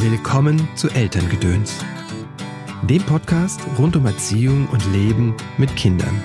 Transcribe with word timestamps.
Willkommen 0.00 0.68
zu 0.76 0.88
Elterngedöns, 0.90 1.84
dem 2.82 3.02
Podcast 3.02 3.60
rund 3.80 3.96
um 3.96 4.06
Erziehung 4.06 4.68
und 4.70 4.80
Leben 4.92 5.34
mit 5.56 5.74
Kindern. 5.74 6.22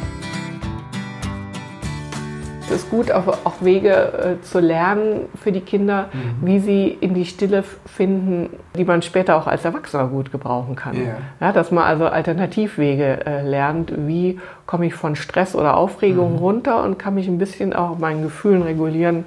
Es 2.62 2.70
ist 2.70 2.92
gut, 2.92 3.12
auch, 3.12 3.62
Wege 3.62 4.38
äh, 4.40 4.42
zu 4.44 4.60
lernen 4.60 5.22
für 5.42 5.52
die 5.52 5.62
Kinder, 5.62 6.10
mhm. 6.14 6.46
wie 6.46 6.60
sie 6.60 6.88
in 6.88 7.16
die 7.16 7.26
Stille 7.26 7.64
finden, 7.88 8.52
die 8.78 8.86
man 8.86 9.02
später 9.02 9.38
auch 9.38 9.48
als 9.48 9.66
Erwachsener 9.66 10.08
gut 10.08 10.32
gebrauchen 10.32 10.76
kann. 10.76 10.96
Yeah. 10.96 11.18
Ja, 11.40 11.52
dass 11.52 11.72
man 11.72 11.84
also 11.84 12.06
Alternativwege 12.06 13.26
äh, 13.26 13.42
lernt, 13.42 13.92
wie 14.08 14.40
komme 14.68 14.86
ich 14.86 14.94
von 14.94 15.16
Stress 15.16 15.56
oder 15.56 15.78
Aufregung 15.78 16.34
mhm. 16.34 16.38
runter 16.38 16.84
und 16.84 17.00
kann 17.00 17.16
mich 17.16 17.28
ein 17.28 17.40
bisschen 17.40 17.74
auch 17.74 17.98
meinen 17.98 18.22
Gefühlen 18.22 18.62
regulieren, 18.62 19.26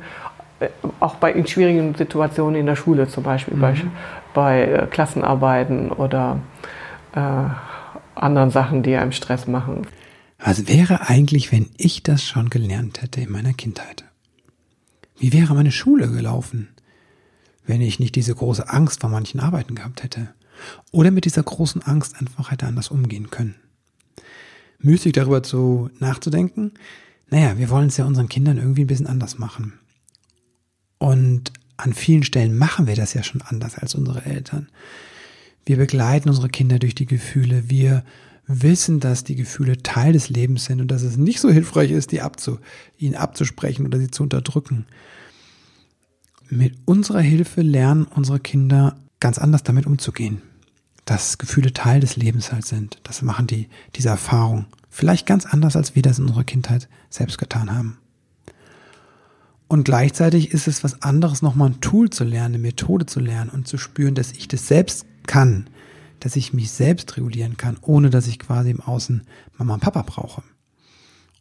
auch 1.01 1.17
bei 1.17 1.33
in 1.33 1.47
schwierigen 1.47 1.95
Situationen 1.95 2.61
in 2.61 2.67
der 2.67 2.77
Schule 2.77 3.09
zum 3.09 3.25
Beispiel, 3.25 3.55
mhm. 3.55 3.61
bei, 3.61 3.75
bei 4.35 4.63
äh, 4.63 4.87
Klassenarbeiten 4.87 5.91
oder 5.91 6.41
äh, 7.15 7.21
anderen 8.15 8.51
Sachen, 8.51 8.83
die 8.83 8.97
einem 8.97 9.13
Stress 9.13 9.47
machen. 9.47 9.87
Was 10.39 10.69
wäre 10.69 11.09
eigentlich, 11.09 11.53
wenn 11.53 11.71
ich 11.77 12.03
das 12.03 12.23
schon 12.23 12.51
gelernt 12.51 13.03
hätte 13.03 13.21
in 13.21 13.31
meiner 13.31 13.53
Kindheit? 13.53 14.05
Wie 15.19 15.33
wäre 15.33 15.55
meine 15.55 15.73
Schule 15.73 16.11
gelaufen, 16.11 16.69
wenn 17.67 17.81
ich 17.81 17.99
nicht 17.99 18.15
diese 18.15 18.35
große 18.35 18.69
Angst 18.69 19.01
vor 19.01 19.11
manchen 19.11 19.41
Arbeiten 19.41 19.75
gehabt 19.75 20.03
hätte? 20.03 20.29
Oder 20.93 21.11
mit 21.11 21.25
dieser 21.25 21.43
großen 21.43 21.83
Angst 21.83 22.19
einfach 22.21 22.51
hätte 22.51 22.67
anders 22.67 22.89
umgehen 22.89 23.31
können? 23.31 23.57
Müßig 24.79 25.13
darüber 25.13 25.43
zu 25.43 25.91
nachzudenken? 25.99 26.73
Naja, 27.29 27.59
wir 27.59 27.71
wollen 27.71 27.89
es 27.89 27.97
ja 27.97 28.05
unseren 28.05 28.29
Kindern 28.29 28.59
irgendwie 28.59 28.85
ein 28.85 28.89
bisschen 28.89 29.07
anders 29.07 29.39
machen. 29.39 29.79
Und 30.99 31.53
an 31.77 31.93
vielen 31.93 32.23
Stellen 32.23 32.57
machen 32.57 32.87
wir 32.87 32.97
das 32.97 33.15
ja 33.15 33.23
schon 33.23 33.43
anders 33.43 33.77
als 33.77 33.95
unsere 33.95 34.25
Eltern. 34.25 34.69
Wir 35.65 35.77
begleiten 35.77 36.29
unsere 36.29 36.49
Kinder 36.49 36.79
durch 36.79 36.95
die 36.95 37.07
Gefühle. 37.07 37.69
Wir 37.69 38.05
wissen, 38.47 39.01
dass 39.01 39.25
die 39.25 39.35
Gefühle 39.35 39.83
Teil 39.83 40.13
des 40.13 40.29
Lebens 40.29 40.67
sind 40.67 40.81
und 40.81 40.89
dass 40.89 41.03
es 41.03 41.17
nicht 41.17 41.41
so 41.41 41.51
hilfreich 41.51 41.91
ist, 41.91 42.13
die 42.13 42.23
abzu, 42.23 42.59
ihnen 42.97 43.17
abzusprechen 43.17 43.87
oder 43.87 43.99
sie 43.99 44.11
zu 44.11 44.23
unterdrücken. 44.23 44.87
Mit 46.49 46.77
unserer 46.85 47.21
Hilfe 47.21 47.63
lernen 47.63 48.05
unsere 48.05 48.39
Kinder 48.39 48.97
ganz 49.19 49.39
anders 49.39 49.65
damit 49.65 49.87
umzugehen. 49.87 50.43
Dass 51.05 51.39
Gefühle 51.39 51.73
Teil 51.73 52.01
des 52.01 52.17
Lebens 52.17 52.53
halt 52.53 52.67
sind. 52.67 52.99
Das 53.03 53.23
machen 53.23 53.47
die, 53.47 53.69
diese 53.97 54.09
Erfahrung. 54.09 54.67
Vielleicht 54.89 55.27
ganz 55.27 55.45
anders, 55.47 55.77
als 55.77 55.95
wir 55.95 56.03
das 56.03 56.19
in 56.19 56.27
unserer 56.27 56.45
Kindheit 56.45 56.89
selbst 57.11 57.39
getan 57.39 57.75
haben. 57.75 57.99
Und 59.69 59.85
gleichzeitig 59.85 60.53
ist 60.53 60.69
es 60.69 60.85
was 60.85 61.03
anderes, 61.03 61.43
nochmal 61.43 61.71
ein 61.71 61.81
Tool 61.81 62.11
zu 62.11 62.25
lernen, 62.25 62.55
eine 62.55 62.63
Methode 62.63 63.07
zu 63.07 63.21
lernen 63.21 63.51
und 63.51 63.67
zu 63.67 63.79
spüren, 63.79 64.15
dass 64.15 64.33
ich 64.33 64.47
das 64.47 64.69
selbst 64.69 65.07
kann, 65.27 65.69
dass 66.21 66.37
ich 66.37 66.53
mich 66.53 66.71
selbst 66.71 67.17
regulieren 67.17 67.57
kann, 67.57 67.77
ohne 67.81 68.11
dass 68.11 68.29
ich 68.29 68.39
quasi 68.39 68.71
im 68.71 68.81
Außen 68.81 69.23
Mama 69.59 69.75
und 69.75 69.81
Papa 69.81 70.03
brauche. 70.03 70.43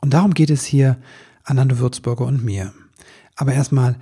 Und 0.01 0.13
darum 0.13 0.33
geht 0.33 0.49
es 0.49 0.65
hier 0.65 0.97
an 1.43 1.59
Anne 1.59 1.77
Würzburger 1.77 2.25
und 2.25 2.43
mir. 2.43 2.73
Aber 3.35 3.53
erstmal, 3.53 3.97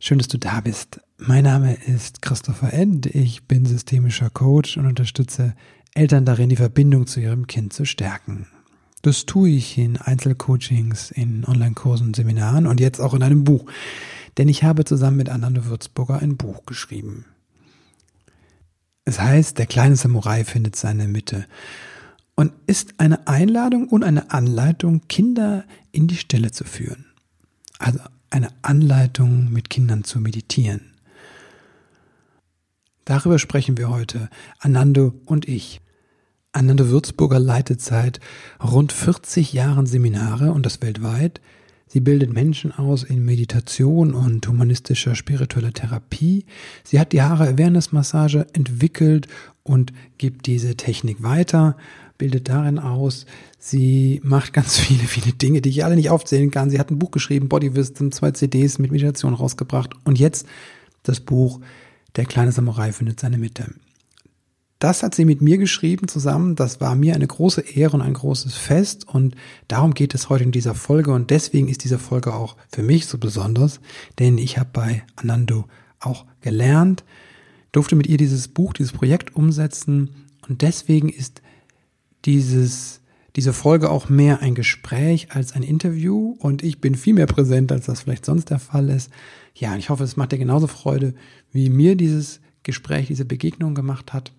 schön, 0.00 0.18
dass 0.18 0.28
du 0.28 0.38
da 0.38 0.60
bist. 0.60 1.00
Mein 1.18 1.44
Name 1.44 1.74
ist 1.74 2.22
Christopher 2.22 2.72
End. 2.72 3.06
Ich 3.06 3.44
bin 3.44 3.66
systemischer 3.66 4.30
Coach 4.30 4.76
und 4.76 4.86
unterstütze 4.86 5.54
Eltern 5.94 6.24
darin, 6.24 6.48
die 6.48 6.56
Verbindung 6.56 7.06
zu 7.06 7.20
ihrem 7.20 7.46
Kind 7.46 7.72
zu 7.72 7.84
stärken. 7.84 8.46
Das 9.06 9.24
tue 9.24 9.50
ich 9.50 9.78
in 9.78 9.98
Einzelcoachings, 9.98 11.12
in 11.12 11.44
Online-Kursen, 11.44 12.12
Seminaren 12.12 12.66
und 12.66 12.80
jetzt 12.80 12.98
auch 12.98 13.14
in 13.14 13.22
einem 13.22 13.44
Buch. 13.44 13.70
Denn 14.36 14.48
ich 14.48 14.64
habe 14.64 14.84
zusammen 14.84 15.18
mit 15.18 15.28
Ananda 15.28 15.64
Würzburger 15.66 16.18
ein 16.18 16.36
Buch 16.36 16.66
geschrieben. 16.66 17.24
Es 19.04 19.20
heißt, 19.20 19.58
der 19.58 19.66
kleine 19.66 19.94
Samurai 19.94 20.42
findet 20.42 20.74
seine 20.74 21.06
Mitte 21.06 21.46
und 22.34 22.50
ist 22.66 22.98
eine 22.98 23.28
Einladung 23.28 23.86
und 23.86 24.02
eine 24.02 24.32
Anleitung, 24.32 25.02
Kinder 25.06 25.62
in 25.92 26.08
die 26.08 26.16
Stille 26.16 26.50
zu 26.50 26.64
führen. 26.64 27.06
Also 27.78 28.00
eine 28.30 28.48
Anleitung, 28.62 29.52
mit 29.52 29.70
Kindern 29.70 30.02
zu 30.02 30.18
meditieren. 30.18 30.80
Darüber 33.04 33.38
sprechen 33.38 33.78
wir 33.78 33.88
heute, 33.88 34.30
Anando 34.58 35.14
und 35.26 35.46
ich. 35.46 35.80
Ananda 36.56 36.88
Würzburger 36.88 37.38
leitet 37.38 37.82
seit 37.82 38.18
rund 38.64 38.90
40 38.90 39.52
Jahren 39.52 39.84
Seminare 39.84 40.52
und 40.52 40.64
das 40.64 40.80
weltweit. 40.80 41.42
Sie 41.86 42.00
bildet 42.00 42.32
Menschen 42.32 42.72
aus 42.72 43.04
in 43.04 43.24
Meditation 43.24 44.14
und 44.14 44.48
humanistischer 44.48 45.14
spiritueller 45.14 45.72
Therapie. 45.72 46.46
Sie 46.82 46.98
hat 46.98 47.12
die 47.12 47.20
Haare 47.20 47.46
Awareness 47.46 47.92
Massage 47.92 48.46
entwickelt 48.54 49.28
und 49.64 49.92
gibt 50.16 50.46
diese 50.46 50.76
Technik 50.76 51.22
weiter, 51.22 51.76
bildet 52.16 52.48
darin 52.48 52.78
aus. 52.78 53.26
Sie 53.58 54.20
macht 54.24 54.54
ganz 54.54 54.78
viele, 54.78 55.04
viele 55.04 55.32
Dinge, 55.32 55.60
die 55.60 55.68
ich 55.68 55.84
alle 55.84 55.96
nicht 55.96 56.10
aufzählen 56.10 56.50
kann. 56.50 56.70
Sie 56.70 56.78
hat 56.78 56.90
ein 56.90 56.98
Buch 56.98 57.10
geschrieben, 57.10 57.50
Body 57.50 57.76
Wisdom, 57.76 58.12
zwei 58.12 58.30
CDs 58.30 58.78
mit 58.78 58.90
Meditation 58.90 59.34
rausgebracht 59.34 59.94
und 60.04 60.18
jetzt 60.18 60.46
das 61.02 61.20
Buch 61.20 61.60
Der 62.16 62.24
kleine 62.24 62.50
Samurai 62.50 62.92
findet 62.92 63.20
seine 63.20 63.36
Mitte. 63.36 63.66
Das 64.78 65.02
hat 65.02 65.14
sie 65.14 65.24
mit 65.24 65.40
mir 65.40 65.56
geschrieben 65.56 66.06
zusammen. 66.06 66.54
Das 66.54 66.80
war 66.80 66.94
mir 66.94 67.14
eine 67.14 67.26
große 67.26 67.62
Ehre 67.62 67.96
und 67.96 68.02
ein 68.02 68.12
großes 68.12 68.56
Fest. 68.56 69.08
Und 69.08 69.34
darum 69.68 69.94
geht 69.94 70.14
es 70.14 70.28
heute 70.28 70.44
in 70.44 70.52
dieser 70.52 70.74
Folge. 70.74 71.12
Und 71.12 71.30
deswegen 71.30 71.68
ist 71.68 71.84
diese 71.84 71.98
Folge 71.98 72.34
auch 72.34 72.56
für 72.70 72.82
mich 72.82 73.06
so 73.06 73.16
besonders, 73.16 73.80
denn 74.18 74.36
ich 74.36 74.58
habe 74.58 74.70
bei 74.72 75.02
Anando 75.16 75.64
auch 76.00 76.26
gelernt, 76.42 77.04
durfte 77.72 77.96
mit 77.96 78.06
ihr 78.06 78.18
dieses 78.18 78.48
Buch, 78.48 78.74
dieses 78.74 78.92
Projekt 78.92 79.34
umsetzen. 79.34 80.10
Und 80.46 80.60
deswegen 80.60 81.08
ist 81.08 81.40
dieses, 82.26 83.00
diese 83.34 83.54
Folge 83.54 83.90
auch 83.90 84.10
mehr 84.10 84.40
ein 84.40 84.54
Gespräch 84.54 85.28
als 85.30 85.52
ein 85.52 85.62
Interview. 85.62 86.36
Und 86.38 86.62
ich 86.62 86.82
bin 86.82 86.96
viel 86.96 87.14
mehr 87.14 87.26
präsent, 87.26 87.72
als 87.72 87.86
das 87.86 88.02
vielleicht 88.02 88.26
sonst 88.26 88.50
der 88.50 88.58
Fall 88.58 88.90
ist. 88.90 89.10
Ja, 89.54 89.74
ich 89.76 89.88
hoffe, 89.88 90.04
es 90.04 90.18
macht 90.18 90.32
dir 90.32 90.38
genauso 90.38 90.66
Freude, 90.66 91.14
wie 91.50 91.70
mir 91.70 91.96
dieses 91.96 92.40
Gespräch, 92.62 93.06
diese 93.06 93.24
Begegnung 93.24 93.74
gemacht 93.74 94.12
hat. 94.12 94.32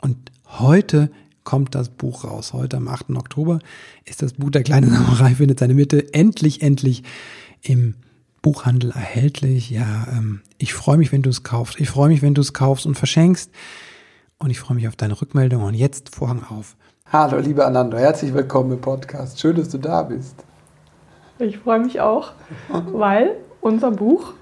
Und 0.00 0.16
heute 0.58 1.10
kommt 1.44 1.74
das 1.74 1.88
Buch 1.88 2.24
raus. 2.24 2.52
Heute 2.52 2.76
am 2.76 2.88
8. 2.88 3.10
Oktober 3.10 3.60
ist 4.04 4.22
das 4.22 4.34
Buch 4.34 4.50
Der 4.50 4.62
kleine 4.62 4.88
Samurai 4.90 5.34
findet 5.34 5.60
seine 5.60 5.74
Mitte 5.74 6.12
endlich, 6.12 6.62
endlich 6.62 7.02
im 7.62 7.94
Buchhandel 8.42 8.90
erhältlich. 8.90 9.70
Ja, 9.70 10.06
ähm, 10.12 10.42
ich 10.58 10.74
freue 10.74 10.98
mich, 10.98 11.12
wenn 11.12 11.22
du 11.22 11.30
es 11.30 11.42
kaufst. 11.42 11.80
Ich 11.80 11.88
freue 11.88 12.08
mich, 12.08 12.22
wenn 12.22 12.34
du 12.34 12.40
es 12.40 12.52
kaufst 12.52 12.86
und 12.86 12.96
verschenkst. 12.96 13.50
Und 14.38 14.50
ich 14.50 14.60
freue 14.60 14.76
mich 14.76 14.86
auf 14.88 14.96
deine 14.96 15.20
Rückmeldung. 15.20 15.62
Und 15.62 15.74
jetzt 15.74 16.14
Vorhang 16.14 16.44
auf. 16.44 16.76
Hallo, 17.12 17.38
liebe 17.38 17.64
Ananda, 17.64 17.96
herzlich 17.96 18.34
willkommen 18.34 18.72
im 18.72 18.80
Podcast. 18.80 19.40
Schön, 19.40 19.56
dass 19.56 19.68
du 19.68 19.78
da 19.78 20.02
bist. 20.02 20.44
Ich 21.38 21.58
freue 21.58 21.80
mich 21.80 22.00
auch, 22.00 22.32
weil 22.92 23.36
unser 23.60 23.90
Buch 23.90 24.32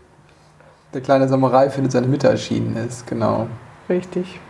Der 0.95 1.01
kleine 1.01 1.29
Samurai 1.29 1.71
findet 1.71 1.93
seine 1.93 2.07
Mitte 2.07 2.29
erschienen 2.29 2.77
ist. 2.77 3.07
Genau. 3.07 3.49
Richtig. 3.89 4.41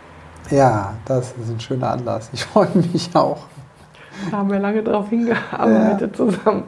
Ja, 0.51 0.93
das 1.05 1.33
ist 1.41 1.49
ein 1.49 1.59
schöner 1.59 1.91
Anlass. 1.91 2.29
Ich 2.33 2.45
freue 2.45 2.69
mich 2.75 3.09
auch. 3.15 3.45
Da 4.31 4.37
haben 4.37 4.51
wir 4.51 4.59
lange 4.59 4.83
drauf 4.83 5.09
hingearbeitet 5.09 6.11
ja. 6.11 6.13
zusammen. 6.13 6.63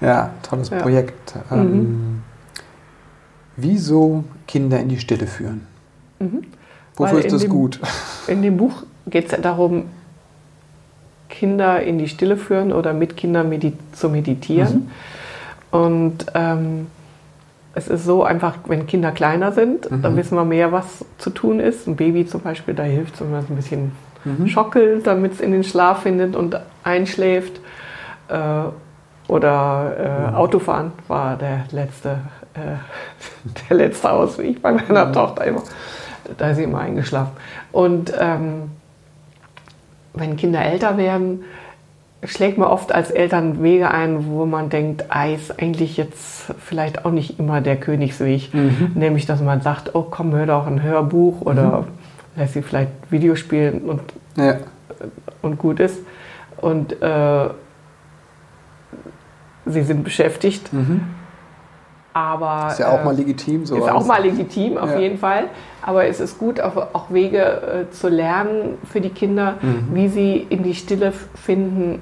Ja, 0.00 0.30
tolles 0.42 0.70
ja. 0.70 0.78
Projekt. 0.78 1.34
Mhm. 1.50 1.58
Ähm, 1.58 2.22
wieso 3.56 4.24
Kinder 4.46 4.80
in 4.80 4.88
die 4.88 4.98
Stille 4.98 5.26
führen? 5.26 5.66
Mhm. 6.18 6.44
Wofür 6.96 7.18
Weil 7.18 7.24
ist 7.24 7.32
das 7.32 7.42
dem, 7.42 7.50
gut? 7.50 7.80
In 8.26 8.42
dem 8.42 8.56
Buch 8.56 8.84
geht 9.06 9.26
es 9.26 9.32
ja 9.32 9.38
darum, 9.38 9.84
Kinder 11.28 11.82
in 11.82 11.98
die 11.98 12.08
Stille 12.08 12.36
führen 12.36 12.72
oder 12.72 12.92
mit 12.92 13.16
Kindern 13.16 13.48
medit 13.48 13.74
zu 13.92 14.08
meditieren. 14.08 14.90
Mhm. 15.72 15.78
Und 15.78 16.26
ähm, 16.34 16.86
es 17.74 17.88
ist 17.88 18.04
so 18.04 18.24
einfach, 18.24 18.54
wenn 18.66 18.86
Kinder 18.86 19.12
kleiner 19.12 19.52
sind, 19.52 19.90
mhm. 19.90 20.02
dann 20.02 20.16
wissen 20.16 20.36
wir 20.36 20.44
mehr, 20.44 20.72
was 20.72 21.04
zu 21.18 21.30
tun 21.30 21.60
ist. 21.60 21.86
Ein 21.86 21.96
Baby 21.96 22.26
zum 22.26 22.40
Beispiel, 22.40 22.74
da 22.74 22.82
hilft 22.82 23.14
es, 23.14 23.20
wenn 23.20 23.30
man 23.30 23.44
es 23.44 23.50
ein 23.50 23.56
bisschen 23.56 23.92
mhm. 24.24 24.48
schockelt, 24.48 25.06
damit 25.06 25.34
es 25.34 25.40
in 25.40 25.52
den 25.52 25.64
Schlaf 25.64 26.02
findet 26.02 26.34
und 26.34 26.58
einschläft. 26.82 27.60
Äh, 28.28 28.64
oder 29.28 29.96
äh, 29.98 30.30
mhm. 30.30 30.34
Autofahren 30.36 30.92
war 31.06 31.36
der 31.36 31.64
letzte, 31.70 32.20
äh, 32.54 32.78
der 33.68 33.76
letzte 33.76 34.10
Ausweg 34.10 34.62
bei 34.62 34.72
meiner 34.72 35.06
mhm. 35.06 35.12
Tochter 35.12 35.44
immer. 35.44 35.62
Da 36.36 36.50
ist 36.50 36.56
sie 36.56 36.64
immer 36.64 36.80
eingeschlafen. 36.80 37.32
Und 37.72 38.12
ähm, 38.18 38.70
wenn 40.14 40.36
Kinder 40.36 40.62
älter 40.62 40.96
werden, 40.96 41.44
schlägt 42.24 42.58
man 42.58 42.68
oft 42.68 42.92
als 42.92 43.10
Eltern 43.10 43.62
Wege 43.62 43.90
ein, 43.90 44.26
wo 44.26 44.44
man 44.44 44.70
denkt, 44.70 45.04
ah, 45.08 45.26
ist 45.26 45.60
eigentlich 45.60 45.96
jetzt 45.96 46.52
vielleicht 46.58 47.04
auch 47.04 47.12
nicht 47.12 47.38
immer 47.38 47.60
der 47.60 47.76
Königsweg. 47.76 48.52
Mhm. 48.52 48.92
Nämlich, 48.94 49.26
dass 49.26 49.40
man 49.40 49.60
sagt, 49.60 49.94
oh 49.94 50.02
komm, 50.02 50.32
hör 50.34 50.46
doch 50.46 50.66
ein 50.66 50.82
Hörbuch 50.82 51.40
oder 51.42 51.80
mhm. 51.82 51.84
lässt 52.36 52.54
sie 52.54 52.62
vielleicht 52.62 52.90
Videospielen 53.10 53.82
und, 53.82 54.00
ja. 54.36 54.56
und 55.42 55.58
gut 55.58 55.78
ist. 55.78 55.98
Und 56.56 57.00
äh, 57.00 57.48
sie 59.66 59.82
sind 59.82 60.02
beschäftigt. 60.02 60.72
Mhm. 60.72 61.02
Aber, 62.18 62.68
ist 62.72 62.80
ja 62.80 62.88
auch 62.88 63.00
äh, 63.00 63.04
mal 63.04 63.14
legitim. 63.14 63.64
So 63.64 63.76
ist 63.76 63.88
auch 63.88 64.04
mal 64.04 64.22
legitim, 64.22 64.76
auf 64.76 64.90
ja. 64.90 64.98
jeden 64.98 65.18
Fall. 65.18 65.44
Aber 65.82 66.06
es 66.06 66.18
ist 66.18 66.38
gut, 66.38 66.60
auch, 66.60 66.76
auch 66.92 67.10
Wege 67.10 67.86
äh, 67.88 67.90
zu 67.92 68.08
lernen 68.08 68.76
für 68.90 69.00
die 69.00 69.10
Kinder, 69.10 69.54
mhm. 69.62 69.88
wie 69.92 70.08
sie 70.08 70.46
in 70.50 70.64
die 70.64 70.74
Stille 70.74 71.12
finden, 71.12 72.00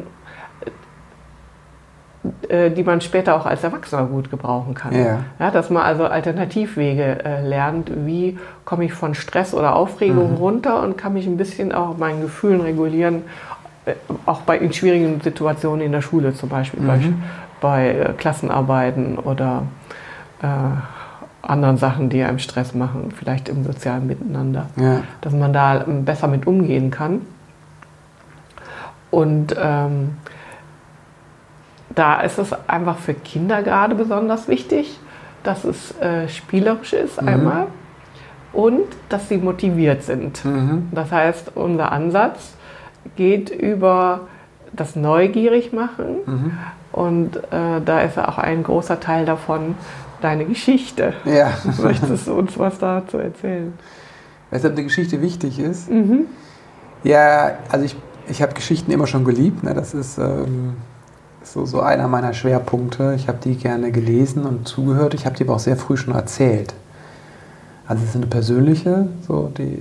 äh, 2.48 2.70
die 2.70 2.82
man 2.82 3.02
später 3.02 3.36
auch 3.36 3.44
als 3.44 3.62
Erwachsener 3.62 4.06
gut 4.06 4.30
gebrauchen 4.30 4.72
kann. 4.72 4.94
Ja. 4.94 5.18
ja 5.38 5.50
dass 5.50 5.68
man 5.68 5.82
also 5.82 6.06
Alternativwege 6.06 7.42
lernt, 7.44 7.92
wie 8.06 8.38
komme 8.64 8.86
ich 8.86 8.94
von 8.94 9.14
Stress 9.14 9.52
oder 9.52 9.76
Aufregung 9.76 10.32
mhm. 10.32 10.36
runter 10.36 10.82
und 10.82 10.96
kann 10.96 11.12
mich 11.12 11.26
ein 11.26 11.36
bisschen 11.36 11.72
auch 11.72 11.98
meinen 11.98 12.22
Gefühlen 12.22 12.62
regulieren, 12.62 13.24
auch 14.24 14.40
bei 14.40 14.56
in 14.56 14.72
schwierigen 14.72 15.20
Situationen 15.20 15.84
in 15.84 15.92
der 15.92 16.00
Schule 16.00 16.32
zum 16.32 16.48
Beispiel, 16.48 16.80
mhm. 16.80 16.86
bei, 16.86 17.00
bei 17.60 18.12
Klassenarbeiten 18.16 19.18
oder 19.18 19.62
äh, 20.42 20.46
anderen 21.42 21.76
Sachen, 21.76 22.08
die 22.08 22.22
einem 22.22 22.38
Stress 22.38 22.74
machen, 22.74 23.12
vielleicht 23.16 23.48
im 23.48 23.64
sozialen 23.64 24.06
Miteinander, 24.06 24.66
ja. 24.76 25.02
dass 25.20 25.32
man 25.32 25.52
da 25.52 25.84
ähm, 25.84 26.04
besser 26.04 26.28
mit 26.28 26.46
umgehen 26.46 26.90
kann. 26.90 27.22
Und 29.10 29.54
ähm, 29.58 30.16
da 31.94 32.20
ist 32.20 32.38
es 32.38 32.52
einfach 32.68 32.98
für 32.98 33.14
Kinder 33.14 33.62
gerade 33.62 33.94
besonders 33.94 34.48
wichtig, 34.48 34.98
dass 35.42 35.64
es 35.64 35.98
äh, 36.00 36.28
spielerisch 36.28 36.92
ist 36.92 37.22
mhm. 37.22 37.28
einmal 37.28 37.66
und 38.52 38.86
dass 39.08 39.28
sie 39.28 39.38
motiviert 39.38 40.02
sind. 40.02 40.44
Mhm. 40.44 40.88
Das 40.90 41.12
heißt, 41.12 41.52
unser 41.54 41.92
Ansatz 41.92 42.54
geht 43.14 43.50
über 43.50 44.22
das 44.72 44.96
Neugierig 44.96 45.72
machen 45.72 46.16
mhm. 46.26 46.52
und 46.92 47.36
äh, 47.36 47.80
da 47.84 48.00
ist 48.00 48.18
auch 48.18 48.38
ein 48.38 48.64
großer 48.64 48.98
Teil 48.98 49.24
davon 49.24 49.76
deine 50.26 50.44
Geschichte. 50.44 51.14
Ja. 51.24 51.52
Möchtest 51.82 52.26
du 52.26 52.34
uns 52.34 52.58
was 52.58 52.78
dazu 52.78 53.18
erzählen? 53.18 53.72
Weshalb 54.50 54.74
eine 54.74 54.84
Geschichte 54.84 55.22
wichtig 55.22 55.58
ist? 55.58 55.90
Mhm. 55.90 56.26
Ja, 57.04 57.58
also 57.70 57.84
ich, 57.84 57.96
ich 58.28 58.42
habe 58.42 58.52
Geschichten 58.52 58.90
immer 58.90 59.06
schon 59.06 59.24
geliebt. 59.24 59.62
Ne? 59.62 59.72
Das 59.74 59.94
ist 59.94 60.18
ähm, 60.18 60.74
so, 61.42 61.64
so 61.64 61.80
einer 61.80 62.08
meiner 62.08 62.32
Schwerpunkte. 62.32 63.14
Ich 63.14 63.28
habe 63.28 63.38
die 63.42 63.56
gerne 63.56 63.92
gelesen 63.92 64.44
und 64.44 64.66
zugehört. 64.66 65.14
Ich 65.14 65.26
habe 65.26 65.36
die 65.36 65.44
aber 65.44 65.54
auch 65.54 65.60
sehr 65.60 65.76
früh 65.76 65.96
schon 65.96 66.14
erzählt. 66.14 66.74
Also 67.88 68.02
es 68.02 68.10
ist 68.10 68.16
eine 68.16 68.26
persönliche, 68.26 69.08
so 69.26 69.52
die, 69.56 69.74
äh, 69.74 69.78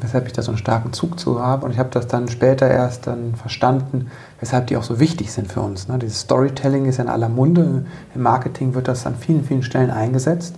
weshalb 0.00 0.28
ich 0.28 0.32
da 0.32 0.42
so 0.42 0.52
einen 0.52 0.58
starken 0.58 0.92
Zug 0.92 1.18
zu 1.18 1.42
habe. 1.42 1.66
Und 1.66 1.72
ich 1.72 1.78
habe 1.78 1.88
das 1.90 2.06
dann 2.06 2.28
später 2.28 2.68
erst 2.70 3.08
dann 3.08 3.34
verstanden, 3.34 4.10
weshalb 4.38 4.68
die 4.68 4.76
auch 4.76 4.84
so 4.84 5.00
wichtig 5.00 5.32
sind 5.32 5.50
für 5.50 5.60
uns. 5.60 5.88
Ne? 5.88 5.98
Dieses 5.98 6.20
Storytelling 6.20 6.86
ist 6.86 6.98
ja 6.98 7.04
in 7.04 7.10
aller 7.10 7.28
Munde. 7.28 7.84
Im 8.14 8.22
Marketing 8.22 8.74
wird 8.74 8.86
das 8.86 9.06
an 9.06 9.16
vielen, 9.16 9.44
vielen 9.44 9.64
Stellen 9.64 9.90
eingesetzt. 9.90 10.54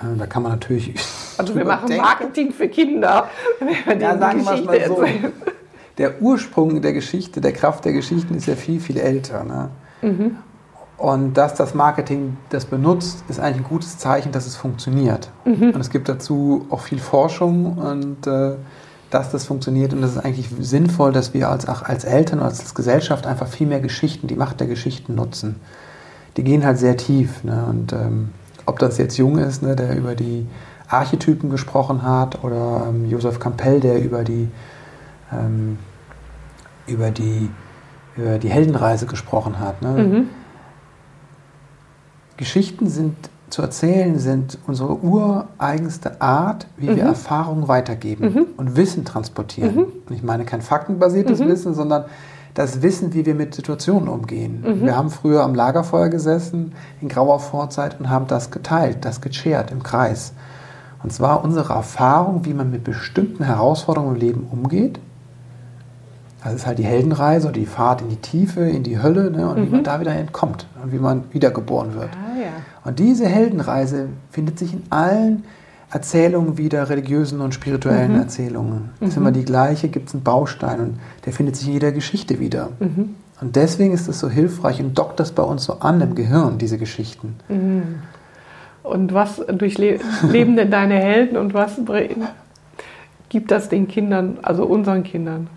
Äh, 0.00 0.16
da 0.16 0.26
kann 0.26 0.42
man 0.42 0.52
natürlich. 0.52 0.94
Also 1.40 1.54
wir 1.54 1.64
machen 1.64 1.96
Marketing 1.96 2.52
für 2.52 2.68
Kinder. 2.68 3.30
Wenn 3.58 3.68
wir 3.68 3.96
ja, 3.96 4.18
sagen 4.18 4.44
wir 4.44 4.62
mal 4.62 4.86
so. 4.86 5.02
Der 5.96 6.20
Ursprung 6.20 6.82
der 6.82 6.92
Geschichte, 6.92 7.40
der 7.40 7.52
Kraft 7.52 7.86
der 7.86 7.94
Geschichten 7.94 8.34
ist 8.34 8.44
ja 8.44 8.56
viel, 8.56 8.78
viel 8.78 8.98
älter. 8.98 9.42
Ne? 9.42 9.70
Mhm. 10.02 10.36
Und 11.00 11.32
dass 11.32 11.54
das 11.54 11.74
Marketing 11.74 12.36
das 12.50 12.66
benutzt, 12.66 13.24
ist 13.30 13.40
eigentlich 13.40 13.64
ein 13.64 13.70
gutes 13.70 13.96
Zeichen, 13.96 14.32
dass 14.32 14.46
es 14.46 14.54
funktioniert. 14.54 15.30
Mhm. 15.46 15.70
Und 15.70 15.80
es 15.80 15.88
gibt 15.88 16.10
dazu 16.10 16.66
auch 16.68 16.80
viel 16.80 16.98
Forschung 16.98 17.78
und 17.78 18.26
äh, 18.26 18.56
dass 19.08 19.30
das 19.30 19.46
funktioniert. 19.46 19.94
Und 19.94 20.02
es 20.02 20.10
ist 20.10 20.18
eigentlich 20.18 20.50
sinnvoll, 20.60 21.12
dass 21.12 21.32
wir 21.32 21.48
als, 21.48 21.66
als 21.66 22.04
Eltern, 22.04 22.40
als 22.40 22.74
Gesellschaft 22.74 23.26
einfach 23.26 23.46
viel 23.46 23.66
mehr 23.66 23.80
Geschichten, 23.80 24.26
die 24.26 24.34
Macht 24.34 24.60
der 24.60 24.66
Geschichten 24.66 25.14
nutzen. 25.14 25.56
Die 26.36 26.44
gehen 26.44 26.66
halt 26.66 26.76
sehr 26.76 26.98
tief. 26.98 27.44
Ne? 27.44 27.64
Und 27.66 27.94
ähm, 27.94 28.28
ob 28.66 28.78
das 28.78 28.98
jetzt 28.98 29.16
Jung 29.16 29.38
ist, 29.38 29.62
ne, 29.62 29.76
der 29.76 29.96
über 29.96 30.14
die 30.14 30.46
Archetypen 30.86 31.48
gesprochen 31.48 32.02
hat, 32.02 32.44
oder 32.44 32.88
ähm, 32.90 33.08
Josef 33.08 33.38
Campbell, 33.38 33.80
der 33.80 34.04
über 34.04 34.22
die, 34.22 34.48
ähm, 35.32 35.78
über 36.86 37.10
die, 37.10 37.48
über 38.18 38.36
die 38.36 38.50
Heldenreise 38.50 39.06
gesprochen 39.06 39.60
hat. 39.60 39.80
Ne? 39.80 39.88
Mhm 39.88 40.28
Geschichten 42.40 42.88
sind 42.88 43.14
zu 43.50 43.60
erzählen, 43.60 44.18
sind 44.18 44.56
unsere 44.66 44.94
ureigenste 45.04 46.22
Art, 46.22 46.66
wie 46.78 46.88
mhm. 46.88 46.96
wir 46.96 47.02
Erfahrungen 47.02 47.68
weitergeben 47.68 48.32
mhm. 48.32 48.46
und 48.56 48.76
Wissen 48.76 49.04
transportieren. 49.04 49.74
Mhm. 49.74 49.86
Und 50.08 50.14
ich 50.14 50.22
meine 50.22 50.46
kein 50.46 50.62
faktenbasiertes 50.62 51.40
mhm. 51.40 51.48
Wissen, 51.48 51.74
sondern 51.74 52.06
das 52.54 52.80
Wissen, 52.80 53.12
wie 53.12 53.26
wir 53.26 53.34
mit 53.34 53.54
Situationen 53.54 54.08
umgehen. 54.08 54.64
Mhm. 54.66 54.86
Wir 54.86 54.96
haben 54.96 55.10
früher 55.10 55.42
am 55.42 55.54
Lagerfeuer 55.54 56.08
gesessen 56.08 56.72
in 57.02 57.10
grauer 57.10 57.40
Vorzeit 57.40 58.00
und 58.00 58.08
haben 58.08 58.26
das 58.26 58.50
geteilt, 58.50 59.04
das 59.04 59.20
gechert 59.20 59.70
im 59.70 59.82
Kreis. 59.82 60.32
Und 61.02 61.12
zwar 61.12 61.44
unsere 61.44 61.74
Erfahrung, 61.74 62.46
wie 62.46 62.54
man 62.54 62.70
mit 62.70 62.84
bestimmten 62.84 63.44
Herausforderungen 63.44 64.14
im 64.14 64.20
Leben 64.20 64.46
umgeht 64.50 64.98
das 66.42 66.54
ist 66.54 66.66
halt 66.66 66.78
die 66.78 66.84
Heldenreise 66.84 67.48
oder 67.48 67.58
die 67.58 67.66
Fahrt 67.66 68.00
in 68.00 68.08
die 68.08 68.16
Tiefe, 68.16 68.60
in 68.60 68.82
die 68.82 69.02
Hölle 69.02 69.30
ne, 69.30 69.48
und 69.48 69.58
mhm. 69.58 69.66
wie 69.66 69.70
man 69.70 69.84
da 69.84 70.00
wieder 70.00 70.12
entkommt 70.12 70.66
und 70.82 70.92
wie 70.92 70.98
man 70.98 71.24
wiedergeboren 71.32 71.94
wird. 71.94 72.10
Ah, 72.12 72.28
ja. 72.28 72.29
Und 72.84 72.98
diese 72.98 73.26
Heldenreise 73.26 74.08
findet 74.30 74.58
sich 74.58 74.72
in 74.72 74.82
allen 74.90 75.44
Erzählungen 75.90 76.56
wieder, 76.56 76.88
religiösen 76.88 77.40
und 77.40 77.52
spirituellen 77.52 78.12
mhm. 78.14 78.20
Erzählungen. 78.20 78.90
Das 79.00 79.10
ist 79.10 79.16
immer 79.16 79.30
mhm. 79.30 79.34
die 79.34 79.44
gleiche, 79.44 79.88
gibt 79.88 80.08
es 80.08 80.14
einen 80.14 80.22
Baustein 80.22 80.80
und 80.80 81.00
der 81.26 81.32
findet 81.32 81.56
sich 81.56 81.66
in 81.66 81.74
jeder 81.74 81.92
Geschichte 81.92 82.38
wieder. 82.38 82.70
Mhm. 82.78 83.16
Und 83.40 83.56
deswegen 83.56 83.92
ist 83.92 84.06
es 84.06 84.20
so 84.20 84.28
hilfreich 84.28 84.80
und 84.80 84.96
dockt 84.96 85.18
das 85.18 85.32
bei 85.32 85.42
uns 85.42 85.64
so 85.64 85.80
an 85.80 86.00
im 86.00 86.14
Gehirn, 86.14 86.58
diese 86.58 86.78
Geschichten. 86.78 87.36
Mhm. 87.48 88.02
Und 88.82 89.12
was 89.12 89.36
durchleben 89.46 90.56
denn 90.56 90.70
deine 90.70 90.94
Helden 90.94 91.36
und 91.36 91.54
was 91.54 91.80
gibt 93.28 93.50
das 93.50 93.68
den 93.68 93.88
Kindern, 93.88 94.38
also 94.42 94.64
unseren 94.64 95.02
Kindern? 95.02 95.48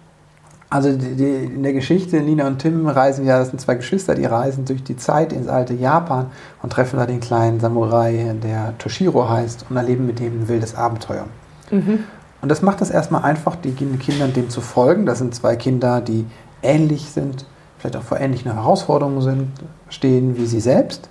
Also 0.73 0.91
die, 0.91 1.13
die, 1.13 1.23
in 1.53 1.61
der 1.61 1.73
Geschichte, 1.73 2.19
Nina 2.19 2.47
und 2.47 2.57
Tim 2.57 2.87
reisen 2.87 3.27
ja, 3.27 3.37
das 3.37 3.49
sind 3.49 3.61
zwei 3.61 3.75
Geschwister, 3.75 4.15
die 4.15 4.25
reisen 4.25 4.65
durch 4.65 4.83
die 4.83 4.97
Zeit 4.97 5.31
ins 5.31 5.47
alte 5.47 5.75
Japan 5.75 6.31
und 6.63 6.73
treffen 6.73 6.97
da 6.97 7.05
den 7.05 7.19
kleinen 7.19 7.59
Samurai, 7.59 8.35
der 8.41 8.75
Toshiro 8.79 9.29
heißt, 9.29 9.67
und 9.69 9.77
erleben 9.77 10.07
mit 10.07 10.19
dem 10.19 10.41
ein 10.41 10.47
wildes 10.47 10.73
Abenteuer. 10.73 11.27
Mhm. 11.69 12.05
Und 12.41 12.49
das 12.49 12.63
macht 12.63 12.81
es 12.81 12.89
erstmal 12.89 13.21
einfach, 13.21 13.55
den 13.55 13.99
Kindern 13.99 14.33
dem 14.33 14.49
zu 14.49 14.61
folgen. 14.61 15.05
Das 15.05 15.19
sind 15.19 15.35
zwei 15.35 15.55
Kinder, 15.55 16.01
die 16.01 16.25
ähnlich 16.63 17.07
sind, 17.11 17.45
vielleicht 17.77 17.95
auch 17.95 18.01
vor 18.01 18.19
ähnlichen 18.19 18.51
Herausforderungen 18.51 19.21
sind, 19.21 19.49
stehen 19.89 20.37
wie 20.37 20.47
sie 20.47 20.59
selbst. 20.59 21.07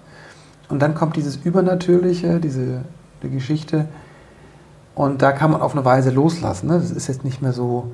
Und 0.70 0.82
dann 0.82 0.97
kommt 0.97 1.15
dieses 1.15 1.37
Übernatürliche, 1.37 2.41
diese 2.41 2.81
die 3.23 3.31
Geschichte. 3.31 3.87
Und 4.96 5.22
da 5.22 5.31
kann 5.31 5.53
man 5.53 5.60
auf 5.60 5.72
eine 5.72 5.84
Weise 5.84 6.10
loslassen. 6.10 6.67
Ne? 6.67 6.81
Das 6.81 6.91
ist 6.91 7.06
jetzt 7.06 7.22
nicht 7.22 7.43
mehr 7.43 7.53
so, 7.53 7.93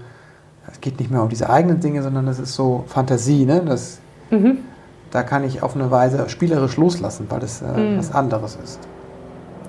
es 0.70 0.80
geht 0.80 0.98
nicht 0.98 1.10
mehr 1.10 1.22
um 1.22 1.28
diese 1.28 1.50
eigenen 1.50 1.80
Dinge, 1.80 2.02
sondern 2.02 2.26
das 2.26 2.38
ist 2.38 2.54
so 2.54 2.84
Fantasie. 2.86 3.44
Ne? 3.44 3.62
Das, 3.64 3.98
mhm. 4.30 4.58
Da 5.10 5.22
kann 5.22 5.44
ich 5.44 5.62
auf 5.62 5.74
eine 5.74 5.90
Weise 5.90 6.28
spielerisch 6.28 6.76
loslassen, 6.76 7.26
weil 7.30 7.40
das 7.40 7.62
äh, 7.62 7.64
mhm. 7.64 7.98
was 7.98 8.12
anderes 8.12 8.58
ist. 8.62 8.78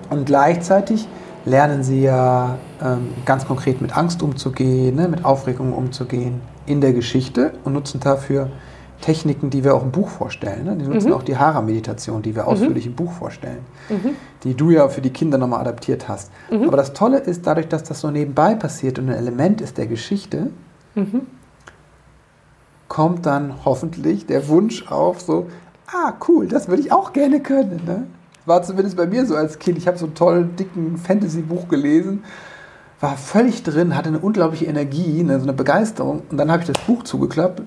Und 0.10 0.26
gleichzeitig 0.26 1.08
lernen 1.46 1.84
sie 1.84 2.02
ja 2.02 2.58
ähm, 2.84 3.10
ganz 3.26 3.46
konkret 3.48 3.82
mit 3.82 3.96
Angst 3.96 4.22
umzugehen, 4.22 4.96
ne? 4.96 5.08
mit 5.08 5.24
Aufregung 5.24 5.74
umzugehen 5.74 6.42
in 6.66 6.82
der 6.82 6.94
Geschichte 6.94 7.54
und 7.64 7.74
nutzen 7.74 8.00
dafür 8.00 8.50
Techniken, 9.02 9.50
die 9.50 9.64
wir 9.64 9.76
auch 9.76 9.84
im 9.84 9.92
Buch 9.92 10.10
vorstellen. 10.10 10.66
Ne? 10.66 10.76
Die 10.76 10.86
nutzen 10.86 11.10
mhm. 11.10 11.14
auch 11.14 11.24
die 11.24 11.38
Hara-Meditation, 11.38 12.22
die 12.22 12.36
wir 12.36 12.44
mhm. 12.44 12.50
ausführlich 12.50 12.86
im 12.86 12.96
Buch 12.96 13.14
vorstellen, 13.14 13.60
mhm. 13.88 14.16
die 14.44 14.56
du 14.56 14.72
ja 14.72 14.90
für 14.90 15.02
die 15.02 15.12
Kinder 15.12 15.38
nochmal 15.38 15.62
adaptiert 15.62 16.10
hast. 16.10 16.32
Mhm. 16.52 16.64
Aber 16.64 16.76
das 16.76 16.94
Tolle 16.94 17.20
ist, 17.20 17.48
dadurch, 17.48 17.70
dass 17.70 17.84
das 17.84 18.02
so 18.02 18.12
nebenbei 18.12 18.56
passiert 18.56 19.00
und 19.00 19.10
ein 19.10 19.16
Element 19.16 19.62
ist 19.62 19.78
der 19.78 19.88
Geschichte, 19.88 20.48
mhm. 20.96 21.22
kommt 22.88 23.26
dann 23.26 23.66
hoffentlich 23.66 24.26
der 24.26 24.48
Wunsch 24.48 24.90
auf, 24.92 25.22
so, 25.22 25.48
ah, 25.88 26.14
cool, 26.28 26.48
das 26.48 26.68
würde 26.68 26.82
ich 26.82 26.92
auch 26.92 27.14
gerne 27.14 27.40
können. 27.42 27.82
Ne? 27.86 28.08
War 28.46 28.64
zumindest 28.64 28.98
bei 28.98 29.08
mir 29.08 29.26
so 29.26 29.36
als 29.36 29.60
Kind. 29.60 29.78
Ich 29.78 29.88
habe 29.88 29.98
so 29.98 30.06
einen 30.06 30.16
tollen, 30.16 30.56
dicken 30.56 30.98
Fantasy-Buch 30.98 31.68
gelesen, 31.68 32.24
war 33.00 33.16
völlig 33.16 33.64
drin, 33.64 33.96
hatte 33.96 34.10
eine 34.10 34.20
unglaubliche 34.20 34.66
Energie, 34.66 35.24
ne, 35.24 35.40
so 35.40 35.44
eine 35.44 35.54
Begeisterung. 35.54 36.24
Und 36.30 36.38
dann 36.38 36.52
habe 36.52 36.62
ich 36.64 36.68
das 36.68 36.84
Buch 36.86 37.04
zugeklappt 37.04 37.62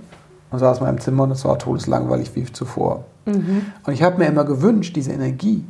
und 0.50 0.58
saß 0.58 0.78
in 0.78 0.84
meinem 0.84 1.00
Zimmer 1.00 1.22
und 1.22 1.30
es 1.30 1.44
war 1.44 1.58
todeslangweilig 1.58 2.34
wie 2.34 2.44
zuvor. 2.44 3.04
Mhm. 3.24 3.66
Und 3.84 3.92
ich 3.92 4.02
habe 4.02 4.18
mir 4.18 4.26
immer 4.26 4.44
gewünscht, 4.44 4.94
diese 4.96 5.12
Energie 5.12 5.64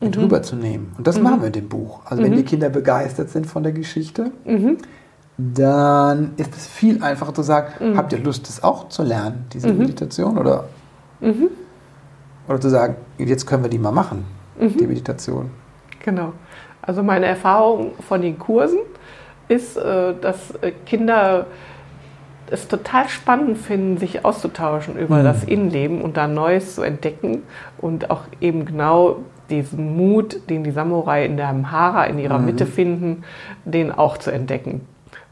mit 0.00 0.16
mhm. 0.16 0.22
rüberzunehmen. 0.22 0.92
Und 0.96 1.06
das 1.06 1.18
mhm. 1.18 1.24
machen 1.24 1.40
wir 1.40 1.48
in 1.48 1.52
dem 1.52 1.68
Buch. 1.68 2.00
Also 2.06 2.22
wenn 2.22 2.32
mhm. 2.32 2.36
die 2.36 2.44
Kinder 2.44 2.70
begeistert 2.70 3.30
sind 3.30 3.46
von 3.46 3.62
der 3.62 3.72
Geschichte, 3.72 4.32
mhm 4.46 4.78
dann 5.54 6.32
ist 6.36 6.54
es 6.56 6.66
viel 6.66 7.02
einfacher 7.02 7.34
zu 7.34 7.42
sagen, 7.42 7.92
mhm. 7.92 7.96
habt 7.96 8.12
ihr 8.12 8.18
Lust, 8.18 8.48
das 8.48 8.62
auch 8.62 8.88
zu 8.88 9.02
lernen, 9.02 9.46
diese 9.52 9.72
mhm. 9.72 9.78
Meditation? 9.78 10.38
Oder, 10.38 10.64
mhm. 11.20 11.48
oder 12.48 12.60
zu 12.60 12.68
sagen, 12.68 12.96
jetzt 13.18 13.46
können 13.46 13.62
wir 13.62 13.70
die 13.70 13.78
mal 13.78 13.92
machen, 13.92 14.24
mhm. 14.58 14.76
die 14.76 14.86
Meditation. 14.86 15.50
Genau. 16.04 16.32
Also 16.82 17.02
meine 17.02 17.26
Erfahrung 17.26 17.92
von 18.06 18.22
den 18.22 18.38
Kursen 18.38 18.78
ist, 19.48 19.76
äh, 19.76 20.14
dass 20.20 20.52
äh, 20.62 20.72
Kinder 20.86 21.46
es 22.50 22.68
total 22.68 23.08
spannend 23.08 23.56
finden, 23.56 23.96
sich 23.96 24.24
auszutauschen 24.24 24.98
über 24.98 25.18
Mhm. 25.18 25.24
das 25.24 25.44
Innenleben 25.44 26.02
und 26.02 26.16
da 26.16 26.26
Neues 26.26 26.74
zu 26.74 26.82
entdecken 26.82 27.42
und 27.78 28.10
auch 28.10 28.22
eben 28.40 28.66
genau 28.66 29.18
diesen 29.48 29.96
Mut, 29.96 30.48
den 30.50 30.64
die 30.64 30.70
Samurai 30.70 31.24
in 31.24 31.36
der 31.36 31.70
Hara 31.70 32.04
in 32.04 32.18
ihrer 32.18 32.38
Mhm. 32.38 32.44
Mitte 32.46 32.66
finden, 32.66 33.24
den 33.64 33.92
auch 33.92 34.18
zu 34.18 34.30
entdecken. 34.30 34.82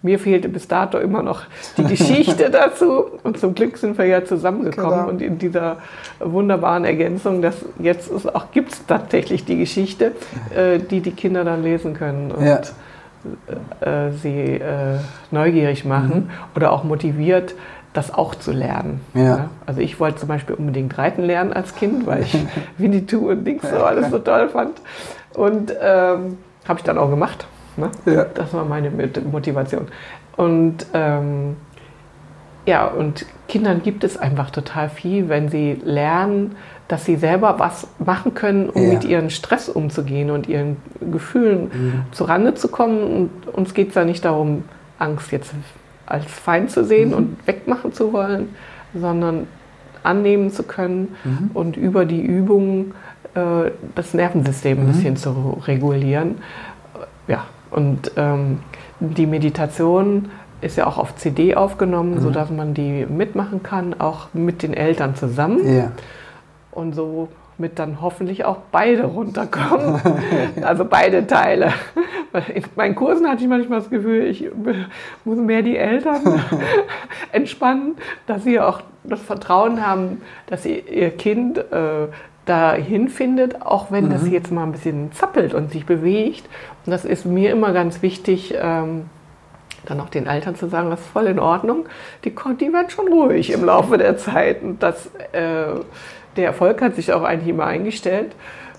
Mir 0.03 0.19
fehlte 0.19 0.49
bis 0.49 0.67
dato 0.67 0.99
immer 0.99 1.23
noch 1.23 1.43
die 1.77 1.85
Geschichte 1.85 2.49
dazu 2.53 3.05
und 3.23 3.39
zum 3.39 3.55
Glück 3.55 3.77
sind 3.77 3.99
wir 3.99 4.07
ja 4.07 4.25
zusammengekommen 4.25 4.91
Genau. 5.01 5.09
und 5.09 5.21
in 5.21 5.39
dieser 5.39 5.77
wunderbaren 6.21 6.85
Ergänzung, 6.87 7.43
dass 7.43 7.57
jetzt 7.79 8.11
es 8.11 8.27
auch 8.27 8.51
gibt 8.53 8.73
es 8.73 8.87
tatsächlich 8.87 9.45
die 9.45 9.59
Geschichte, 9.59 10.13
äh, 10.57 10.79
die 10.79 11.01
die 11.01 11.11
Kinder 11.13 11.45
dann 11.45 11.63
lesen 11.63 11.93
können 11.95 12.31
und 12.33 12.45
Ja. 12.45 12.61
äh, 13.81 14.13
sie 14.13 14.55
äh, 14.55 14.97
neugierig 15.31 15.85
machen 15.85 16.31
oder 16.57 16.73
auch 16.73 16.85
motiviert, 16.85 17.55
das 17.93 18.15
auch 18.15 18.35
zu 18.35 18.53
lernen. 18.53 19.01
Ja. 19.15 19.51
Also 19.67 19.81
ich 19.81 19.99
wollte 20.01 20.19
zum 20.21 20.29
Beispiel 20.29 20.55
unbedingt 20.55 20.97
reiten 20.97 21.23
lernen 21.25 21.53
als 21.53 21.75
Kind, 21.75 22.07
weil 22.07 22.23
ich 22.23 22.37
Winnetou 22.79 23.29
und 23.31 23.45
Dings 23.45 23.69
so 23.69 23.77
alles 23.85 24.11
so 24.11 24.19
toll 24.21 24.49
fand. 24.49 24.81
Und 25.35 25.73
ähm, 25.83 26.39
habe 26.67 26.79
ich 26.79 26.85
dann 26.85 26.99
auch 26.99 27.11
gemacht. 27.11 27.47
Ne? 27.77 27.91
Ja. 28.07 28.25
Das 28.25 28.53
war 28.53 28.65
meine 28.65 28.91
Motivation. 29.31 29.87
Und 30.37 30.87
ähm, 30.95 31.57
ja, 32.67 32.87
und 32.87 33.27
Kindern 33.49 33.83
gibt 33.83 34.05
es 34.05 34.17
einfach 34.17 34.51
total 34.51 34.89
viel, 34.91 35.29
wenn 35.29 35.49
sie 35.49 35.79
lernen, 35.83 36.57
dass 36.89 37.05
sie 37.05 37.17
selber 37.17 37.59
was 37.59 37.87
machen 37.99 38.35
können, 38.35 38.69
um 38.69 38.83
Ja. 38.83 38.89
mit 38.95 39.05
ihren 39.05 39.31
Stress 39.31 39.69
umzugehen 39.69 40.31
und 40.31 40.49
ihren 40.49 40.77
Gefühlen 41.13 41.71
Mhm. 41.73 41.93
zurande 42.13 42.55
zu 42.55 42.69
kommen. 42.69 43.03
Und 43.47 43.49
uns 43.55 43.75
geht 43.75 43.91
es 43.91 43.95
ja 43.95 44.05
nicht 44.05 44.25
darum, 44.25 44.65
Angst 44.99 45.33
jetzt 45.33 45.53
als 46.07 46.25
Feind 46.27 46.71
zu 46.71 46.85
sehen 46.85 47.11
Mhm. 47.11 47.15
und 47.17 47.47
wegmachen 47.47 47.93
zu 47.93 48.13
wollen, 48.13 48.49
sondern 48.95 49.47
annehmen 50.03 50.51
zu 50.51 50.63
können 50.63 51.15
Mhm. 51.25 51.51
und 51.55 51.77
über 51.77 52.05
die 52.05 52.21
Übungen 52.23 52.95
äh, 53.35 53.71
das 53.95 54.13
Nervensystem 54.13 54.79
ein 54.81 54.87
Mhm. 54.87 54.93
bisschen 54.93 55.17
zu 55.17 55.61
regulieren. 55.67 56.39
Ja, 57.29 57.45
und 57.71 58.13
ähm, 58.17 58.61
die 59.01 59.27
Meditation 59.27 60.31
ist 60.61 60.77
ja 60.77 60.87
auch 60.87 60.99
auf 60.99 61.17
CD 61.17 61.55
aufgenommen, 61.55 62.17
Mhm. 62.17 62.21
sodass 62.21 62.51
man 62.51 62.75
die 62.75 63.07
mitmachen 63.07 63.63
kann, 63.63 63.99
auch 63.99 64.29
mit 64.35 64.63
den 64.63 64.75
Eltern 64.75 65.15
zusammen 65.15 65.61
Ja. 65.77 65.93
und 66.73 66.95
so 66.95 67.29
mit 67.57 67.79
dann 67.79 68.01
hoffentlich 68.01 68.45
auch 68.47 68.57
beide 68.73 69.05
runterkommen. 69.05 70.01
also 70.63 70.85
beide 70.87 71.27
Teile. 71.27 71.73
In 72.55 72.65
meinen 72.77 72.95
Kursen 72.95 73.29
hatte 73.29 73.43
ich 73.43 73.49
manchmal 73.51 73.81
das 73.81 73.91
Gefühl, 73.91 74.25
ich 74.27 74.49
muss 75.25 75.37
mehr 75.37 75.61
die 75.63 75.77
Eltern 75.77 76.21
entspannen, 77.33 77.97
dass 78.27 78.45
sie 78.45 78.59
auch 78.61 78.81
das 79.05 79.21
Vertrauen 79.21 79.85
haben, 79.87 80.23
dass 80.47 80.63
sie 80.63 80.79
ihr 80.79 81.11
Kind 81.11 81.59
äh, 81.59 82.09
dahin 82.47 83.09
findet, 83.09 83.63
auch 83.63 83.91
wenn 83.91 84.11
das 84.11 84.29
jetzt 84.29 84.51
mal 84.51 84.65
ein 84.65 84.73
bisschen 84.73 85.13
zappelt 85.13 85.55
und 85.55 85.71
sich 85.71 85.87
bewegt. 85.87 86.49
Und 86.85 86.93
das 86.93 87.05
ist 87.05 87.25
mir 87.27 87.51
immer 87.51 87.73
ganz 87.73 88.03
wichtig. 88.03 88.55
Ähm, 88.61 89.07
dann 89.87 89.99
auch 90.01 90.11
den 90.11 90.27
Eltern 90.27 90.57
zu 90.57 90.67
sagen, 90.69 90.91
das 90.91 91.01
ist 91.01 91.09
voll 91.09 91.27
in 91.27 91.39
Ordnung. 91.39 91.87
Die, 92.25 92.35
die 92.61 92.73
werden 92.73 92.91
schon 92.91 93.09
ruhig 93.09 93.51
im 93.51 93.65
Laufe 93.65 93.97
der 93.97 94.19
Zeit. 94.19 94.63
Und 94.63 94.83
das, 94.83 95.07
äh, 95.33 95.69
der 96.37 96.45
Erfolg 96.45 96.83
hat 96.83 96.97
sich 96.97 97.13
auch 97.13 97.23
eigentlich 97.23 97.49
immer 97.49 97.65
eingestellt. 97.65 98.33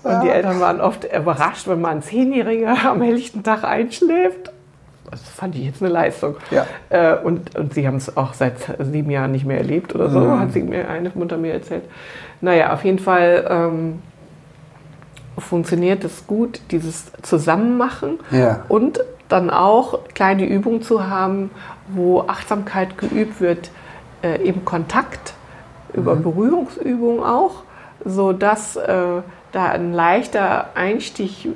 Und 0.04 0.22
die 0.22 0.28
Eltern 0.28 0.60
waren 0.60 0.80
oft 0.80 1.04
überrascht, 1.04 1.66
wenn 1.68 1.80
mal 1.80 1.90
ein 1.90 2.02
Zehnjähriger 2.02 2.76
am 2.88 3.02
helllichten 3.02 3.42
Tag 3.42 3.64
einschläft. 3.64 4.52
Das 5.10 5.20
fand 5.28 5.54
ich 5.56 5.64
jetzt 5.64 5.82
eine 5.82 5.92
Leistung. 5.92 6.36
Ja. 6.50 6.66
Äh, 6.88 7.16
und, 7.22 7.56
und 7.56 7.74
sie 7.74 7.86
haben 7.86 7.96
es 7.96 8.16
auch 8.16 8.32
seit 8.32 8.54
sieben 8.80 9.10
Jahren 9.10 9.32
nicht 9.32 9.44
mehr 9.44 9.58
erlebt 9.58 9.94
oder 9.94 10.08
so, 10.08 10.20
Mhm. 10.20 10.40
hat 10.40 10.52
sie 10.52 10.62
mir 10.62 10.88
eine 10.88 11.10
Mutter 11.14 11.36
mir 11.36 11.52
erzählt. 11.52 11.82
Naja, 12.42 12.72
auf 12.74 12.84
jeden 12.84 12.98
Fall 12.98 13.46
ähm, 13.48 14.02
funktioniert 15.38 16.04
es 16.04 16.26
gut, 16.26 16.60
dieses 16.70 17.10
Zusammenmachen 17.22 18.18
Ja. 18.30 18.64
und 18.68 19.00
dann 19.28 19.48
auch 19.48 20.00
kleine 20.12 20.44
Übungen 20.46 20.82
zu 20.82 21.08
haben, 21.08 21.50
wo 21.88 22.20
Achtsamkeit 22.22 22.98
geübt 22.98 23.40
wird, 23.40 23.70
äh, 24.22 24.36
im 24.46 24.64
Kontakt, 24.66 25.32
über 25.94 26.16
Berührungsübungen 26.16 27.22
auch, 27.22 27.62
sodass 28.04 28.76
äh, 28.76 29.04
da 29.52 29.64
ein 29.66 29.92
leichter 29.92 30.66
Einstieg 30.74 31.48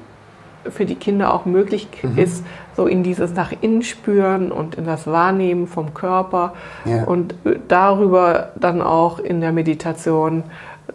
für 0.69 0.85
die 0.85 0.97
Kinder 0.97 1.33
auch 1.33 1.45
möglich 1.47 1.87
ist, 2.17 2.45
so 2.77 2.87
in 2.87 3.03
dieses 3.03 3.33
nach 3.35 3.53
innen 3.61 3.83
spüren 3.83 4.51
und 4.53 4.75
in 4.75 4.85
das 4.85 5.07
Wahrnehmen 5.07 5.67
vom 5.69 5.95
Körper 5.95 6.55
Ja. 6.85 7.05
und 7.05 7.35
darüber 7.69 8.51
dann 8.57 8.83
auch 8.83 9.19
in 9.21 9.41
der 9.41 9.53
Meditation 9.53 10.43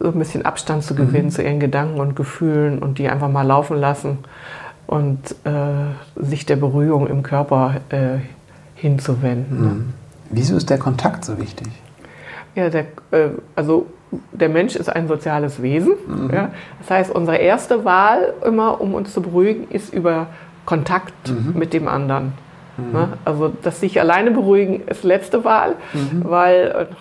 ein 0.10 0.20
bisschen 0.20 0.46
Abstand 0.46 0.84
zu 0.84 0.96
gewinnen 0.96 1.31
zu 1.31 1.43
ihren 1.43 1.60
Gedanken 1.60 2.00
und 2.00 2.15
Gefühlen 2.15 2.79
und 2.79 2.98
die 2.98 3.10
einfach 3.10 3.29
mal 3.29 3.43
laufen 3.46 3.77
lassen 3.77 4.20
und 4.88 5.36
äh, 5.46 6.22
sich 6.22 6.46
der 6.46 6.55
Berührung 6.58 7.08
im 7.08 7.24
Körper 7.24 7.75
äh, 7.89 8.20
hinzuwenden. 8.75 9.62
ne? 9.62 9.86
Wieso 10.29 10.55
ist 10.55 10.70
der 10.70 10.77
Kontakt 10.77 11.25
so 11.25 11.38
wichtig? 11.39 11.67
Ja, 12.55 12.70
der, 12.70 12.86
äh, 13.12 13.29
also 13.55 13.88
der 14.31 14.50
Mensch 14.50 14.75
ist 14.75 14.89
ein 14.89 15.08
soziales 15.08 15.62
Wesen. 15.62 15.93
Ja? 16.34 16.51
Das 16.79 16.89
heißt, 16.89 17.12
unsere 17.12 17.38
erste 17.38 17.86
Wahl 17.86 18.34
immer, 18.46 18.81
um 18.81 18.93
uns 18.93 19.13
zu 19.13 19.22
beruhigen, 19.22 19.70
ist 19.70 19.93
über 19.93 20.27
Kontakt 20.65 21.13
mit 21.53 21.74
dem 21.74 21.88
anderen. 21.88 22.34
Ne? 22.77 23.10
Also 23.25 23.51
das 23.62 23.79
sich 23.79 24.00
alleine 24.00 24.31
beruhigen 24.31 24.81
ist 24.88 25.03
letzte 25.03 25.43
Wahl, 25.43 25.75
weil 26.24 26.88
äh, 26.89 26.96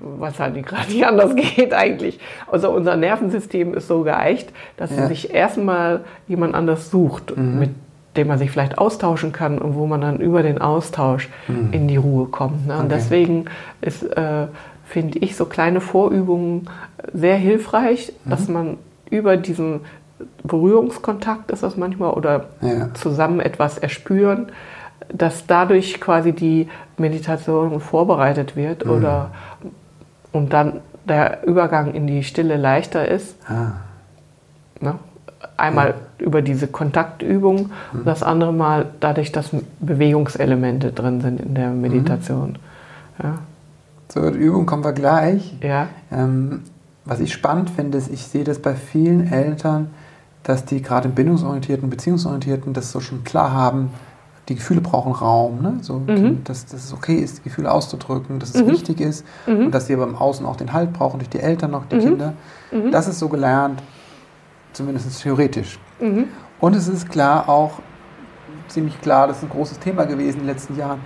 was 0.00 0.38
halt 0.38 0.54
nicht 0.54 0.68
gerade 0.68 0.90
nicht 0.90 1.04
anders 1.06 1.34
geht 1.56 1.72
eigentlich. 1.74 2.18
Also 2.50 2.70
unser 2.70 2.96
Nervensystem 2.96 3.74
ist 3.74 3.88
so 3.88 4.02
geeicht, 4.02 4.52
dass 4.76 4.90
Ja. 4.90 5.06
sich 5.06 5.32
erstmal 5.34 6.00
jemand 6.28 6.54
anders 6.54 6.90
sucht, 6.90 7.36
mit 7.36 7.70
dem 8.16 8.26
man 8.28 8.38
sich 8.38 8.50
vielleicht 8.50 8.76
austauschen 8.78 9.32
kann 9.32 9.58
und 9.58 9.74
wo 9.76 9.86
man 9.86 10.00
dann 10.00 10.18
über 10.20 10.42
den 10.42 10.60
Austausch 10.60 11.28
in 11.72 11.86
die 11.88 11.96
Ruhe 11.96 12.26
kommt. 12.26 12.66
Ne? 12.66 12.74
Und 12.74 12.86
Okay. 12.86 12.94
deswegen 12.96 13.44
ist, 13.80 14.02
äh, 14.02 14.46
finde 14.84 15.18
ich, 15.20 15.36
so 15.36 15.46
kleine 15.46 15.80
Vorübungen 15.80 16.68
sehr 17.12 17.36
hilfreich, 17.36 18.12
dass 18.26 18.48
man 18.48 18.78
über 19.10 19.36
diesen 19.36 19.80
Berührungskontakt 20.42 21.50
ist 21.50 21.62
das 21.62 21.76
manchmal 21.76 22.10
oder 22.12 22.46
Ja. 22.60 22.92
zusammen 22.94 23.40
etwas 23.40 23.78
erspüren, 23.78 24.48
dass 25.08 25.46
dadurch 25.46 26.00
quasi 26.00 26.32
die 26.32 26.68
Meditation 26.96 27.80
vorbereitet 27.80 28.56
wird 28.56 28.86
oder 28.86 29.30
und 30.32 30.52
dann 30.52 30.80
der 31.08 31.44
Übergang 31.44 31.94
in 31.94 32.06
die 32.06 32.22
Stille 32.22 32.56
leichter 32.56 33.08
ist. 33.08 33.34
Ah. 33.48 33.72
Ne? 34.80 34.94
Einmal 35.56 35.94
über 36.18 36.42
diese 36.42 36.66
Kontaktübung 36.66 37.70
und 37.92 38.06
das 38.06 38.22
andere 38.22 38.52
Mal 38.52 38.86
dadurch, 39.00 39.32
dass 39.32 39.50
Bewegungselemente 39.80 40.92
drin 40.92 41.20
sind 41.20 41.40
in 41.40 41.54
der 41.54 41.70
Meditation. 41.70 42.58
Ja. 43.22 43.38
Zur 44.08 44.30
Übung 44.30 44.66
kommen 44.66 44.84
wir 44.84 44.92
gleich. 44.92 45.56
ja. 45.62 45.88
Ähm, 46.12 46.62
was 47.04 47.20
ich 47.20 47.32
spannend 47.32 47.70
finde, 47.70 47.98
ist, 47.98 48.10
ich 48.10 48.26
sehe 48.26 48.44
das 48.44 48.58
bei 48.60 48.74
vielen 48.74 49.32
Eltern, 49.32 49.90
dass 50.42 50.64
die 50.64 50.82
gerade 50.82 51.08
im 51.08 51.14
bindungsorientierten, 51.14 51.90
beziehungsorientierten 51.90 52.72
das 52.72 52.92
so 52.92 53.00
schon 53.00 53.24
klar 53.24 53.52
haben, 53.52 53.90
die 54.50 54.56
Gefühle 54.56 54.80
brauchen 54.80 55.12
Raum, 55.12 55.62
ne? 55.62 55.74
so, 55.80 56.00
Mhm. 56.00 56.42
dass, 56.44 56.66
dass 56.66 56.84
es 56.84 56.92
okay 56.92 57.14
ist, 57.14 57.38
die 57.38 57.42
Gefühle 57.44 57.70
auszudrücken, 57.70 58.40
dass 58.40 58.52
es 58.54 58.66
wichtig 58.66 59.00
ist 59.00 59.24
Mhm. 59.46 59.66
und 59.66 59.70
dass 59.74 59.86
sie 59.86 59.94
aber 59.94 60.02
im 60.04 60.16
Außen 60.16 60.44
auch 60.44 60.56
den 60.56 60.72
Halt 60.72 60.92
brauchen, 60.92 61.18
durch 61.20 61.28
die 61.30 61.38
Eltern 61.40 61.70
noch, 61.70 61.86
die 61.86 61.98
Kinder. 61.98 62.32
Mhm. 62.72 62.90
Das 62.90 63.06
ist 63.06 63.20
so 63.20 63.28
gelernt, 63.28 63.80
zumindest 64.72 65.22
theoretisch. 65.22 65.78
Mhm. 66.00 66.24
Und 66.60 66.74
es 66.74 66.88
ist 66.88 67.08
klar 67.08 67.48
auch, 67.48 67.74
ziemlich 68.68 69.00
klar, 69.00 69.28
das 69.28 69.38
ist 69.38 69.44
ein 69.44 69.50
großes 69.50 69.78
Thema 69.78 70.04
gewesen 70.04 70.40
in 70.40 70.46
den 70.46 70.54
letzten 70.54 70.76
Jahren, 70.76 71.00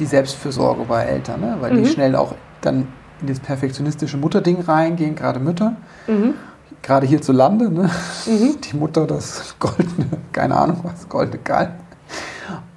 die 0.00 0.06
Selbstfürsorge 0.06 0.84
bei 0.84 1.04
Eltern, 1.04 1.40
ne? 1.40 1.56
weil 1.60 1.72
Mhm. 1.72 1.84
die 1.84 1.86
schnell 1.86 2.16
auch 2.16 2.34
dann 2.60 2.88
in 3.20 3.28
das 3.28 3.38
perfektionistische 3.38 4.16
Mutterding 4.16 4.60
reingehen, 4.62 5.14
gerade 5.14 5.38
Mütter, 5.38 5.76
Mhm. 6.08 6.34
gerade 6.82 7.06
hierzulande, 7.06 7.70
ne? 7.70 7.88
Mhm. 8.26 8.60
die 8.60 8.76
Mutter, 8.76 9.06
das 9.06 9.54
goldene, 9.60 10.06
keine 10.32 10.56
Ahnung 10.56 10.80
was, 10.82 11.08
goldene 11.08 11.38
Kalb, 11.38 11.70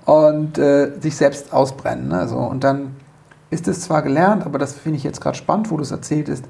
und 0.05 0.57
äh, 0.57 0.91
sich 0.99 1.15
selbst 1.15 1.53
ausbrennen. 1.53 2.07
Ne? 2.09 2.27
So, 2.27 2.37
und 2.37 2.63
dann 2.63 2.95
ist 3.49 3.67
es 3.67 3.81
zwar 3.81 4.01
gelernt, 4.01 4.45
aber 4.45 4.57
das 4.59 4.73
finde 4.73 4.97
ich 4.97 5.03
jetzt 5.03 5.21
gerade 5.21 5.37
spannend, 5.37 5.69
wo 5.71 5.77
du 5.77 5.83
es 5.83 5.91
erzählt 5.91 6.27
ist, 6.29 6.45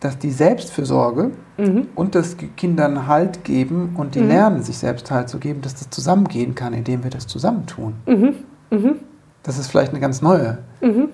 dass 0.00 0.18
die 0.18 0.30
Selbstfürsorge 0.30 1.30
Mhm. 1.56 1.88
und 1.94 2.14
das 2.14 2.36
Kindern 2.56 3.06
Halt 3.06 3.44
geben 3.44 3.94
und 3.96 4.14
die 4.14 4.20
Mhm. 4.20 4.28
lernen, 4.28 4.62
sich 4.62 4.76
selbst 4.76 5.10
Halt 5.10 5.28
zu 5.30 5.38
geben, 5.38 5.62
dass 5.62 5.74
das 5.74 5.88
zusammengehen 5.88 6.54
kann, 6.54 6.74
indem 6.74 7.02
wir 7.02 7.10
das 7.10 7.26
zusammentun. 7.26 7.94
Mhm. 8.06 8.34
Mhm. 8.70 8.96
Das 9.42 9.58
ist 9.58 9.68
vielleicht 9.68 9.92
eine 9.92 10.00
ganz 10.00 10.20
neue, 10.20 10.58
Mhm. 10.82 11.08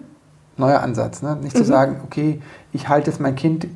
neuer 0.56 0.80
Ansatz. 0.80 1.22
Ne? 1.22 1.36
Nicht 1.40 1.56
zu 1.56 1.64
sagen, 1.64 2.00
okay, 2.04 2.40
ich 2.72 2.88
halte 2.88 3.10
jetzt 3.10 3.20
mein 3.20 3.36
Kind, 3.36 3.68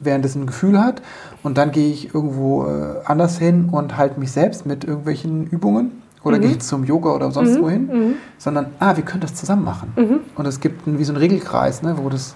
während 0.00 0.24
es 0.24 0.36
ein 0.36 0.46
Gefühl 0.46 0.80
hat 0.82 1.02
und 1.42 1.58
dann 1.58 1.72
gehe 1.72 1.90
ich 1.90 2.14
irgendwo 2.14 2.64
äh, 2.66 3.00
anders 3.04 3.38
hin 3.38 3.68
und 3.72 3.96
halte 3.96 4.20
mich 4.20 4.30
selbst 4.30 4.64
mit 4.66 4.84
irgendwelchen 4.84 5.46
Übungen 5.48 6.02
oder 6.26 6.38
gehe 6.38 6.50
ich 6.50 6.60
zum 6.60 6.84
Yoga 6.84 7.10
oder 7.14 7.30
sonst 7.30 7.60
wohin, 7.60 8.16
sondern, 8.38 8.66
ah, 8.80 8.96
wir 8.96 9.04
können 9.04 9.20
das 9.20 9.34
zusammen 9.34 9.64
machen. 9.64 9.92
Und 10.34 10.46
es 10.46 10.60
gibt 10.60 10.86
einen, 10.86 10.98
wie 10.98 11.04
so 11.04 11.12
einen 11.12 11.20
Regelkreis, 11.20 11.82
ne, 11.82 11.96
wo 11.98 12.08
das, 12.08 12.34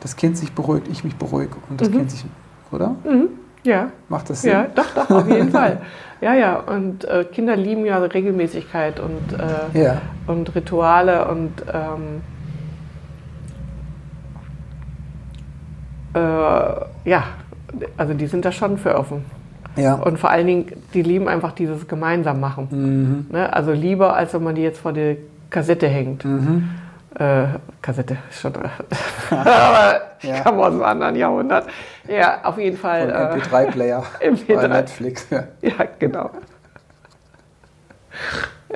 das 0.00 0.16
Kind 0.16 0.36
sich 0.36 0.52
beruhigt, 0.52 0.88
ich 0.90 1.04
mich 1.04 1.16
beruhige 1.16 1.56
und 1.68 1.80
das 1.80 1.90
Kind 1.90 2.10
sich, 2.10 2.24
oder? 2.70 2.94
Ja. 3.64 3.90
Macht 4.08 4.28
das 4.30 4.42
Sinn? 4.42 4.50
Ja, 4.52 4.66
doch, 4.74 4.86
doch, 4.94 5.08
auf 5.10 5.28
jeden 5.28 5.50
Fall. 5.58 5.80
Ja, 6.20 6.34
ja. 6.34 6.56
Und 6.56 7.04
äh, 7.04 7.24
Kinder 7.24 7.54
lieben 7.56 7.84
ja 7.86 7.98
Regelmäßigkeit 7.98 8.98
und, 8.98 9.38
äh, 9.74 9.84
Ja. 9.84 10.00
und 10.26 10.52
Rituale 10.54 11.28
und 11.28 11.52
ähm, 11.72 12.22
äh, 16.14 16.18
ja, 17.08 17.24
also 17.96 18.14
die 18.14 18.26
sind 18.26 18.44
da 18.44 18.52
schon 18.52 18.78
für 18.78 18.96
offen. 18.96 19.24
Ja. 19.76 19.94
Und 19.94 20.18
vor 20.18 20.30
allen 20.30 20.46
Dingen, 20.46 20.66
die 20.92 21.02
lieben 21.02 21.28
einfach 21.28 21.52
dieses 21.52 21.88
gemeinsam 21.88 22.40
machen. 22.40 22.68
Mhm. 22.70 23.26
Ne? 23.34 23.52
Also 23.52 23.72
lieber, 23.72 24.14
als 24.14 24.34
wenn 24.34 24.42
man 24.42 24.54
die 24.54 24.62
jetzt 24.62 24.80
vor 24.80 24.92
die 24.92 25.16
Kassette 25.50 25.88
hängt. 25.88 26.24
Mhm. 26.24 26.68
Äh, 27.18 27.44
Kassette 27.80 28.16
ist 28.30 28.40
schon. 28.40 28.52
Aber 29.30 30.00
ich 30.20 30.28
Ja. 30.28 30.40
komme 30.40 30.58
aus 30.62 30.72
einem 30.72 30.82
anderen 30.82 31.16
Jahrhundert. 31.16 31.66
Ja, 32.08 32.40
auf 32.42 32.58
jeden 32.58 32.76
Fall. 32.76 33.08
Äh, 33.10 33.38
MP3-Player 33.38 34.02
MP3. 34.20 34.54
bei 34.56 34.68
Netflix. 34.68 35.26
Ja. 35.30 35.44
ja, 35.62 35.72
genau. 35.98 36.30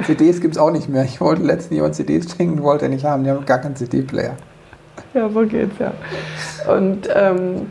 CDs 0.03 0.41
gibt 0.41 0.55
es 0.57 0.59
auch 0.61 0.71
nicht 0.71 0.89
mehr. 0.89 1.05
Ich 1.05 1.21
wollte 1.21 1.43
letztens 1.43 1.77
jemand 1.77 1.95
CDs 1.95 2.35
schenken, 2.35 2.63
wollte 2.63 2.87
er 2.87 2.89
nicht 2.91 3.05
haben. 3.05 3.25
Die 3.25 3.31
haben 3.31 3.45
gar 3.47 3.59
keinen 3.59 3.77
CD-Player. 3.77 4.35
Ja, 5.15 5.29
so 5.29 5.47
geht's, 5.47 5.77
ja. 5.79 5.93
Und 6.73 7.09
ähm, 7.15 7.71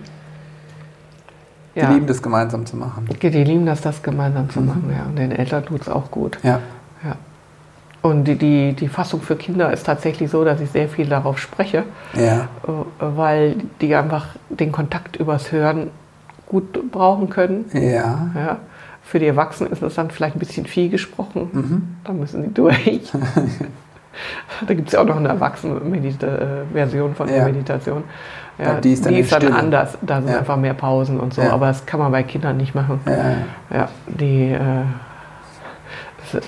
Die 1.76 1.82
ja, 1.82 1.92
lieben 1.92 2.08
das 2.08 2.22
gemeinsam 2.22 2.66
zu 2.66 2.78
machen. 2.78 3.06
die 3.22 3.28
lieben 3.30 3.66
das, 3.66 3.82
das 3.82 4.02
gemeinsam 4.02 4.50
zu 4.50 4.62
machen, 4.62 4.90
ja. 4.96 5.04
Und 5.06 5.18
den 5.18 5.32
Eltern 5.32 5.66
tut's 5.66 5.90
auch 5.90 6.10
gut. 6.10 6.38
Ja. 6.42 6.60
Ja. 7.04 7.16
Und 8.02 8.26
die, 8.26 8.36
die, 8.36 8.74
die 8.74 8.88
Fassung 8.88 9.22
für 9.22 9.36
Kinder 9.36 9.74
ist 9.74 9.86
tatsächlich 9.86 10.30
so, 10.30 10.46
dass 10.46 10.62
ich 10.62 10.70
sehr 10.70 10.88
viel 10.88 11.08
darauf 11.08 11.38
spreche, 11.40 11.84
Ja. 12.14 12.48
äh, 12.66 12.70
weil 13.00 13.56
die 13.82 13.94
einfach 13.96 14.28
den 14.50 14.72
Kontakt 14.72 15.18
übers 15.18 15.52
Hören 15.52 15.90
gut 16.48 16.92
brauchen 16.92 17.30
können. 17.30 17.66
Ja. 17.74 18.30
Ja. 18.36 18.58
Für 19.04 19.20
die 19.20 19.28
Erwachsenen 19.28 19.72
ist 19.72 19.82
das 19.82 19.96
dann 19.96 20.12
vielleicht 20.12 20.36
ein 20.36 20.40
bisschen 20.40 20.66
viel 20.66 20.90
gesprochen. 20.90 21.50
Mhm. 21.52 21.96
Da 22.06 22.14
müssen 22.14 22.42
sie 22.44 22.54
durch. 22.54 23.12
da 24.68 24.74
gibt 24.74 24.88
es 24.88 24.94
ja 24.94 25.02
auch 25.02 25.06
noch 25.06 25.18
eine 25.18 25.28
Erwachsenen-Version 25.30 27.16
von 27.16 27.28
der 27.28 27.38
Ja. 27.38 27.44
Meditation. 27.46 28.04
Ja, 28.58 28.66
Ja, 28.76 28.82
die 28.82 28.94
ist 28.94 29.06
dann 29.06 29.14
in 29.14 29.26
Stille. 29.26 29.54
anders. 29.54 29.98
Da 30.02 30.22
sind 30.22 30.32
Ja. 30.32 30.40
einfach 30.40 30.58
mehr 30.58 30.74
Pausen 30.74 31.20
und 31.20 31.34
so. 31.34 31.42
Ja. 31.42 31.52
Aber 31.52 31.68
das 31.68 31.86
kann 31.86 32.00
man 32.00 32.12
bei 32.12 32.24
Kindern 32.24 32.58
nicht 32.58 32.74
machen. 32.76 33.00
Ja. 33.06 33.12
ja. 33.14 33.36
Ja, 33.74 33.90
die 34.08 34.52
äh, 34.52 34.84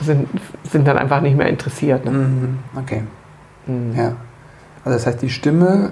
sind, 0.02 0.28
sind 0.64 0.88
dann 0.88 0.98
einfach 0.98 1.22
nicht 1.22 1.38
mehr 1.38 1.48
interessiert. 1.48 2.06
Ne? 2.06 2.12
Mhm. 2.12 2.60
Okay. 2.78 3.04
Mhm. 3.66 3.94
Ja. 3.96 4.14
Also 4.86 4.98
das 4.98 5.06
heißt, 5.08 5.22
die 5.22 5.30
Stimme, 5.30 5.92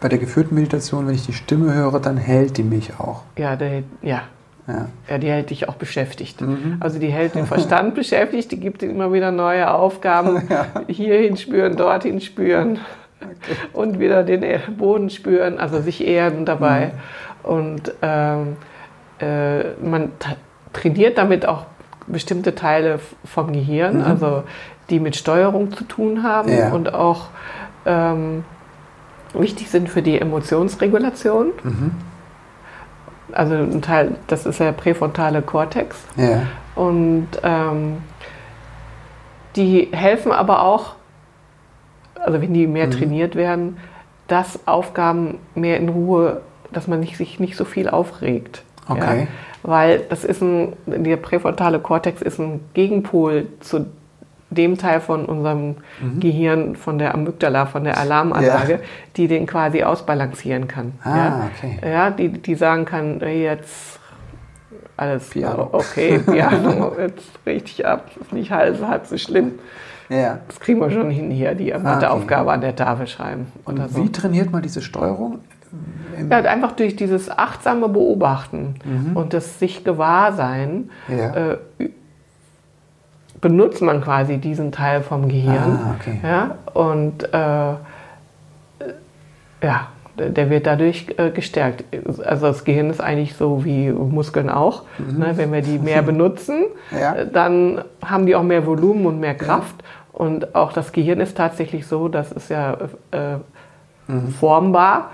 bei 0.00 0.08
der 0.08 0.18
geführten 0.18 0.54
Meditation, 0.54 1.06
wenn 1.06 1.14
ich 1.14 1.24
die 1.26 1.32
Stimme 1.32 1.72
höre, 1.74 2.00
dann 2.00 2.16
hält 2.16 2.56
die 2.56 2.62
mich 2.64 2.98
auch. 2.98 3.22
Ja, 3.38 3.56
der, 3.56 3.82
ja. 4.02 4.22
Ja. 4.68 4.86
ja, 5.08 5.18
die 5.18 5.30
hält 5.30 5.50
dich 5.50 5.68
auch 5.68 5.76
beschäftigt. 5.76 6.40
Mhm. 6.40 6.78
Also 6.80 6.98
die 6.98 7.06
hält 7.06 7.36
den 7.36 7.46
Verstand 7.46 7.94
beschäftigt, 7.94 8.50
die 8.50 8.58
gibt 8.58 8.82
dir 8.82 8.90
immer 8.90 9.12
wieder 9.12 9.30
neue 9.30 9.70
Aufgaben. 9.72 10.42
Hierhin 10.88 11.36
spüren, 11.36 11.76
dorthin 11.76 12.20
spüren 12.20 12.80
und 13.72 13.98
wieder 13.98 14.22
den 14.22 14.42
E- 14.42 14.58
Boden 14.76 15.10
spüren, 15.10 15.58
also 15.58 15.80
sich 15.80 16.06
ehren 16.06 16.44
dabei. 16.44 16.92
Mhm. 17.44 17.50
Und 17.50 17.92
ähm, 18.02 18.56
äh, 19.20 19.64
man 19.82 20.12
tra- 20.20 20.36
trainiert 20.72 21.16
damit 21.18 21.46
auch 21.46 21.66
bestimmte 22.06 22.54
Teile 22.54 23.00
vom 23.24 23.52
Gehirn, 23.52 24.02
also 24.02 24.42
die 24.90 25.00
mit 25.00 25.16
Steuerung 25.16 25.72
zu 25.72 25.84
tun 25.84 26.22
haben 26.22 26.52
Mhm. 26.52 26.58
Ja. 26.58 26.72
und 26.72 26.94
auch 26.94 27.28
ähm, 27.84 28.44
wichtig 29.34 29.70
sind 29.70 29.88
für 29.88 30.02
die 30.02 30.20
Emotionsregulation. 30.20 31.52
Mhm. 31.62 31.90
Also 33.32 33.54
ein 33.54 33.82
Teil, 33.82 34.12
das 34.28 34.46
ist 34.46 34.60
der 34.60 34.72
präfrontale 34.72 35.42
Kortex. 35.42 35.96
Ja. 36.16 36.42
Und 36.76 37.26
ähm, 37.42 37.98
die 39.56 39.88
helfen 39.92 40.30
aber 40.32 40.62
auch, 40.62 40.94
also 42.26 42.40
wenn 42.42 42.52
die 42.52 42.66
Mhm. 42.66 42.72
mehr 42.74 42.90
trainiert 42.90 43.34
werden, 43.36 43.76
dass 44.28 44.66
Aufgaben 44.66 45.38
mehr 45.54 45.78
in 45.78 45.88
Ruhe, 45.88 46.40
dass 46.72 46.88
man 46.88 47.00
nicht, 47.00 47.16
sich 47.16 47.38
nicht 47.40 47.56
so 47.56 47.64
viel 47.64 47.88
aufregt. 47.88 48.62
Okay. 48.88 49.20
Ja? 49.22 49.26
Weil 49.62 50.00
das 50.08 50.24
ist 50.24 50.42
ein, 50.42 50.74
der 50.86 51.16
präfrontale 51.16 51.78
Kortex 51.78 52.22
ist 52.22 52.38
ein 52.38 52.60
Gegenpol 52.74 53.46
zu 53.60 53.86
dem 54.50 54.78
Teil 54.78 55.00
von 55.00 55.24
unserem 55.26 55.76
Gehirn, 56.20 56.76
von 56.76 56.98
der 56.98 57.14
Amygdala, 57.14 57.66
von 57.66 57.82
der 57.82 57.98
Alarmanlage, 57.98 58.74
Mhm. 58.74 58.80
Ja. 58.80 58.86
die 59.16 59.26
den 59.28 59.46
quasi 59.46 59.82
ausbalancieren 59.82 60.68
kann. 60.68 60.92
Ah, 61.02 61.16
ja? 61.16 61.50
okay. 61.56 61.78
Ja, 61.84 62.10
die, 62.10 62.28
die 62.28 62.54
sagen 62.54 62.84
kann, 62.84 63.20
jetzt 63.20 63.98
alles 64.96 65.28
Piano. 65.30 65.68
okay, 65.72 66.18
Piano, 66.20 66.92
jetzt 66.98 67.28
richtig 67.44 67.84
ab, 67.86 68.08
ist 68.20 68.32
nicht 68.32 68.50
halb, 68.50 68.80
halb 68.86 69.06
so 69.06 69.18
schlimm. 69.18 69.52
Ja. 70.08 70.38
Das 70.46 70.60
kriegen 70.60 70.80
wir 70.80 70.90
schon 70.90 71.10
hin 71.10 71.30
hier, 71.30 71.54
die 71.54 71.72
Matheaufgabe 71.72 72.52
an 72.52 72.60
der 72.60 72.76
Tafel 72.76 73.06
schreiben. 73.06 73.46
Und 73.64 73.78
so. 73.90 74.02
wie 74.04 74.10
trainiert 74.12 74.52
man 74.52 74.62
diese 74.62 74.80
Steuerung? 74.82 75.40
Ja, 76.30 76.38
einfach 76.38 76.72
durch 76.72 76.96
dieses 76.96 77.28
achtsame 77.30 77.88
Beobachten 77.88 78.76
und 79.14 79.34
das 79.34 79.58
sich 79.58 79.84
Gewahrsein 79.84 80.90
Mhm. 81.08 81.18
Ja. 81.18 81.34
äh, 81.34 81.58
benutzt 83.40 83.82
man 83.82 84.00
quasi 84.00 84.38
diesen 84.38 84.72
Teil 84.72 85.02
vom 85.02 85.28
Gehirn. 85.28 85.78
Ah, 85.84 85.94
okay. 86.00 86.18
ja, 86.22 86.54
und 86.72 87.24
äh, 87.34 87.74
ja, 89.62 89.88
der 90.18 90.48
wird 90.48 90.66
dadurch 90.66 91.06
äh, 91.18 91.30
gestärkt. 91.30 91.84
Also 92.24 92.46
das 92.46 92.64
Gehirn 92.64 92.88
ist 92.88 93.00
eigentlich 93.02 93.34
so 93.34 93.64
wie 93.64 93.90
Muskeln 93.90 94.48
auch. 94.48 94.84
Ne? 94.98 95.32
Wenn 95.36 95.52
wir 95.52 95.60
die 95.60 95.78
mehr 95.78 96.00
benutzen, 96.12 96.64
Mhm. 96.90 96.98
Ja. 96.98 97.14
äh, 97.16 97.26
dann 97.30 97.82
haben 98.04 98.24
die 98.26 98.34
auch 98.36 98.42
mehr 98.42 98.64
Volumen 98.64 99.04
und 99.06 99.20
mehr 99.20 99.34
Kraft. 99.34 99.74
Und 100.16 100.54
auch 100.56 100.72
das 100.72 100.92
Gehirn 100.92 101.20
ist 101.20 101.36
tatsächlich 101.36 101.86
so, 101.86 102.08
das 102.08 102.32
ist 102.32 102.48
ja 102.48 102.76
äh, 103.12 103.36
Mhm. 104.08 104.28
formbar, 104.28 105.10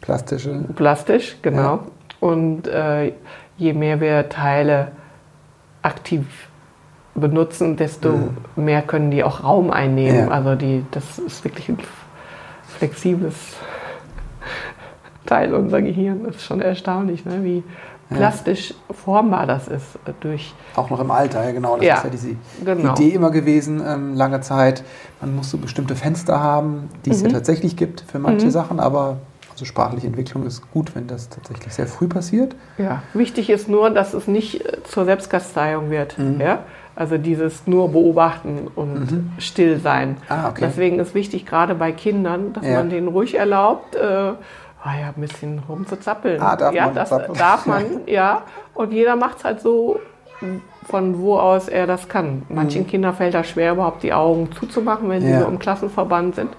Plastische. 0.00 0.64
plastisch, 0.74 1.36
genau. 1.42 1.80
Und 2.18 2.66
äh, 2.66 3.12
je 3.58 3.74
mehr 3.74 4.00
wir 4.00 4.28
Teile 4.28 4.88
aktiv 5.82 6.48
benutzen, 7.14 7.76
desto 7.76 8.30
mehr 8.56 8.82
können 8.82 9.10
die 9.10 9.22
auch 9.22 9.44
Raum 9.44 9.70
einnehmen. 9.70 10.28
Ja. 10.28 10.34
Also 10.34 10.54
die, 10.54 10.84
das 10.92 11.18
ist 11.18 11.44
wirklich 11.44 11.68
ein 11.68 11.78
flexibles 12.78 13.34
Teil 15.26 15.52
unser 15.54 15.82
Gehirn. 15.82 16.24
Das 16.24 16.36
ist 16.36 16.44
schon 16.44 16.62
erstaunlich, 16.62 17.26
ne? 17.26 17.44
wie 17.44 17.62
plastisch 18.10 18.74
formbar 18.90 19.46
das 19.46 19.68
ist 19.68 19.96
äh, 20.06 20.12
durch 20.20 20.52
Auch 20.76 20.90
noch 20.90 21.00
im 21.00 21.10
Alter, 21.10 21.44
ja 21.44 21.52
genau. 21.52 21.76
Das 21.76 21.86
Ja, 21.86 21.94
ist 21.98 22.04
ja 22.04 22.10
diese 22.10 22.28
genau. 22.64 22.92
Idee 22.94 23.10
immer 23.10 23.30
gewesen, 23.30 23.82
ähm, 23.86 24.14
lange 24.14 24.40
Zeit. 24.40 24.82
Man 25.20 25.34
muss 25.36 25.50
so 25.50 25.58
bestimmte 25.58 25.94
Fenster 25.96 26.40
haben, 26.40 26.88
die 27.04 27.10
Mhm. 27.10 27.16
es 27.16 27.22
ja 27.22 27.28
tatsächlich 27.28 27.76
gibt 27.76 28.02
für 28.02 28.18
manche 28.18 28.50
Sachen, 28.50 28.80
aber 28.80 29.18
also 29.52 29.64
sprachliche 29.64 30.06
Entwicklung 30.06 30.46
ist 30.46 30.70
gut, 30.70 30.94
wenn 30.94 31.06
das 31.06 31.28
tatsächlich 31.28 31.72
sehr 31.74 31.86
früh 31.86 32.08
passiert. 32.08 32.54
Ja, 32.78 33.02
wichtig 33.14 33.50
ist 33.50 33.68
nur, 33.68 33.90
dass 33.90 34.14
es 34.14 34.26
nicht 34.26 34.64
äh, 34.64 34.82
zur 34.84 35.04
Selbstkasteiung 35.04 35.90
wird. 35.90 36.18
Mhm. 36.18 36.40
Ja? 36.40 36.60
Also 36.96 37.16
dieses 37.18 37.66
nur 37.66 37.90
beobachten 37.90 38.68
und 38.74 39.22
still 39.38 39.78
sein. 39.78 40.16
Ah, 40.28 40.48
okay. 40.50 40.64
Deswegen 40.66 40.98
ist 40.98 41.14
wichtig, 41.14 41.46
gerade 41.46 41.74
bei 41.74 41.92
Kindern, 41.92 42.52
dass 42.52 42.66
Ja. 42.66 42.74
man 42.74 42.90
denen 42.90 43.08
ruhig 43.08 43.36
erlaubt, 43.38 43.94
äh, 43.94 44.32
ah 44.82 44.94
ja, 45.00 45.08
ein 45.08 45.14
bisschen 45.20 45.62
rumzuzappeln. 45.68 46.40
Ah, 46.40 46.56
darf 46.56 46.74
ja, 46.74 46.86
man 46.86 46.94
das 46.94 47.08
zappeln. 47.10 47.38
darf 47.38 47.66
man, 47.66 47.84
ja. 48.06 48.42
Und 48.74 48.92
jeder 48.92 49.16
macht 49.16 49.38
es 49.38 49.44
halt 49.44 49.60
so, 49.60 50.00
von 50.88 51.18
wo 51.20 51.36
aus 51.38 51.68
er 51.68 51.86
das 51.86 52.08
kann. 52.08 52.42
Manchen 52.48 52.86
Kindern 52.86 53.14
fällt 53.14 53.34
das 53.34 53.48
schwer, 53.48 53.72
überhaupt 53.72 54.02
die 54.02 54.12
Augen 54.12 54.50
zuzumachen, 54.52 55.08
wenn 55.10 55.20
sie 55.20 55.26
Mhm. 55.28 55.32
Ja. 55.34 55.40
so 55.40 55.46
im 55.48 55.58
Klassenverband 55.58 56.34
sind. 56.34 56.50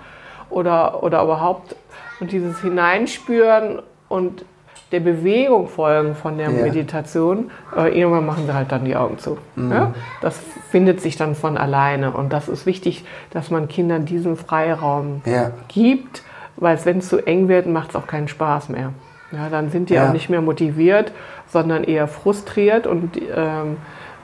Oder, 0.49 1.01
oder 1.03 1.23
überhaupt 1.23 1.75
und 2.19 2.31
dieses 2.31 2.60
Hineinspüren 2.62 3.81
und 4.10 4.45
der 4.91 4.99
Bewegung 4.99 5.69
folgen 5.69 6.15
von 6.15 6.38
der 6.38 6.51
Ja. 6.51 6.63
Meditation, 6.63 7.49
äh, 7.77 7.97
irgendwann 7.97 8.25
machen 8.25 8.45
sie 8.45 8.53
halt 8.53 8.71
dann 8.73 8.84
die 8.84 8.95
Augen 8.97 9.17
zu. 9.17 9.38
Mhm. 9.55 9.71
Ja? 9.71 9.93
Das 10.21 10.38
findet 10.69 10.99
sich 11.01 11.15
dann 11.15 11.34
von 11.36 11.57
alleine. 11.57 12.12
Und 12.12 12.34
das 12.34 12.49
ist 12.49 12.65
wichtig, 12.65 13.05
dass 13.31 13.49
man 13.49 13.69
Kindern 13.69 14.03
diesen 14.05 14.36
Freiraum 14.36 15.21
Ja. 15.25 15.51
gibt, 15.69 16.23
weil 16.57 16.77
wenn 16.85 16.99
es 16.99 17.09
zu 17.09 17.25
eng 17.25 17.47
wird, 17.47 17.67
macht 17.67 17.89
es 17.91 17.95
auch 17.95 18.07
keinen 18.07 18.27
Spaß 18.27 18.69
mehr. 18.69 18.91
Ja, 19.31 19.49
dann 19.49 19.69
sind 19.69 19.89
die 19.89 19.93
Ja. 19.95 20.09
auch 20.09 20.13
nicht 20.13 20.29
mehr 20.29 20.41
motiviert, 20.41 21.11
sondern 21.51 21.83
eher 21.83 22.07
frustriert 22.07 22.85
und 22.87 23.17
ähm, 23.35 23.77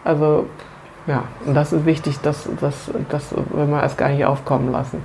also 0.03 0.47
ja, 1.07 1.23
und 1.45 1.53
das 1.53 1.71
ist 1.71 1.85
wichtig, 1.85 2.19
dass, 2.19 2.49
dass, 2.59 2.91
dass 3.09 3.33
wenn 3.53 3.69
wir 3.69 3.81
es 3.83 3.95
gar 3.95 4.09
nicht 4.09 4.25
aufkommen 4.25 4.71
lassen. 4.73 5.01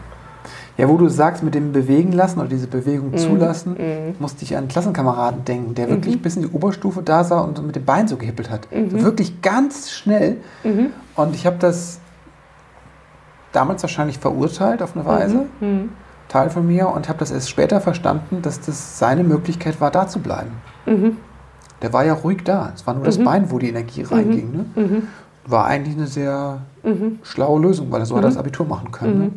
Ja, 0.76 0.88
wo 0.88 0.96
du 0.96 1.06
sagst, 1.08 1.44
mit 1.44 1.54
dem 1.54 1.72
Bewegen 1.72 2.10
lassen 2.12 2.40
oder 2.40 2.48
diese 2.48 2.66
Mhm. 2.66 2.70
Bewegung 2.70 3.16
zulassen, 3.16 3.76
musste 4.18 4.42
ich 4.42 4.54
an 4.54 4.60
einen 4.62 4.68
Klassenkameraden 4.68 5.44
denken, 5.44 5.74
der 5.76 5.88
wirklich 5.90 6.20
bis 6.20 6.34
in 6.34 6.42
die 6.42 6.48
Oberstufe 6.48 7.02
da 7.02 7.22
sah 7.22 7.40
und 7.40 7.64
mit 7.64 7.76
dem 7.76 7.84
Bein 7.84 8.08
so 8.08 8.16
gehippelt 8.16 8.50
hat. 8.50 8.66
So 8.90 9.02
wirklich 9.02 9.42
ganz 9.42 9.92
schnell. 9.92 10.38
Und 11.14 11.34
ich 11.36 11.46
habe 11.46 11.56
das 11.60 12.00
damals 13.52 13.82
wahrscheinlich 13.82 14.18
verurteilt 14.18 14.82
auf 14.82 14.96
eine 14.96 15.04
Weise, 15.04 15.44
Teil 16.32 16.50
von 16.50 16.66
mir, 16.66 16.88
und 16.88 17.08
habe 17.08 17.18
das 17.18 17.30
erst 17.30 17.50
später 17.50 17.80
verstanden, 17.80 18.40
dass 18.42 18.60
das 18.60 18.98
seine 18.98 19.22
Möglichkeit 19.22 19.80
war, 19.80 19.90
da 19.90 20.08
zu 20.08 20.20
bleiben. 20.20 20.50
Der 21.82 21.92
war 21.92 22.04
ja 22.04 22.14
ruhig 22.14 22.42
da. 22.44 22.72
Es 22.74 22.86
war 22.86 22.94
nur 22.94 23.04
das 23.04 23.18
Bein, 23.18 23.50
wo 23.50 23.58
die 23.58 23.68
Energie 23.68 24.02
reinging. 24.02 24.52
Ne? 24.74 25.02
War 25.46 25.66
eigentlich 25.66 25.96
eine 25.96 26.06
sehr 26.06 26.60
schlaue 27.22 27.60
Lösung, 27.60 27.90
weil 27.90 28.00
er 28.00 28.06
so 28.06 28.16
hat 28.16 28.24
das 28.24 28.36
Abitur 28.36 28.66
machen 28.66 28.92
können. 28.92 29.18
Ne? 29.18 29.30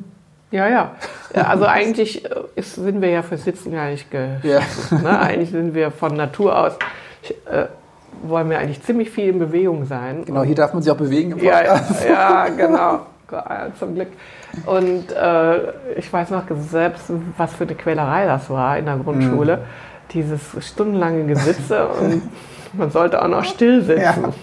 Ja, 0.51 0.69
ja. 0.69 0.91
ja 1.35 1.47
also 1.47 1.65
eigentlich 1.65 2.23
äh, 2.23 2.29
ist, 2.55 2.75
sind 2.75 3.01
wir 3.01 3.09
ja 3.09 3.23
für 3.23 3.37
Sitzen 3.37 3.71
gar 3.71 3.89
nicht 3.89 4.09
geschaffen. 4.09 4.41
Ja. 4.49 4.97
Ne? 5.01 5.19
Eigentlich 5.19 5.49
sind 5.49 5.73
wir 5.73 5.91
von 5.91 6.15
Natur 6.15 6.57
aus, 6.57 6.73
äh, 7.51 7.65
wollen 8.23 8.49
wir 8.49 8.59
eigentlich 8.59 8.81
ziemlich 8.83 9.09
viel 9.09 9.29
in 9.29 9.39
Bewegung 9.39 9.85
sein. 9.85 10.23
Genau, 10.23 10.43
hier 10.43 10.55
darf 10.55 10.73
man 10.73 10.81
sich 10.81 10.91
auch 10.91 10.97
bewegen 10.97 11.31
im 11.31 11.39
Ja, 11.39 11.57
Podcast. 11.57 12.05
ja, 12.07 12.47
genau. 12.49 12.99
Zum 13.79 13.95
Glück. 13.95 14.09
Und 14.65 15.11
äh, 15.11 15.71
ich 15.97 16.11
weiß 16.11 16.29
noch 16.31 16.43
selbst, 16.69 17.11
was 17.37 17.53
für 17.55 17.63
eine 17.63 17.75
Quälerei 17.75 18.25
das 18.25 18.49
war 18.49 18.77
in 18.77 18.85
der 18.85 18.97
Grundschule. 18.97 19.59
Dieses 20.11 20.41
stundenlange 20.61 21.25
Gesitze 21.25 21.87
und 22.01 22.21
man 22.73 22.91
sollte 22.91 23.21
auch 23.21 23.27
noch 23.27 23.43
still 23.43 23.81
sitzen. 23.81 24.01
Ja. 24.01 24.33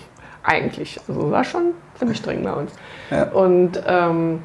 Eigentlich. 0.43 0.99
Also 1.07 1.31
war 1.31 1.45
schon 1.45 1.73
ziemlich 1.95 2.19
streng 2.19 2.43
bei 2.43 2.53
uns. 2.53 2.73
Ja. 3.11 3.25
Und 3.31 3.81
ähm, 3.87 4.41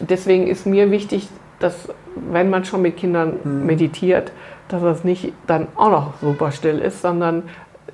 deswegen 0.00 0.48
ist 0.48 0.66
mir 0.66 0.90
wichtig, 0.90 1.28
dass 1.60 1.88
wenn 2.16 2.50
man 2.50 2.64
schon 2.64 2.82
mit 2.82 2.96
Kindern 2.96 3.34
Mhm. 3.44 3.66
meditiert, 3.66 4.32
dass 4.68 4.82
das 4.82 5.04
nicht 5.04 5.32
dann 5.46 5.68
auch 5.76 5.90
noch 5.90 6.14
super 6.20 6.50
still 6.50 6.80
ist, 6.80 7.00
sondern 7.02 7.44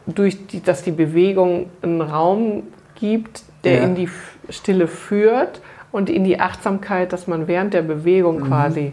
durch 0.06 0.46
die, 0.46 0.62
dass 0.62 0.82
die 0.82 0.90
Bewegung 0.92 1.66
einen 1.82 2.00
Raum 2.00 2.62
gibt, 2.94 3.42
der 3.64 3.76
Ja. 3.78 3.82
in 3.84 3.94
die 3.94 4.08
Stille 4.48 4.88
führt 4.88 5.60
und 5.92 6.10
in 6.10 6.24
die 6.24 6.40
Achtsamkeit, 6.40 7.12
dass 7.12 7.26
man 7.26 7.46
während 7.46 7.74
der 7.74 7.82
Bewegung 7.82 8.40
Mhm. 8.40 8.44
quasi 8.48 8.92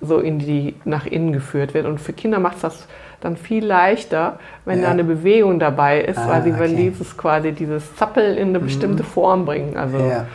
so 0.00 0.18
in 0.18 0.38
die 0.38 0.76
nach 0.86 1.04
innen 1.06 1.32
geführt 1.32 1.74
wird. 1.74 1.84
Und 1.86 2.00
für 2.00 2.12
Kinder 2.14 2.38
macht 2.38 2.56
es 2.56 2.62
das 2.62 2.86
dann 3.20 3.36
viel 3.36 3.64
leichter, 3.66 4.38
wenn 4.64 4.78
Ja. 4.78 4.86
da 4.86 4.90
eine 4.92 5.04
Bewegung 5.04 5.58
dabei 5.58 6.00
ist, 6.00 6.16
Ah, 6.18 6.28
weil 6.28 6.42
sie 6.42 6.58
wenn 6.58 6.72
okay. 6.72 6.90
dieses 6.90 7.16
quasi 7.18 7.52
dieses 7.52 7.94
Zappel 7.96 8.36
in 8.38 8.48
eine 8.50 8.60
bestimmte 8.60 9.02
Form 9.04 9.44
bringen. 9.44 9.76
Also 9.76 9.98
Ja. 9.98 10.26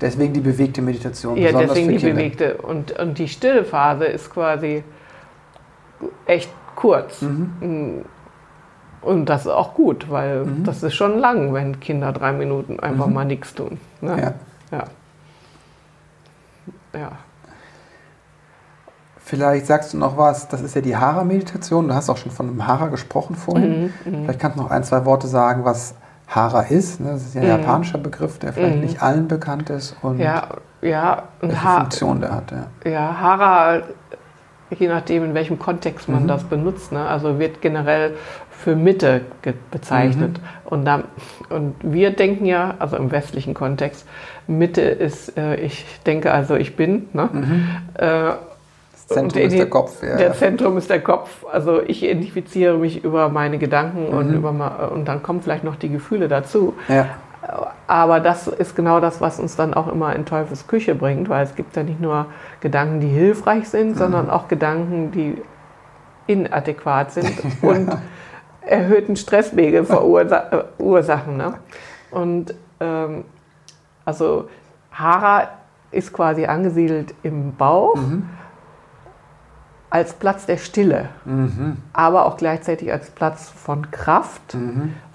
Deswegen 0.00 0.32
die 0.32 0.40
bewegte 0.40 0.80
Meditation. 0.80 1.36
ja, 1.36 1.48
besonders 1.48 1.74
deswegen 1.74 1.86
für 1.88 1.92
die 1.92 1.98
Kinder. 2.06 2.14
bewegte. 2.22 2.54
Und, 2.62 2.98
und 2.98 3.18
die 3.18 3.28
stille 3.28 3.64
Phase 3.64 4.06
ist 4.06 4.32
quasi 4.32 4.82
echt 6.24 6.50
kurz. 6.74 7.20
Mhm. 7.20 8.04
Und 9.02 9.26
das 9.28 9.42
ist 9.42 9.52
auch 9.52 9.74
gut, 9.74 10.10
weil 10.10 10.46
das 10.64 10.82
ist 10.82 10.94
schon 10.94 11.18
lang, 11.18 11.52
wenn 11.52 11.80
Kinder 11.80 12.12
drei 12.12 12.32
Minuten 12.32 12.80
einfach 12.80 13.08
mal 13.08 13.24
nichts 13.26 13.54
tun. 13.54 13.78
Ne? 14.00 14.12
Mhm. 14.12 14.18
Ja. 14.18 14.34
Ja. 14.72 14.84
Ja. 16.94 17.10
Vielleicht 19.22 19.66
sagst 19.66 19.92
du 19.92 19.98
noch 19.98 20.16
was, 20.16 20.48
das 20.48 20.60
ist 20.60 20.74
ja 20.74 20.80
die 20.80 20.96
Hara-Meditation. 20.96 21.86
Du 21.86 21.94
hast 21.94 22.10
auch 22.10 22.16
schon 22.16 22.32
von 22.32 22.48
einem 22.48 22.66
Hara 22.66 22.88
gesprochen 22.88 23.36
vorhin. 23.36 23.92
Mhm, 24.04 24.24
Vielleicht 24.24 24.40
kannst 24.40 24.58
du 24.58 24.62
noch 24.62 24.70
ein, 24.70 24.82
zwei 24.82 25.04
Worte 25.04 25.28
sagen, 25.28 25.64
was 25.64 25.94
Hara 26.26 26.62
ist. 26.62 27.00
ne? 27.00 27.12
Das 27.12 27.22
ist 27.22 27.34
ja 27.34 27.42
ein 27.42 27.46
Mhm. 27.46 27.52
japanischer 27.62 27.98
Begriff, 27.98 28.38
der 28.38 28.52
vielleicht 28.52 28.78
nicht 28.82 29.02
allen 29.02 29.28
bekannt 29.28 29.70
ist 29.70 29.94
und 30.02 30.18
Ja, 30.18 30.48
ja, 30.80 31.24
welche 31.40 31.62
Ha- 31.62 31.80
Funktion 31.80 32.20
der 32.20 32.34
hat. 32.34 32.50
Ja. 32.50 32.90
Ja, 32.90 33.20
Hara, 33.20 33.82
je 34.78 34.88
nachdem, 34.88 35.24
in 35.24 35.34
welchem 35.34 35.58
Kontext 35.58 36.08
man 36.08 36.28
das 36.28 36.44
benutzt, 36.44 36.92
ne? 36.92 37.04
also 37.04 37.38
wird 37.38 37.60
generell 37.60 38.14
für 38.50 38.76
Mitte 38.76 39.22
bezeichnet. 39.70 40.38
Und, 40.64 40.84
da, 40.84 41.04
und 41.48 41.74
wir 41.82 42.10
denken 42.10 42.44
ja, 42.44 42.74
also 42.78 42.96
im 42.96 43.10
westlichen 43.10 43.54
Kontext, 43.54 44.06
Mitte 44.46 44.82
ist, 44.82 45.36
äh, 45.36 45.56
ich 45.56 45.84
denke 46.06 46.32
also, 46.32 46.56
ich 46.56 46.76
bin. 46.76 47.08
Ne? 47.12 47.28
Äh, 47.94 48.04
Das 49.08 49.16
Zentrum 49.16 49.42
ist 49.42 49.58
der 49.58 49.70
Kopf. 49.70 50.02
Ja. 50.02 50.16
Der 50.16 50.32
Zentrum 50.34 50.76
ist 50.78 50.90
der 50.90 51.00
Kopf. 51.00 51.44
Also 51.50 51.82
ich 51.82 52.04
identifiziere 52.04 52.76
mich 52.78 53.02
über 53.02 53.28
meine 53.28 53.58
Gedanken 53.58 54.06
und, 54.06 54.32
über, 54.32 54.90
und 54.92 55.08
dann 55.08 55.22
kommen 55.22 55.40
vielleicht 55.42 55.64
noch 55.64 55.76
die 55.76 55.88
Gefühle 55.88 56.28
dazu. 56.28 56.74
ja. 56.88 57.06
Aber 57.86 58.20
das 58.20 58.46
ist 58.46 58.76
genau 58.76 59.00
das, 59.00 59.20
was 59.20 59.40
uns 59.40 59.56
dann 59.56 59.72
auch 59.74 59.88
immer 59.88 60.14
in 60.14 60.26
Teufels 60.26 60.66
Küche 60.66 60.94
bringt, 60.94 61.28
weil 61.28 61.42
es 61.42 61.54
gibt 61.54 61.74
ja 61.74 61.82
nicht 61.82 62.00
nur 62.00 62.26
Gedanken, 62.60 63.00
die 63.00 63.08
hilfreich 63.08 63.68
sind, 63.68 63.96
sondern 63.96 64.28
auch 64.28 64.46
Gedanken, 64.48 65.10
die 65.10 65.40
inadäquat 66.26 67.12
sind 67.12 67.32
und 67.62 67.90
erhöhten 68.60 69.16
Stresspegel 69.16 69.84
verursachen. 70.78 71.36
Ne? 71.36 71.54
Und 72.10 72.54
ähm, 72.78 73.24
also 74.04 74.48
Hara 74.92 75.48
ist 75.90 76.12
quasi 76.12 76.46
angesiedelt 76.46 77.14
im 77.22 77.56
Bauch 77.56 77.98
als 79.88 80.12
Platz 80.12 80.46
der 80.46 80.56
Stille, 80.56 81.08
aber 81.92 82.26
auch 82.26 82.36
gleichzeitig 82.36 82.92
als 82.92 83.10
Platz 83.10 83.48
von 83.48 83.90
Kraft, 83.90 84.56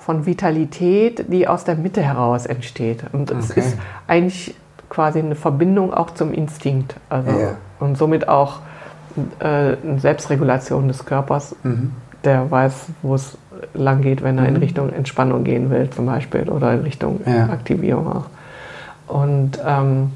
von 0.05 0.27
Vitalität, 0.27 1.25
die 1.33 1.47
aus 1.47 1.63
der 1.63 1.75
Mitte 1.75 2.01
heraus 2.03 2.45
entsteht. 2.45 3.03
Und 3.11 3.31
es 3.31 3.49
Okay. 3.49 3.61
ist 3.61 3.77
eigentlich 4.07 4.53
quasi 4.87 5.17
eine 5.17 5.33
Verbindung 5.33 5.91
auch 5.91 6.11
zum 6.11 6.31
Instinkt. 6.31 6.95
Also, 7.09 7.31
Ja. 7.31 7.57
Und 7.79 7.97
somit 7.97 8.27
auch 8.27 8.59
äh, 9.39 9.45
eine 9.45 9.99
Selbstregulation 9.99 10.87
des 10.87 11.05
Körpers, 11.05 11.55
der 12.23 12.51
weiß, 12.51 12.87
wo 13.01 13.15
es 13.15 13.35
lang 13.73 14.01
geht, 14.01 14.21
wenn 14.21 14.37
er 14.37 14.47
in 14.47 14.57
Richtung 14.57 14.91
Entspannung 14.93 15.43
gehen 15.43 15.71
will, 15.71 15.89
zum 15.89 16.05
Beispiel, 16.05 16.49
oder 16.49 16.73
in 16.73 16.81
Richtung 16.81 17.21
Ja. 17.25 17.45
Aktivierung 17.49 18.07
auch. 18.07 18.25
Und 19.07 19.57
ähm, 19.65 20.11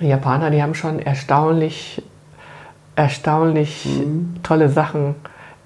die 0.00 0.06
Japaner, 0.06 0.50
die 0.50 0.62
haben 0.62 0.74
schon 0.74 1.00
erstaunlich, 1.00 2.02
erstaunlich 2.94 3.88
tolle 4.42 4.68
Sachen 4.68 5.16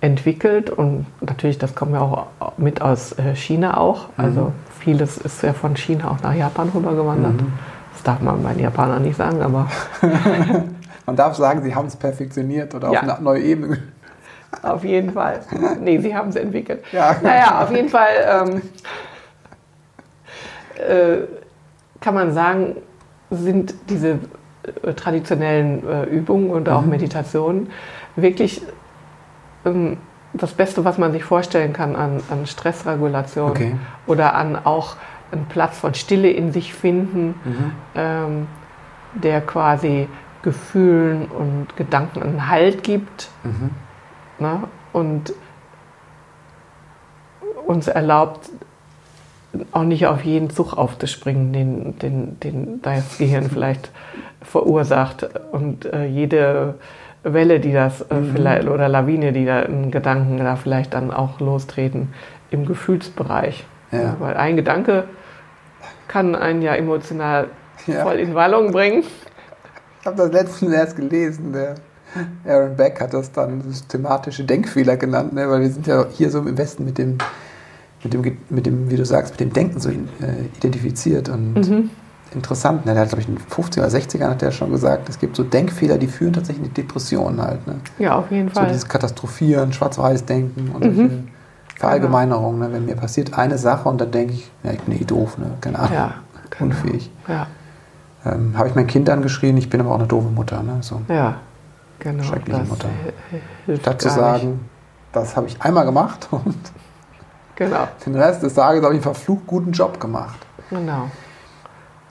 entwickelt 0.00 0.70
und 0.70 1.06
natürlich, 1.20 1.58
das 1.58 1.74
kommen 1.74 1.92
ja 1.94 2.00
auch 2.00 2.26
mit 2.56 2.80
aus 2.80 3.12
äh, 3.18 3.34
China 3.34 3.76
auch. 3.76 4.06
Also 4.16 4.52
vieles 4.78 5.18
ist 5.18 5.42
ja 5.42 5.52
von 5.52 5.76
China 5.76 6.10
auch 6.10 6.22
nach 6.22 6.34
Japan 6.34 6.70
rübergewandert. 6.74 7.34
Das 7.92 8.02
darf 8.02 8.20
man 8.20 8.42
bei 8.42 8.52
den 8.54 8.62
Japanern 8.62 9.02
nicht 9.02 9.16
sagen, 9.16 9.42
aber 9.42 9.68
Man 11.06 11.16
darf 11.16 11.34
sagen, 11.34 11.62
sie 11.62 11.74
haben 11.74 11.86
es 11.86 11.96
perfektioniert 11.96 12.74
oder 12.74 12.92
Ja. 12.92 13.00
auf 13.02 13.08
eine 13.14 13.22
neue 13.22 13.42
Ebene. 13.42 13.78
auf 14.62 14.84
jeden 14.84 15.12
Fall. 15.12 15.40
Nee, 15.80 15.98
sie 15.98 16.14
haben 16.14 16.28
es 16.28 16.36
entwickelt. 16.36 16.82
Ja. 16.92 17.16
Naja, 17.22 17.62
auf 17.62 17.70
jeden 17.72 17.88
Fall 17.88 18.08
ähm, 18.26 18.62
äh, 20.76 21.16
kann 22.00 22.14
man 22.14 22.32
sagen, 22.32 22.76
sind 23.30 23.74
diese 23.88 24.18
äh, 24.82 24.92
traditionellen 24.94 25.86
äh, 25.88 26.04
Übungen 26.04 26.50
und 26.50 26.68
Mhm. 26.68 26.72
auch 26.74 26.82
Meditationen 26.84 27.70
wirklich 28.16 28.62
das 30.32 30.52
Beste, 30.52 30.84
was 30.84 30.96
man 30.98 31.12
sich 31.12 31.24
vorstellen 31.24 31.72
kann 31.72 31.96
an, 31.96 32.22
an 32.30 32.46
Stressregulation 32.46 33.50
Okay. 33.50 33.76
oder 34.06 34.34
an 34.34 34.56
auch 34.56 34.96
einen 35.32 35.46
Platz 35.46 35.78
von 35.78 35.94
Stille 35.94 36.30
in 36.30 36.52
sich 36.52 36.72
finden, 36.74 37.34
Mhm. 37.44 37.72
ähm, 37.94 38.46
der 39.14 39.40
quasi 39.40 40.08
Gefühlen 40.42 41.26
und 41.26 41.76
Gedanken 41.76 42.22
einen 42.22 42.48
Halt 42.48 42.82
gibt 42.82 43.28
Mhm. 43.44 43.70
ne? 44.38 44.62
und 44.92 45.32
uns 47.66 47.86
erlaubt, 47.88 48.50
auch 49.72 49.82
nicht 49.82 50.06
auf 50.06 50.24
jeden 50.24 50.48
Zug 50.50 50.72
aufzuspringen, 50.74 51.52
den, 51.52 51.98
den, 51.98 52.40
den 52.40 52.82
das 52.82 53.18
Gehirn 53.18 53.50
vielleicht 53.50 53.90
verursacht. 54.42 55.28
Und 55.52 55.84
äh, 55.86 56.06
jede 56.06 56.76
Welle, 57.22 57.60
die 57.60 57.72
das 57.72 58.00
äh, 58.02 58.16
vielleicht, 58.34 58.66
oder 58.68 58.88
Lawine, 58.88 59.32
die 59.32 59.44
da 59.44 59.60
in 59.60 59.90
Gedanken 59.90 60.38
da 60.38 60.56
vielleicht 60.56 60.94
dann 60.94 61.10
auch 61.10 61.40
lostreten, 61.40 62.08
im 62.50 62.66
Gefühlsbereich. 62.66 63.64
Ja. 63.92 64.16
Weil 64.18 64.36
ein 64.36 64.56
Gedanke 64.56 65.04
kann 66.08 66.34
einen 66.34 66.62
ja 66.62 66.74
emotional 66.74 67.48
Ja. 67.86 68.02
voll 68.02 68.18
in 68.18 68.34
Wallung 68.34 68.72
bringen. 68.72 69.04
Ich 70.00 70.06
habe 70.06 70.16
das 70.16 70.32
letztens 70.32 70.72
erst 70.72 70.96
gelesen. 70.96 71.52
Der 71.52 71.74
Aaron 72.46 72.76
Beck 72.76 73.00
hat 73.00 73.12
das 73.14 73.30
dann 73.32 73.60
systematische 73.62 74.44
Denkfehler 74.44 74.96
genannt, 74.96 75.32
ne? 75.32 75.48
weil 75.48 75.60
wir 75.60 75.70
sind 75.70 75.86
ja 75.86 76.06
hier 76.10 76.30
so 76.30 76.40
im 76.40 76.58
Westen 76.58 76.84
mit 76.84 76.98
dem, 76.98 77.18
mit 78.02 78.12
dem, 78.14 78.36
mit 78.48 78.66
dem 78.66 78.90
wie 78.90 78.96
du 78.96 79.04
sagst, 79.04 79.32
mit 79.34 79.40
dem 79.40 79.52
Denken 79.52 79.78
so 79.78 79.90
äh, 79.90 79.94
identifiziert 80.56 81.28
und 81.28 81.54
Mhm. 81.54 81.90
Interessant. 82.34 82.86
Ne? 82.86 82.92
Der 82.94 83.02
hat, 83.02 83.08
glaube 83.08 83.22
ich, 83.22 83.28
in 83.28 83.36
den 83.36 83.44
50er 83.46 83.78
oder 83.78 83.88
60ern 83.88 84.30
hat 84.30 84.42
der 84.42 84.50
schon 84.50 84.70
gesagt, 84.70 85.08
es 85.08 85.18
gibt 85.18 85.36
so 85.36 85.42
Denkfehler, 85.42 85.98
die 85.98 86.06
führen 86.06 86.32
tatsächlich 86.32 86.66
in 86.66 86.72
die 86.74 86.82
Depressionen 86.82 87.40
halt. 87.42 87.66
Ne? 87.66 87.76
Ja, 87.98 88.16
auf 88.16 88.30
jeden 88.30 88.48
So 88.48 88.54
Fall. 88.54 88.68
dieses 88.68 88.88
Katastrophieren, 88.88 89.72
Schwarz-Weiß-Denken 89.72 90.70
und 90.70 90.84
Mhm. 90.84 90.96
solche 90.96 91.18
Verallgemeinerungen. 91.76 92.60
Ne? 92.60 92.72
Wenn 92.72 92.84
mir 92.86 92.96
passiert 92.96 93.36
eine 93.38 93.58
Sache 93.58 93.88
und 93.88 94.00
dann 94.00 94.10
denke 94.10 94.34
ich, 94.34 94.50
ja, 94.62 94.72
ich 94.72 94.80
bin 94.80 95.00
eh 95.00 95.04
doof, 95.04 95.38
ne? 95.38 95.46
keine 95.60 95.78
Ahnung, 95.78 95.92
Ja, 95.94 96.14
genau. 96.50 96.64
unfähig. 96.70 97.10
Ja. 97.26 97.46
ähm, 98.24 98.56
habe 98.56 98.68
ich 98.68 98.74
mein 98.74 98.86
Kind 98.86 99.08
angeschrien, 99.10 99.56
ich 99.56 99.70
bin 99.70 99.80
aber 99.80 99.90
auch 99.90 99.98
eine 99.98 100.06
doofe 100.06 100.28
Mutter. 100.28 100.62
Ne? 100.62 100.78
So, 100.80 101.00
Ja, 101.08 101.36
genau. 101.98 102.22
Schreckliche 102.22 102.62
Mutter. 102.64 102.88
statt 103.80 104.02
zu 104.02 104.08
sagen, 104.10 104.60
das 105.12 105.36
habe 105.36 105.46
ich 105.46 105.60
einmal 105.62 105.84
gemacht 105.84 106.28
und. 106.32 106.54
Genau, 107.56 107.88
den 108.06 108.14
Rest 108.14 108.42
des 108.42 108.54
Tages 108.54 108.82
habe 108.82 108.94
ich 108.94 108.98
einen 108.98 109.02
verflucht 109.02 109.46
guten 109.46 109.72
Job 109.72 110.00
gemacht. 110.00 110.38
genau. 110.70 111.10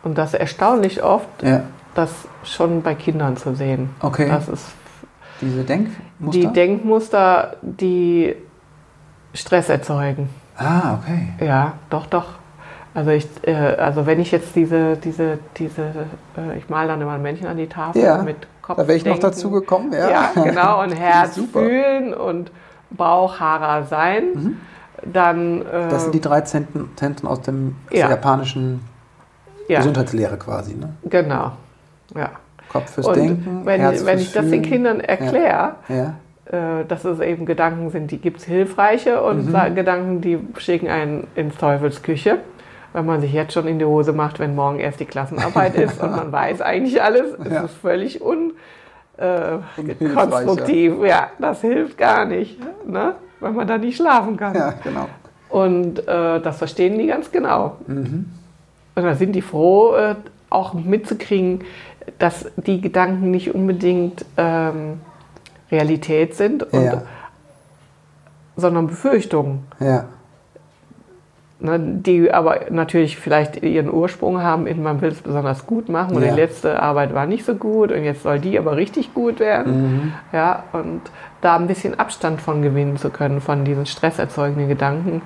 Und 0.03 0.17
das 0.17 0.33
erstaunlich 0.33 1.03
oft, 1.03 1.27
Ja, 1.41 1.63
das 1.95 2.11
schon 2.43 2.81
bei 2.81 2.95
Kindern 2.95 3.35
zu 3.37 3.55
sehen. 3.55 3.89
Okay. 4.01 4.27
Das 4.29 4.47
ist 4.47 4.65
diese 5.41 5.63
Denkmuster. 5.63 6.39
die 6.39 6.47
Denkmuster, 6.47 7.55
die 7.61 8.35
Stress 9.33 9.69
erzeugen. 9.69 10.29
ah, 10.57 10.95
okay. 11.01 11.45
Ja, 11.45 11.73
doch, 11.89 12.05
doch. 12.07 12.25
Also 12.93 13.11
ich, 13.11 13.27
äh, 13.43 13.53
also 13.53 14.05
wenn 14.05 14.19
ich 14.19 14.31
jetzt 14.31 14.55
diese, 14.55 14.97
diese, 14.97 15.37
diese, 15.57 15.81
äh, 16.37 16.57
ich 16.57 16.69
male 16.69 16.87
dann 16.87 17.01
immer 17.01 17.11
ein 17.13 17.21
Männchen 17.21 17.47
an 17.47 17.55
die 17.57 17.67
Tafel 17.67 18.01
Ja, 18.01 18.21
mit 18.23 18.35
Kopf. 18.61 18.77
Da 18.77 18.87
wäre 18.87 18.97
ich 18.97 19.05
noch 19.05 19.19
dazu 19.19 19.51
gekommen. 19.51 19.93
Ja, 19.93 20.09
Ja, 20.09 20.31
genau. 20.43 20.81
Und 20.83 20.91
Herz 20.99 21.39
fühlen 21.53 22.13
und 22.13 22.51
Bauch 22.89 23.39
Hara 23.39 23.83
sein. 23.83 24.57
Dann 25.05 25.61
äh, 25.61 25.89
Das 25.89 26.03
sind 26.03 26.15
die 26.15 26.19
drei 26.21 26.41
Zenten, 26.41 26.89
Zenten 26.95 27.27
aus 27.27 27.41
dem 27.41 27.75
aus 27.89 27.97
Ja. 27.97 28.09
japanischen 28.09 28.81
ja, 29.69 29.77
Gesundheitslehre 29.79 30.37
quasi. 30.37 30.75
Ne? 30.75 30.89
genau. 31.09 31.53
Ja. 32.15 32.31
Kopf 32.71 32.91
fürs 32.91 33.07
Und 33.07 33.15
Denken, 33.15 33.61
wenn, 33.65 33.79
Herz 33.81 34.05
wenn 34.05 34.17
fürs 34.19 34.27
ich 34.27 34.33
das 34.33 34.49
den. 34.49 34.61
Kindern 34.61 34.99
erkläre, 34.99 35.75
Ja, 35.87 36.15
äh, 36.45 36.85
dass 36.87 37.03
es 37.05 37.19
eben 37.19 37.45
Gedanken 37.45 37.89
sind, 37.89 38.11
die 38.11 38.17
gibt 38.17 38.39
es 38.39 38.43
hilfreiche 38.45 39.21
und 39.23 39.51
Mhm. 39.51 39.75
Gedanken, 39.75 40.21
die 40.21 40.39
schicken 40.57 40.87
einen 40.87 41.27
ins 41.35 41.55
Teufels 41.57 42.03
Küche. 42.03 42.39
Weil 42.91 43.03
man 43.03 43.21
sich 43.21 43.31
jetzt 43.33 43.53
schon 43.53 43.67
in 43.67 43.77
die 43.77 43.85
Hose 43.85 44.13
macht, 44.13 44.39
wenn 44.39 44.55
morgen 44.55 44.79
erst 44.79 44.99
die 44.99 45.05
Klassenarbeit 45.05 45.75
ist 45.75 46.01
und 46.01 46.09
man 46.09 46.31
weiß 46.31 46.61
eigentlich 46.61 47.01
alles. 47.01 47.33
Es 47.45 47.51
Ja. 47.53 47.61
ist 47.61 47.75
völlig 47.75 48.19
un, 48.21 48.53
äh, 49.17 49.57
konstruktiv. 50.15 50.93
Ja. 51.05 51.27
das 51.39 51.61
hilft 51.61 51.97
gar 51.99 52.25
nicht, 52.25 52.59
ne? 52.87 53.13
weil 53.39 53.51
man 53.51 53.67
da 53.67 53.77
nicht 53.77 53.97
schlafen 53.97 54.37
kann. 54.37 54.55
ja, 54.55 54.73
genau. 54.83 55.05
Und 55.49 55.99
äh, 56.07 56.39
das 56.41 56.57
verstehen 56.57 56.97
die 56.97 57.07
ganz 57.07 57.31
genau. 57.31 57.77
Mhm. 57.87 58.25
Und 58.99 59.05
da 59.05 59.15
sind 59.15 59.33
die 59.33 59.41
froh, 59.41 59.95
äh, 59.95 60.15
auch 60.49 60.73
mitzukriegen, 60.73 61.61
dass 62.17 62.45
die 62.57 62.81
Gedanken 62.81 63.31
nicht 63.31 63.53
unbedingt 63.53 64.25
ähm, 64.37 64.99
Realität 65.71 66.35
sind, 66.35 66.63
und, 66.73 66.83
Ja, 66.83 67.03
sondern 68.57 68.87
Befürchtungen. 68.87 69.65
ja, 69.79 70.05
Ne, 71.61 71.77
die 71.77 72.31
aber 72.31 72.67
natürlich 72.69 73.17
vielleicht 73.17 73.61
ihren 73.63 73.91
Ursprung 73.91 74.41
haben 74.41 74.65
in, 74.65 74.81
man 74.81 75.01
will 75.01 75.09
es 75.11 75.19
besonders 75.21 75.67
gut 75.67 75.89
machen 75.89 76.15
und 76.15 76.23
Ja. 76.23 76.29
die 76.29 76.35
letzte 76.39 76.81
Arbeit 76.81 77.13
war 77.13 77.25
nicht 77.25 77.43
so 77.43 77.53
gut 77.53 77.91
und 77.91 78.01
jetzt 78.05 78.23
soll 78.23 78.39
die 78.39 78.57
aber 78.57 78.77
richtig 78.77 79.13
gut 79.13 79.41
werden. 79.41 79.81
Mhm. 79.81 80.13
Ja, 80.31 80.63
und 80.71 81.01
da 81.41 81.57
ein 81.57 81.67
bisschen 81.67 81.99
Abstand 81.99 82.39
von 82.39 82.61
gewinnen 82.61 82.95
zu 82.95 83.09
können, 83.09 83.41
von 83.41 83.65
diesen 83.65 83.85
stresserzeugenden 83.85 84.69
Gedanken. 84.69 85.21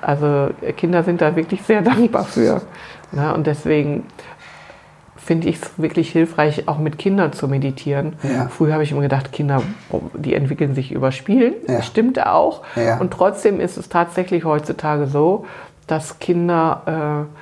Also 0.00 0.48
äh, 0.62 0.72
Kinder 0.72 1.02
sind 1.02 1.20
da 1.20 1.36
wirklich 1.36 1.60
sehr 1.62 1.82
dankbar 1.92 2.24
für. 2.24 2.62
Ne, 3.14 3.34
und 3.34 3.46
deswegen 3.46 4.04
finde 5.24 5.48
ich 5.48 5.56
es 5.56 5.70
wirklich 5.78 6.10
hilfreich, 6.10 6.68
auch 6.68 6.78
mit 6.78 6.98
Kindern 6.98 7.32
zu 7.32 7.48
meditieren. 7.48 8.14
Ja. 8.22 8.48
Früher 8.48 8.74
habe 8.74 8.82
ich 8.82 8.92
immer 8.92 9.00
gedacht, 9.00 9.32
Kinder, 9.32 9.62
die 10.14 10.34
entwickeln 10.34 10.74
sich 10.74 10.92
über 10.92 11.12
Spielen. 11.12 11.54
Ja. 11.66 11.76
Das 11.76 11.86
stimmt 11.86 12.24
auch. 12.24 12.62
Ja. 12.76 12.98
Und 12.98 13.12
trotzdem 13.12 13.58
ist 13.58 13.78
es 13.78 13.88
tatsächlich 13.88 14.44
heutzutage 14.44 15.06
so, 15.06 15.46
dass 15.86 16.18
Kinder 16.18 17.26
äh, 17.26 17.38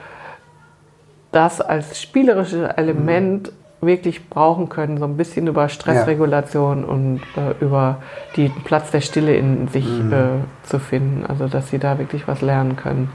das 1.32 1.60
als 1.60 2.00
spielerisches 2.00 2.70
Element 2.76 3.50
wirklich 3.80 4.28
brauchen 4.28 4.68
können, 4.68 4.98
so 4.98 5.04
ein 5.04 5.16
bisschen 5.16 5.48
über 5.48 5.68
Stressregulation 5.68 6.84
und 6.84 7.20
äh, 7.36 7.64
über 7.64 7.96
den 8.36 8.52
Platz 8.62 8.92
der 8.92 9.00
Stille 9.00 9.34
in 9.34 9.66
sich 9.66 9.86
äh, 9.86 10.38
zu 10.62 10.78
finden. 10.78 11.26
Also 11.26 11.48
dass 11.48 11.70
sie 11.70 11.80
da 11.80 11.98
wirklich 11.98 12.28
was 12.28 12.42
lernen 12.42 12.76
können. 12.76 13.10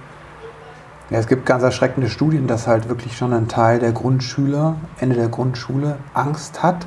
Ja, 1.10 1.20
es 1.20 1.28
gibt 1.28 1.46
ganz 1.46 1.64
erschreckende 1.64 2.10
Studien, 2.10 2.48
dass 2.48 2.68
halt 2.68 2.90
wirklich 2.90 3.16
schon 3.18 3.32
ein 3.34 3.48
Teil 3.48 3.80
der 3.80 3.94
Grundschüler, 3.94 4.76
Ende 5.00 5.16
der 5.16 5.30
Grundschule, 5.30 5.98
Angst 6.14 6.64
hat, 6.64 6.86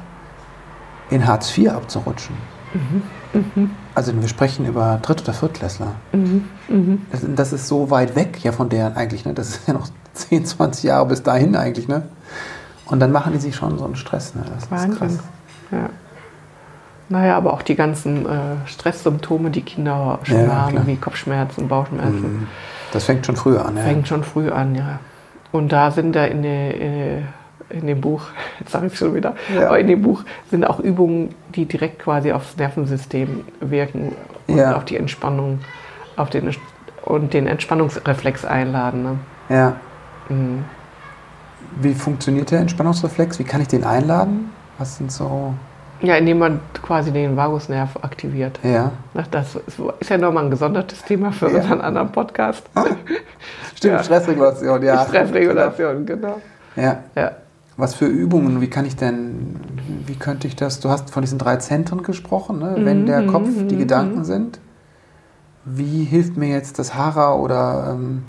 in 1.09 1.27
Hartz 1.27 1.57
IV 1.57 1.71
abzurutschen. 1.71 2.35
Also 3.95 4.13
wir 4.21 4.29
sprechen 4.29 4.67
über 4.67 4.99
Dritt- 5.03 5.23
oder 5.23 5.33
Viertklässler. 5.33 5.93
Das, 7.11 7.21
das 7.35 7.53
ist 7.53 7.69
so 7.69 7.91
weit 7.91 8.15
weg 8.17 8.43
ja 8.45 8.53
von 8.53 8.69
deren 8.69 8.95
eigentlich, 8.97 9.25
ne? 9.25 9.33
Das 9.35 9.49
ist 9.51 9.69
ja 9.69 9.75
noch 9.75 9.89
10, 10.13 10.45
20 10.45 10.85
Jahre 10.85 11.07
bis 11.07 11.23
dahin 11.23 11.57
eigentlich, 11.57 11.89
ne? 11.89 12.03
Und 12.87 13.01
dann 13.01 13.13
machen 13.13 13.33
die 13.33 13.39
sich 13.39 13.55
schon 13.57 13.79
so 13.79 13.85
einen 13.85 13.97
Stress, 13.97 14.35
ne? 14.35 14.43
Das 14.53 14.65
ist 14.65 14.71
Wahnsinn. 14.71 14.95
krass. 14.97 15.19
Ja. 15.73 15.89
Naja, 17.09 17.37
aber 17.37 17.53
auch 17.55 17.63
die 17.63 17.75
ganzen 17.75 18.25
äh, 18.27 18.39
Stresssymptome, 18.67 19.51
die 19.51 19.63
Kinder 19.63 20.19
schon 20.23 20.45
Ja, 20.45 20.53
haben, 20.55 20.73
klar. 20.73 20.87
wie 20.87 20.97
Kopfschmerzen, 20.97 21.67
Bauchschmerzen, 21.69 22.47
Das 22.93 23.05
fängt 23.05 23.27
schon 23.27 23.37
früher 23.37 23.65
an, 23.65 23.77
ja. 23.77 23.83
fängt 23.83 24.09
schon 24.09 24.25
früh 24.25 24.51
an, 24.51 24.75
ja. 24.75 24.99
Und 25.53 25.73
da 25.73 25.91
sind 25.91 26.15
da 26.15 26.25
in, 26.25 26.43
der, 26.43 26.75
in, 26.81 27.27
in 27.71 27.87
dem 27.87 28.01
Buch, 28.01 28.23
jetzt 28.61 28.73
sage 28.73 28.87
ich 28.89 28.97
schon 28.97 29.15
wieder, 29.15 29.35
Ja. 29.55 29.67
aber 29.69 29.79
in 29.79 29.87
dem 29.87 30.03
Buch 30.03 30.25
sind 30.51 30.65
auch 30.65 30.81
Übungen, 30.81 31.35
die 31.55 31.67
direkt 31.67 32.01
quasi 32.01 32.33
aufs 32.33 32.57
Nervensystem 32.57 33.45
wirken 33.61 34.13
und 34.47 34.57
Ja. 34.57 34.77
auf 34.77 34.85
die 34.85 34.97
Entspannung, 34.97 35.61
auf 36.17 36.31
den 36.31 36.55
und 37.05 37.33
den 37.33 37.47
Entspannungsreflex 37.47 38.45
einladen. 38.45 39.03
Ne? 39.03 39.19
ja. 39.49 39.77
Mhm. 40.29 40.65
Wie 41.81 41.95
funktioniert 41.95 42.51
der 42.51 42.61
Entspannungsreflex? 42.61 43.39
Wie 43.39 43.45
kann 43.45 43.61
ich 43.61 43.69
den 43.69 43.85
einladen? 43.85 44.51
Was 44.79 44.97
sind 44.97 45.13
so. 45.13 45.55
Ja, 46.03 46.17
indem 46.17 46.39
man 46.39 46.61
quasi 46.83 47.13
den 47.13 47.37
Vagusnerv 47.37 47.97
aktiviert. 48.03 48.59
Ja. 48.63 48.93
Das 49.31 49.57
ist 50.01 50.09
ja 50.11 50.17
nochmal 50.19 50.45
ein 50.45 50.51
gesondertes 50.51 51.03
Thema 51.05 51.31
für 51.33 51.51
Ja. 51.51 51.57
unseren 51.59 51.81
anderen 51.81 52.11
Podcast. 52.11 52.63
Stimmt, 53.75 53.93
Ja. 53.95 54.03
Stressregulation, 54.03 54.83
ja. 54.83 55.05
Stressregulation, 55.07 56.07
genau. 56.07 56.41
Ja. 56.77 56.99
Ja. 57.15 57.33
Was 57.77 57.95
für 57.95 58.07
Übungen, 58.07 58.61
wie 58.61 58.69
kann 58.69 58.85
ich 58.87 58.97
denn, 58.97 59.57
wie 60.07 60.15
könnte 60.15 60.47
ich 60.47 60.57
das, 60.57 60.81
du 60.81 60.91
hast 60.91 61.11
von 61.11 61.23
diesen 61.23 61.39
drei 61.39 61.57
Zentren 61.57 62.03
gesprochen, 62.03 62.59
ne? 62.59 62.75
wenn 62.79 63.07
der 63.07 63.27
Kopf 63.27 63.49
die 63.69 63.77
Gedanken 63.77 64.25
sind. 64.25 64.59
Wie 65.65 66.05
hilft 66.05 66.37
mir 66.37 66.49
jetzt 66.49 66.79
das 66.79 66.95
Hara 66.95 67.35
oder, 67.35 67.89
ähm, 67.93 68.25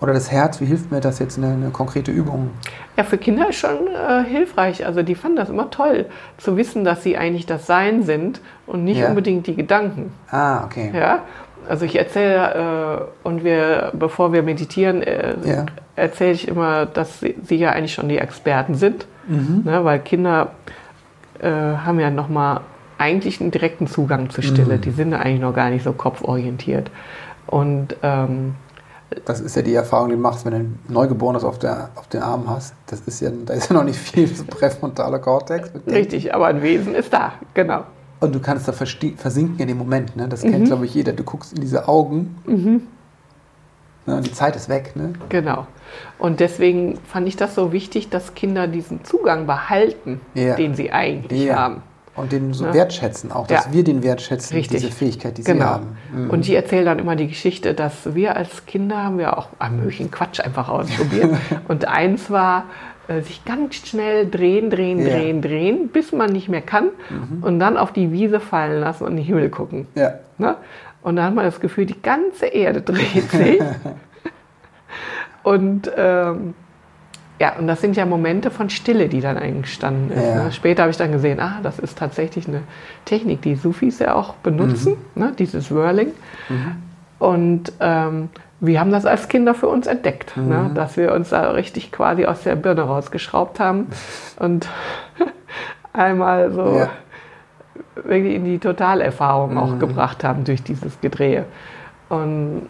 oder 0.00 0.12
das 0.14 0.30
Herz, 0.30 0.60
wie 0.60 0.64
hilft 0.66 0.90
mir 0.90 1.00
das 1.00 1.18
jetzt 1.18 1.36
eine, 1.38 1.48
eine 1.48 1.70
konkrete 1.70 2.10
Übung? 2.10 2.50
ja, 2.96 3.04
für 3.04 3.18
Kinder 3.18 3.48
ist 3.48 3.56
schon 3.56 3.86
äh, 3.86 4.24
hilfreich. 4.24 4.84
Also 4.84 5.02
die 5.02 5.14
fanden 5.14 5.36
das 5.36 5.48
immer 5.48 5.70
toll, 5.70 6.06
zu 6.36 6.56
wissen, 6.56 6.84
dass 6.84 7.02
sie 7.02 7.16
eigentlich 7.16 7.46
das 7.46 7.66
Sein 7.66 8.02
sind 8.02 8.40
und 8.66 8.84
nicht 8.84 9.00
Ja. 9.00 9.08
unbedingt 9.08 9.46
die 9.46 9.56
Gedanken. 9.56 10.12
Ah, 10.30 10.64
okay. 10.64 10.90
Ja? 10.94 11.20
Also 11.68 11.84
ich 11.84 11.96
erzähle, 11.98 13.06
äh, 13.24 13.26
und 13.26 13.44
wir, 13.44 13.90
bevor 13.94 14.32
wir 14.32 14.42
meditieren, 14.42 15.02
äh, 15.02 15.34
Ja. 15.44 15.66
erzähle 15.96 16.32
ich 16.32 16.48
immer, 16.48 16.84
dass 16.86 17.20
sie, 17.20 17.36
sie 17.42 17.56
ja 17.56 17.70
eigentlich 17.70 17.94
schon 17.94 18.08
die 18.08 18.18
Experten 18.18 18.74
sind. 18.74 19.06
Mhm. 19.28 19.62
Ne, 19.64 19.84
weil 19.84 19.98
Kinder 20.00 20.52
äh, 21.40 21.48
haben 21.50 22.00
ja 22.00 22.10
nochmal 22.10 22.60
eigentlich 22.98 23.40
einen 23.40 23.50
direkten 23.50 23.86
Zugang 23.86 24.28
zur 24.30 24.42
Stille. 24.44 24.76
Mhm. 24.76 24.80
Die 24.82 24.90
sind 24.90 25.12
ja 25.12 25.18
eigentlich 25.20 25.40
noch 25.40 25.54
gar 25.54 25.70
nicht 25.70 25.84
so 25.84 25.92
kopforientiert. 25.92 26.90
Und 27.46 27.96
ähm, 28.02 28.54
Das 29.24 29.40
ist 29.40 29.56
ja 29.56 29.62
die 29.62 29.74
Erfahrung, 29.74 30.08
die 30.10 30.14
du 30.14 30.20
machst, 30.20 30.44
wenn 30.44 30.52
du 30.52 30.58
ein 30.58 30.78
Neugeborenes 30.88 31.42
auf, 31.44 31.58
der, 31.58 31.90
auf 31.96 32.06
den 32.08 32.22
Arm 32.22 32.48
hast. 32.48 32.74
Das 32.86 33.00
ist 33.00 33.20
ja, 33.20 33.30
da 33.44 33.54
ist 33.54 33.68
ja 33.70 33.74
noch 33.74 33.84
nicht 33.84 33.98
viel 33.98 34.28
präfrontaler 34.46 35.18
Kortex. 35.18 35.70
richtig, 35.86 36.32
aber 36.34 36.46
ein 36.46 36.62
Wesen 36.62 36.94
ist 36.94 37.12
da, 37.12 37.32
genau. 37.54 37.84
Und 38.20 38.34
du 38.34 38.40
kannst 38.40 38.68
da 38.68 38.72
versinken 38.72 39.58
in 39.58 39.66
dem 39.68 39.78
Moment, 39.78 40.14
ne? 40.14 40.28
Das 40.28 40.44
Mhm. 40.44 40.50
kennt, 40.52 40.66
glaube 40.66 40.84
ich, 40.84 40.94
jeder. 40.94 41.12
Du 41.12 41.24
guckst 41.24 41.54
in 41.54 41.60
diese 41.60 41.88
Augen. 41.88 42.36
Ne? 44.06 44.16
Und 44.16 44.26
die 44.26 44.32
Zeit 44.32 44.56
ist 44.56 44.68
weg, 44.68 44.92
ne? 44.94 45.12
Genau. 45.28 45.66
Und 46.18 46.40
deswegen 46.40 46.98
fand 47.04 47.26
ich 47.28 47.36
das 47.36 47.54
so 47.54 47.72
wichtig, 47.72 48.10
dass 48.10 48.34
Kinder 48.34 48.66
diesen 48.66 49.04
Zugang 49.04 49.46
behalten, 49.46 50.20
Ja. 50.34 50.54
den 50.54 50.74
sie 50.74 50.92
eigentlich 50.92 51.44
Ja. 51.44 51.56
haben. 51.56 51.82
Und 52.20 52.32
den 52.32 52.52
so 52.52 52.66
Ne? 52.66 52.74
wertschätzen, 52.74 53.32
auch 53.32 53.46
dass 53.46 53.66
Ja. 53.66 53.72
wir 53.72 53.84
den 53.84 54.02
wertschätzen, 54.02 54.56
Richtig. 54.56 54.80
diese 54.80 54.92
Fähigkeit, 54.92 55.38
die 55.38 55.42
sie 55.42 55.52
Genau. 55.52 55.64
haben. 55.66 55.96
Mhm. 56.14 56.30
Und 56.30 56.40
ich 56.48 56.54
erzähle 56.54 56.84
dann 56.84 56.98
immer 56.98 57.16
die 57.16 57.28
Geschichte, 57.28 57.74
dass 57.74 58.14
wir 58.14 58.36
als 58.36 58.66
Kinder 58.66 59.02
haben 59.04 59.18
wir 59.18 59.36
auch 59.38 59.48
einen 59.58 59.78
möglichen 59.80 60.10
Quatsch 60.10 60.40
einfach 60.40 60.68
ausprobiert. 60.68 61.30
und 61.68 61.86
eins 61.88 62.30
war, 62.30 62.64
äh, 63.08 63.22
sich 63.22 63.44
ganz 63.44 63.74
schnell 63.76 64.28
drehen, 64.30 64.70
drehen, 64.70 64.98
Ja. 65.00 65.04
Mhm. 65.04 65.10
drehen, 65.10 65.42
drehen, 65.42 65.88
bis 65.88 66.12
man 66.12 66.30
nicht 66.32 66.48
mehr 66.48 66.62
kann 66.62 66.90
und 67.40 67.58
dann 67.58 67.76
auf 67.76 67.92
die 67.92 68.12
Wiese 68.12 68.38
fallen 68.40 68.80
lassen 68.80 69.04
und 69.04 69.10
in 69.12 69.16
den 69.16 69.24
Himmel 69.26 69.48
gucken. 69.50 69.86
Ja. 69.94 70.14
Ne? 70.38 70.56
Und 71.02 71.16
dann 71.16 71.24
hat 71.24 71.34
man 71.34 71.44
das 71.46 71.60
Gefühl, 71.60 71.86
die 71.86 72.00
ganze 72.02 72.46
Erde 72.46 72.80
dreht 72.82 73.30
sich. 73.30 73.60
und 75.42 75.90
ähm, 75.96 76.54
ja, 77.40 77.56
und 77.58 77.66
das 77.66 77.80
sind 77.80 77.96
ja 77.96 78.04
Momente 78.04 78.50
von 78.50 78.68
Stille, 78.68 79.08
die 79.08 79.22
dann 79.22 79.38
entstanden 79.38 80.10
ist. 80.12 80.22
Ja. 80.22 80.44
Ne? 80.44 80.52
Später 80.52 80.82
habe 80.82 80.90
ich 80.90 80.98
dann 80.98 81.10
gesehen, 81.10 81.40
ah, 81.40 81.60
das 81.62 81.78
ist 81.78 81.96
tatsächlich 81.96 82.46
eine 82.46 82.60
Technik, 83.06 83.40
die 83.40 83.54
Sufis 83.54 83.98
ja 83.98 84.14
auch 84.14 84.34
benutzen, 84.34 84.96
Mhm. 85.14 85.22
ne? 85.22 85.32
dieses 85.38 85.74
Whirling. 85.74 86.12
Und 87.18 87.72
ähm, 87.80 88.28
wir 88.60 88.78
haben 88.78 88.92
das 88.92 89.06
als 89.06 89.28
Kinder 89.28 89.54
für 89.54 89.68
uns 89.68 89.86
entdeckt, 89.86 90.36
mhm. 90.36 90.48
ne? 90.48 90.70
dass 90.74 90.98
wir 90.98 91.14
uns 91.14 91.30
da 91.30 91.52
richtig 91.52 91.90
quasi 91.92 92.26
aus 92.26 92.42
der 92.42 92.56
Birne 92.56 92.82
rausgeschraubt 92.82 93.58
haben 93.58 93.86
und 94.38 94.68
einmal 95.94 96.52
so 96.52 96.76
ja. 96.76 96.90
wirklich 98.04 98.34
in 98.34 98.44
die 98.44 98.58
Totalerfahrung 98.58 99.52
mhm. 99.52 99.58
auch 99.58 99.78
gebracht 99.78 100.24
haben 100.24 100.44
durch 100.44 100.62
dieses 100.62 101.00
Gedrehe. 101.00 101.46
Und 102.10 102.68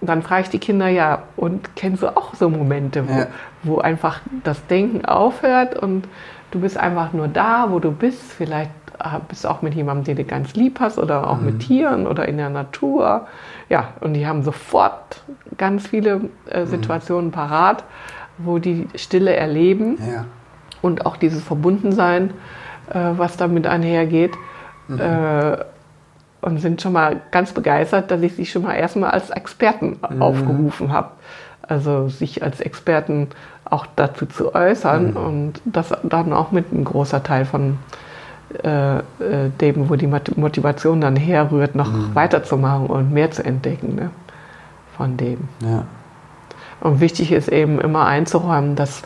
dann 0.00 0.22
frage 0.22 0.42
ich 0.42 0.48
die 0.50 0.58
Kinder 0.58 0.88
ja, 0.88 1.24
und 1.36 1.76
kennst 1.76 2.02
du 2.02 2.16
auch 2.16 2.34
so 2.34 2.48
Momente, 2.48 3.08
wo, 3.08 3.12
ja. 3.12 3.26
wo 3.62 3.78
einfach 3.78 4.20
das 4.44 4.66
Denken 4.66 5.04
aufhört 5.04 5.78
und 5.78 6.08
du 6.50 6.60
bist 6.60 6.78
einfach 6.78 7.12
nur 7.12 7.28
da, 7.28 7.66
wo 7.70 7.78
du 7.78 7.92
bist, 7.92 8.32
vielleicht 8.32 8.70
äh, 8.98 9.18
bist 9.28 9.44
du 9.44 9.48
auch 9.48 9.62
mit 9.62 9.74
jemandem, 9.74 10.04
den 10.04 10.16
du 10.16 10.24
ganz 10.24 10.54
lieb 10.54 10.80
hast 10.80 10.98
oder 10.98 11.28
auch 11.28 11.38
mhm. 11.38 11.46
mit 11.46 11.60
Tieren 11.60 12.06
oder 12.06 12.26
in 12.28 12.36
der 12.36 12.50
Natur. 12.50 13.26
Ja, 13.68 13.90
und 14.00 14.14
die 14.14 14.26
haben 14.26 14.42
sofort 14.42 15.22
ganz 15.56 15.86
viele 15.86 16.22
äh, 16.50 16.60
mhm. 16.60 16.66
Situationen 16.66 17.26
mhm. 17.26 17.32
parat, 17.32 17.84
wo 18.38 18.58
die 18.58 18.88
Stille 18.94 19.34
erleben 19.34 19.98
ja. 20.10 20.24
und 20.82 21.06
auch 21.06 21.16
dieses 21.16 21.42
Verbundensein, 21.42 22.32
äh, 22.88 22.98
was 23.16 23.36
damit 23.36 23.66
einhergeht. 23.66 24.32
Mhm. 24.88 25.00
Äh, 25.00 25.56
und 26.40 26.58
sind 26.58 26.80
schon 26.80 26.92
mal 26.92 27.20
ganz 27.30 27.52
begeistert, 27.52 28.10
dass 28.10 28.22
ich 28.22 28.34
sie 28.34 28.46
schon 28.46 28.62
mal 28.62 28.74
erstmal 28.74 29.10
als 29.10 29.30
Experten 29.30 29.98
mhm. 30.08 30.22
aufgerufen 30.22 30.92
habe. 30.92 31.10
Also 31.62 32.08
sich 32.08 32.42
als 32.42 32.60
Experten 32.60 33.28
auch 33.64 33.86
dazu 33.94 34.26
zu 34.26 34.54
äußern 34.54 35.10
mhm. 35.10 35.16
und 35.16 35.52
das 35.64 35.92
dann 36.02 36.32
auch 36.32 36.50
mit 36.50 36.72
einem 36.72 36.84
großer 36.84 37.22
Teil 37.22 37.44
von 37.44 37.78
äh, 38.64 38.98
äh 38.98 39.02
dem, 39.60 39.88
wo 39.88 39.94
die 39.94 40.08
Motivation 40.08 41.00
dann 41.00 41.16
herrührt, 41.16 41.74
noch 41.74 41.92
mhm. 41.92 42.14
weiterzumachen 42.14 42.86
und 42.86 43.12
mehr 43.12 43.30
zu 43.30 43.44
entdecken 43.44 43.94
ne? 43.94 44.10
von 44.96 45.16
dem. 45.16 45.48
Ja. 45.60 45.84
Und 46.80 47.00
wichtig 47.00 47.30
ist 47.30 47.48
eben 47.48 47.80
immer 47.80 48.06
einzuräumen, 48.06 48.74
dass 48.74 49.02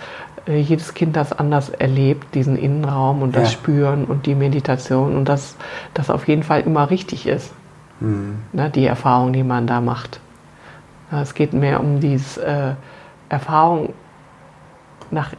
jedes 0.47 0.95
Kind 0.95 1.17
das 1.17 1.33
anders 1.33 1.71
erlebt, 1.71 2.35
diesen 2.35 2.57
Innenraum 2.57 3.23
und 3.23 3.35
das 3.35 3.53
ja. 3.53 3.59
Spüren 3.59 4.05
und 4.05 4.27
die 4.27 4.35
Meditation 4.35 5.17
und 5.17 5.25
dass 5.27 5.57
das 5.95 6.11
auf 6.11 6.29
jeden 6.29 6.43
Fall 6.43 6.61
immer 6.63 6.91
richtig 6.91 7.27
ist, 7.27 7.53
mhm. 8.01 8.37
ne, 8.53 8.71
die 8.71 8.87
Erfahrung, 8.87 9.33
die 9.33 9.43
man 9.43 9.67
da 9.67 9.81
macht. 9.81 10.21
Es 11.11 11.35
geht 11.35 11.53
mehr 11.53 11.81
um 11.81 12.01
diese 12.01 12.45
äh, 12.45 12.75
Erfahrung 13.29 13.93
nach, 15.11 15.33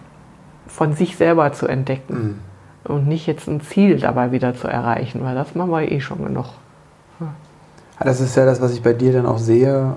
von 0.68 0.94
sich 0.94 1.18
selber 1.18 1.54
zu 1.54 1.68
entdecken 1.68 2.41
mhm. 2.86 2.91
und 2.91 3.08
nicht 3.08 3.28
jetzt 3.28 3.48
ein 3.48 3.62
Ziel 3.62 4.00
dabei 4.00 4.32
wieder 4.32 4.56
zu 4.56 4.68
erreichen, 4.68 5.24
weil 5.24 5.36
das 5.36 5.54
machen 5.54 5.72
wir 5.72 5.91
eh 5.91 6.00
schon 6.00 6.24
genug. 6.24 6.48
Ja. 7.20 7.28
Das 8.00 8.22
ist 8.22 8.36
ja 8.36 8.46
das, 8.46 8.62
was 8.62 8.74
ich 8.74 8.82
bei 8.82 8.94
dir 8.94 9.13
dann 9.13 9.26
auch 9.26 9.38
sehe. 9.38 9.96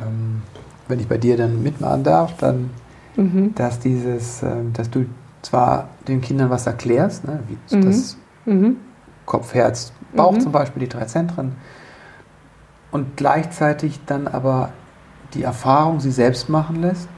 Ähm, 0.00 0.42
wenn 0.88 1.00
ich 1.00 1.08
bei 1.08 1.18
dir 1.18 1.36
dann 1.36 1.62
mitmachen 1.62 2.02
darf, 2.02 2.36
dann 2.38 2.70
mhm. 3.16 3.54
dass 3.54 3.78
dieses, 3.78 4.42
ähm, 4.42 4.72
dass 4.72 4.90
du 4.90 5.06
zwar 5.42 5.88
den 6.06 6.20
Kindern 6.20 6.50
was 6.50 6.66
erklärst, 6.66 7.24
ne, 7.24 7.40
wie 7.48 7.76
mhm. 7.76 7.84
das 7.84 8.16
mhm. 8.44 8.76
Kopf, 9.26 9.54
Herz, 9.54 9.92
Bauch 10.14 10.32
mhm. 10.32 10.40
zum 10.40 10.52
Beispiel, 10.52 10.80
die 10.80 10.88
drei 10.88 11.04
Zentren, 11.04 11.52
und 12.90 13.16
gleichzeitig 13.16 14.00
dann 14.06 14.26
aber 14.26 14.70
die 15.34 15.44
Erfahrung 15.44 16.00
sie 16.00 16.10
selbst 16.10 16.48
machen 16.48 16.76
lässt 16.76 17.08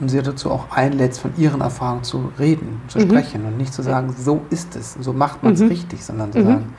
und 0.00 0.08
sie 0.08 0.22
dazu 0.22 0.50
auch 0.50 0.70
einlädst, 0.70 1.20
von 1.20 1.32
ihren 1.36 1.60
Erfahrungen 1.60 2.04
zu 2.04 2.32
reden, 2.38 2.80
zu 2.88 2.98
mhm. 2.98 3.02
sprechen 3.10 3.44
und 3.44 3.58
nicht 3.58 3.74
zu 3.74 3.82
sagen, 3.82 4.14
so 4.18 4.40
ist 4.48 4.74
es, 4.76 4.94
so 4.94 5.12
macht 5.12 5.42
man 5.42 5.52
es 5.52 5.60
mhm. 5.60 5.68
richtig, 5.68 6.04
sondern 6.04 6.32
zu 6.32 6.42
sagen, 6.42 6.74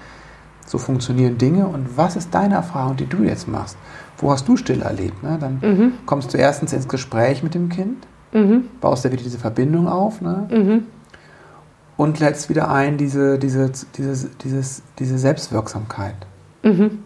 so 0.66 0.78
funktionieren 0.78 1.38
Dinge 1.38 1.68
und 1.68 1.98
was 1.98 2.16
ist 2.16 2.34
deine 2.34 2.56
Erfahrung, 2.56 2.98
die 2.98 3.06
du 3.06 3.24
jetzt 3.24 3.48
machst? 3.48 3.78
Wo 4.18 4.32
hast 4.32 4.48
du 4.48 4.58
still 4.58 4.82
erlebt? 4.82 5.22
Ne? 5.24 5.38
Dann 5.40 5.60
mhm. 5.62 5.94
kommst 6.06 6.34
du 6.34 6.38
erstens 6.38 6.74
ins 6.74 6.88
Gespräch 6.88 7.44
mit 7.44 7.54
dem 7.54 7.70
Kind, 7.70 8.08
mhm. 8.32 8.66
baust 8.80 9.06
da 9.06 9.12
wieder 9.12 9.24
diese 9.24 9.38
Verbindung 9.38 9.88
auf 9.88 10.22
ne? 10.22 10.48
Mhm. 10.52 10.84
und 11.98 12.20
lädst 12.20 12.50
wieder 12.50 12.72
ein 12.72 12.98
diese, 12.98 13.38
diese, 13.38 13.72
diese, 13.98 14.30
dieses, 14.44 14.82
diese 15.00 15.18
Selbstwirksamkeit. 15.18 16.16
Mhm. 16.64 17.00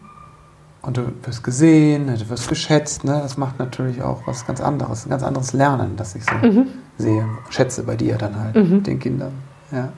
Und 0.81 0.95
du 0.95 1.11
wirst 1.23 1.43
gesehen, 1.43 2.05
ne? 2.05 2.17
du 2.17 2.29
wirst 2.29 2.47
geschätzt. 2.47 3.03
Ne? 3.03 3.19
Das 3.21 3.37
macht 3.37 3.59
natürlich 3.59 4.01
auch 4.01 4.25
was 4.25 4.45
ganz 4.45 4.61
anderes, 4.61 5.05
ein 5.05 5.09
ganz 5.09 5.23
anderes 5.23 5.53
Lernen, 5.53 5.95
das 5.97 6.15
ich 6.15 6.23
so 6.23 6.35
mhm. 6.35 6.67
sehe, 6.97 7.25
schätze 7.49 7.83
bei 7.83 7.95
dir 7.95 8.15
dann 8.17 8.39
halt, 8.39 8.55
mhm. 8.55 8.83
den 8.83 8.99
Kindern. 8.99 9.33
Ja. 9.71 9.89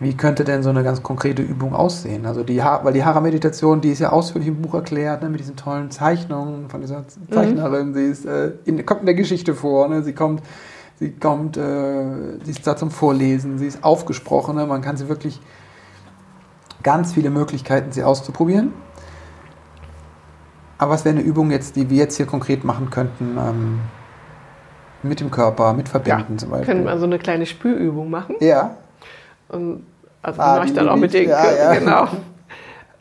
Wie 0.00 0.16
könnte 0.16 0.44
denn 0.44 0.62
so 0.62 0.70
eine 0.70 0.84
ganz 0.84 1.02
konkrete 1.02 1.42
Übung 1.42 1.74
aussehen? 1.74 2.24
Also 2.24 2.44
die, 2.44 2.62
ha 2.62 2.80
weil 2.84 2.92
die 2.92 3.04
Hara-Meditation, 3.04 3.80
die 3.80 3.90
ist 3.90 3.98
ja 3.98 4.10
ausführlich 4.10 4.48
im 4.48 4.62
Buch 4.62 4.74
erklärt, 4.74 5.22
ne, 5.22 5.28
mit 5.28 5.40
diesen 5.40 5.56
tollen 5.56 5.90
Zeichnungen 5.90 6.68
von 6.68 6.80
dieser 6.80 7.04
Zeichnerin. 7.30 7.88
Mhm. 7.88 7.94
Sie 7.94 8.04
ist, 8.04 8.24
äh, 8.24 8.52
in, 8.64 8.86
kommt 8.86 9.00
in 9.00 9.06
der 9.06 9.16
Geschichte 9.16 9.54
vor. 9.54 9.88
Ne? 9.88 10.04
Sie 10.04 10.12
kommt, 10.12 10.42
sie 11.00 11.10
kommt, 11.10 11.56
äh, 11.56 12.38
sie 12.44 12.50
ist 12.52 12.64
da 12.64 12.76
zum 12.76 12.92
Vorlesen. 12.92 13.58
Sie 13.58 13.66
ist 13.66 13.82
aufgesprochen. 13.82 14.54
Ne? 14.54 14.66
Man 14.66 14.82
kann 14.82 14.96
sie 14.96 15.08
wirklich 15.08 15.40
ganz 16.84 17.12
viele 17.12 17.30
Möglichkeiten, 17.30 17.90
sie 17.90 18.04
auszuprobieren. 18.04 18.72
Aber 20.78 20.92
was 20.92 21.04
wäre 21.04 21.16
eine 21.16 21.24
Übung 21.24 21.50
jetzt, 21.50 21.74
die 21.74 21.90
wir 21.90 21.96
jetzt 21.96 22.16
hier 22.16 22.26
konkret 22.26 22.62
machen 22.62 22.90
könnten? 22.90 23.36
Ähm, 23.36 23.80
mit 25.02 25.20
dem 25.20 25.30
Körper, 25.30 25.72
mit 25.74 25.88
Verbinden 25.88 26.32
ja, 26.32 26.38
zum 26.38 26.50
Beispiel. 26.50 26.66
Können 26.66 26.84
wir 26.84 26.98
so 26.98 27.04
eine 27.04 27.18
kleine 27.18 27.46
Spürübung 27.46 28.10
machen? 28.10 28.36
Ja. 28.40 28.76
Und 29.48 29.84
also 30.22 30.40
ah, 30.40 30.56
mache 30.56 30.66
ich 30.66 30.74
dann 30.74 30.88
auch 30.88 30.96
mit 30.96 31.14
den 31.14 31.28
ja, 31.28 31.52
ja. 31.52 31.74
genau. 31.74 32.08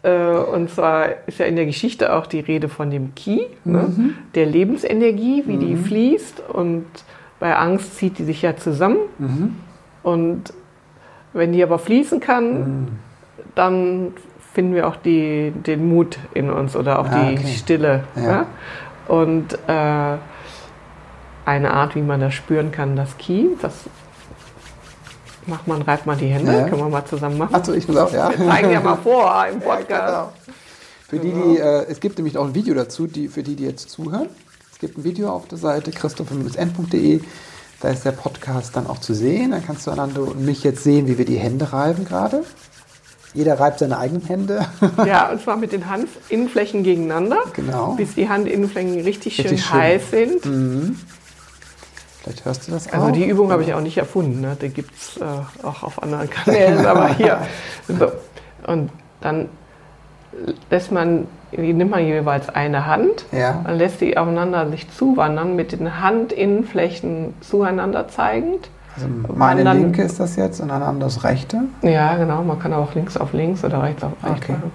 Äh, 0.03 0.29
und 0.29 0.69
zwar 0.69 1.07
ist 1.25 1.39
ja 1.39 1.47
in 1.47 1.55
der 1.55 1.65
Geschichte 1.65 2.13
auch 2.13 2.27
die 2.27 2.39
Rede 2.39 2.69
von 2.69 2.91
dem 2.91 3.15
Ki, 3.15 3.47
ne? 3.65 3.79
mhm. 3.79 4.13
der 4.36 4.45
Lebensenergie, 4.45 5.43
wie 5.47 5.55
mhm. 5.55 5.60
die 5.60 5.75
fließt. 5.75 6.43
Und 6.49 6.86
bei 7.39 7.55
Angst 7.55 7.97
zieht 7.97 8.19
die 8.19 8.23
sich 8.23 8.43
ja 8.43 8.55
zusammen. 8.55 8.97
Mhm. 9.17 9.55
Und 10.03 10.53
wenn 11.33 11.51
die 11.51 11.63
aber 11.63 11.79
fließen 11.79 12.19
kann, 12.19 12.60
mhm. 12.60 12.88
dann 13.55 14.13
finden 14.53 14.75
wir 14.75 14.88
auch 14.88 14.95
die, 14.95 15.51
den 15.51 15.89
Mut 15.89 16.19
in 16.33 16.51
uns 16.51 16.75
oder 16.75 16.99
auch 16.99 17.10
ah, 17.10 17.29
die 17.29 17.38
okay. 17.38 17.47
Stille. 17.47 18.03
Ja. 18.15 18.23
Ja? 18.23 18.45
Und 19.07 19.53
äh, 19.67 20.17
eine 21.45 21.71
Art, 21.71 21.95
wie 21.95 22.01
man 22.01 22.19
das 22.19 22.33
spüren 22.33 22.71
kann, 22.71 22.95
das 22.95 23.17
Ki, 23.17 23.49
das 23.62 23.89
Mach 25.47 25.65
mal, 25.65 25.81
reib 25.81 26.05
mal 26.05 26.17
die 26.17 26.27
Hände, 26.27 26.51
ja. 26.51 26.67
können 26.67 26.81
wir 26.81 26.89
mal 26.89 27.05
zusammen 27.05 27.38
machen. 27.38 27.55
Achso, 27.55 27.73
ich 27.73 27.88
will 27.88 27.97
auch, 27.97 28.12
ja. 28.12 28.29
Wir 28.38 28.47
zeigen 28.47 28.71
ja 28.71 28.81
mal 28.81 28.97
vor 28.97 29.45
im 29.51 29.60
Podcast. 29.60 29.89
Ja, 29.89 30.05
genau. 30.07 30.33
Für 31.07 31.19
die, 31.19 31.31
die, 31.31 31.57
äh, 31.57 31.86
es 31.89 32.01
gibt 32.01 32.17
nämlich 32.17 32.38
auch 32.38 32.45
ein 32.45 32.53
Video 32.53 32.75
dazu, 32.75 33.07
die, 33.07 33.29
für 33.29 33.41
die, 33.41 33.55
die 33.55 33.63
jetzt 33.63 33.89
zuhören. 33.89 34.27
Es 34.73 34.79
gibt 34.79 34.97
ein 34.97 35.05
Video 35.05 35.29
auf 35.29 35.47
der 35.47 35.57
Seite 35.57 35.91
christopher-n.de. 35.91 37.21
Da 37.79 37.89
ist 37.89 38.03
der 38.03 38.12
Podcast 38.12 38.75
dann 38.75 38.88
auch 38.88 38.99
zu 38.99 39.13
sehen. 39.13 39.51
Dann 39.51 39.65
kannst 39.65 39.88
du 39.88 39.91
Anando 39.91 40.23
und 40.23 40.43
mich 40.43 40.63
jetzt 40.63 40.83
sehen, 40.83 41.07
wie 41.07 41.17
wir 41.17 41.25
die 41.25 41.38
Hände 41.38 41.71
reiben 41.71 42.03
gerade. 42.03 42.43
Jeder 43.33 43.60
reibt 43.60 43.79
seine 43.79 43.97
eigenen 43.99 44.25
Hände. 44.25 44.67
ja, 45.05 45.29
und 45.31 45.41
zwar 45.41 45.55
mit 45.55 45.71
den 45.71 45.89
Handinnenflächen 45.89 46.83
gegeneinander. 46.83 47.39
Genau. 47.53 47.93
Bis 47.93 48.15
die 48.15 48.27
Handinnenflächen 48.27 48.95
richtig, 48.95 49.38
richtig 49.38 49.47
schön, 49.47 49.57
schön, 49.57 49.73
heiß 49.73 50.12
sind. 50.12 50.45
Mhm. 50.45 50.99
Vielleicht 52.27 52.45
hörst 52.45 52.67
du 52.67 52.71
das 52.71 52.87
also 52.87 52.97
auch. 52.97 53.07
Also 53.07 53.19
die 53.19 53.25
Übung 53.25 53.51
habe 53.51 53.63
ich 53.63 53.73
auch 53.73 53.81
nicht 53.81 53.97
erfunden. 53.97 54.41
Ne? 54.41 54.57
Die 54.61 54.69
gibt 54.69 54.95
es 54.95 55.17
äh, 55.17 55.65
auch 55.65 55.83
auf 55.83 56.03
anderen 56.03 56.29
Kanälen. 56.29 56.85
aber 56.85 57.07
hier. 57.17 57.39
So. 57.87 58.11
Und 58.67 58.91
dann 59.21 59.47
lässt 60.69 60.91
man, 60.91 61.27
nimmt 61.51 61.91
man 61.91 62.05
jeweils 62.05 62.49
eine 62.49 62.85
Hand 62.85 63.25
ja. 63.31 63.63
und 63.65 63.77
lässt 63.77 64.01
die 64.01 64.17
aufeinander 64.17 64.69
sich 64.69 64.91
zuwandern, 64.91 65.55
mit 65.55 65.71
den 65.71 66.03
Handinnenflächen 66.03 67.33
zueinander 67.41 68.07
zeigend. 68.09 68.69
Also 68.95 69.07
meine 69.33 69.63
dann, 69.63 69.77
linke 69.77 70.01
ist 70.01 70.19
das 70.19 70.35
jetzt 70.35 70.59
und 70.59 70.71
eine 70.71 70.85
andere 70.85 71.09
das 71.09 71.23
rechte? 71.23 71.61
Ja, 71.81 72.17
genau. 72.17 72.43
Man 72.43 72.59
kann 72.59 72.73
auch 72.73 72.93
links 72.93 73.15
auf 73.15 73.31
links 73.33 73.63
oder 73.63 73.83
rechts 73.83 74.03
auf 74.03 74.11
rechts 74.23 74.43
okay. 74.43 74.53
machen. 74.53 74.71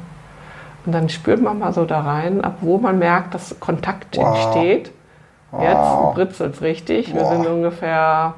Und 0.87 0.93
dann 0.93 1.09
spürt 1.09 1.43
man 1.43 1.59
mal 1.59 1.73
so 1.73 1.85
da 1.85 2.01
rein, 2.01 2.41
ab 2.41 2.59
wo 2.61 2.79
man 2.79 2.99
merkt, 2.99 3.35
dass 3.35 3.59
Kontakt 3.61 4.17
wow. 4.17 4.35
entsteht. 4.35 4.93
Jetzt 5.61 5.77
wow. 5.77 6.15
britzelt 6.15 6.55
es 6.55 6.63
richtig. 6.63 7.13
Boah. 7.13 7.21
Wir 7.21 7.27
sind 7.37 7.47
ungefähr 7.47 8.35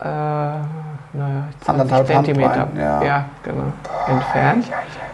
äh, 0.00 0.04
naja, 0.04 1.48
20 1.60 2.06
Zentimeter 2.06 2.68
ja. 2.76 3.02
ja. 3.02 3.24
genau, 3.42 3.72
Boah. 3.82 4.14
entfernt. 4.14 4.66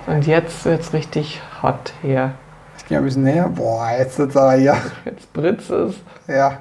Und 0.07 0.27
jetzt 0.27 0.65
wird 0.65 0.81
es 0.81 0.93
richtig 0.93 1.41
hot 1.63 1.93
hier. 2.03 2.33
Ich 2.79 2.87
gehe 2.87 2.99
ein 2.99 3.05
bisschen 3.05 3.25
näher. 3.25 3.49
Boah, 3.49 3.91
jetzt 3.99 4.17
sitzt 4.17 4.37
aber 4.37 4.53
hier. 4.53 4.77
Jetzt 5.05 5.33
britzt 5.33 5.71
es. 5.71 5.95
Ja. 6.29 6.59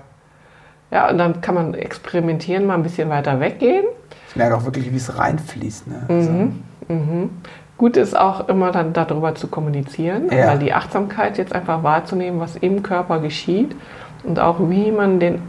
Ja, 0.92 1.10
und 1.10 1.18
dann 1.18 1.42
kann 1.42 1.56
man 1.56 1.74
experimentieren, 1.74 2.66
mal 2.66 2.76
ein 2.76 2.84
bisschen 2.84 3.10
weiter 3.10 3.40
weggehen. 3.40 3.86
Ich 4.30 4.36
merke 4.36 4.56
auch 4.56 4.66
wirklich, 4.66 4.92
wie 4.92 4.98
es 4.98 5.18
reinfließt. 5.18 5.88
Ne? 5.88 6.06
Mhm. 6.08 6.64
So. 6.88 6.94
Mhm. 6.94 7.30
Gut 7.78 7.98
ist 7.98 8.18
auch 8.18 8.48
immer 8.48 8.72
dann 8.72 8.94
darüber 8.94 9.36
zu 9.36 9.48
kommunizieren, 9.48 10.30
ja. 10.32 10.48
weil 10.48 10.60
die 10.60 10.74
Achtsamkeit 10.74 11.38
jetzt 11.38 11.54
einfach 11.54 11.84
wahrzunehmen, 11.84 12.40
was 12.40 12.56
im 12.56 12.84
Körper 12.84 13.20
geschieht 13.20 13.76
und 14.24 14.40
auch 14.40 14.58
wie 14.70 14.92
man 14.92 15.20
den 15.20 15.42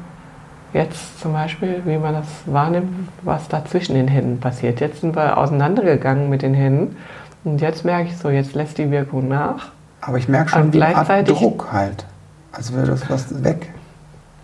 jetzt 0.72 1.20
zum 1.20 1.32
Beispiel, 1.32 1.82
wie 1.84 1.96
man 1.98 2.14
das 2.14 2.26
wahrnimmt, 2.46 3.08
was 3.22 3.46
da 3.48 3.64
zwischen 3.64 3.94
den 3.94 4.08
Händen 4.08 4.40
passiert. 4.40 4.80
Jetzt 4.80 5.00
sind 5.02 5.14
wir 5.14 5.38
auseinandergegangen 5.38 6.28
mit 6.28 6.42
den 6.42 6.52
Händen 6.54 6.96
und 7.44 7.60
jetzt 7.60 7.84
merke 7.84 8.08
ich 8.08 8.16
so, 8.18 8.28
jetzt 8.28 8.54
lässt 8.54 8.78
die 8.78 8.90
Wirkung 8.90 9.28
nach 9.28 9.70
Aber 10.00 10.18
ich 10.18 10.28
merke 10.28 10.50
schon 10.50 10.62
Und 10.62 10.74
wie 10.74 10.82
eine 10.82 10.96
Art 10.96 11.06
gleichzeitig- 11.06 11.38
Druck 11.38 11.68
halt. 11.72 12.04
Also 12.50 12.74
wäre 12.74 12.86
das 12.86 13.08
was 13.08 13.44
weg. 13.44 13.72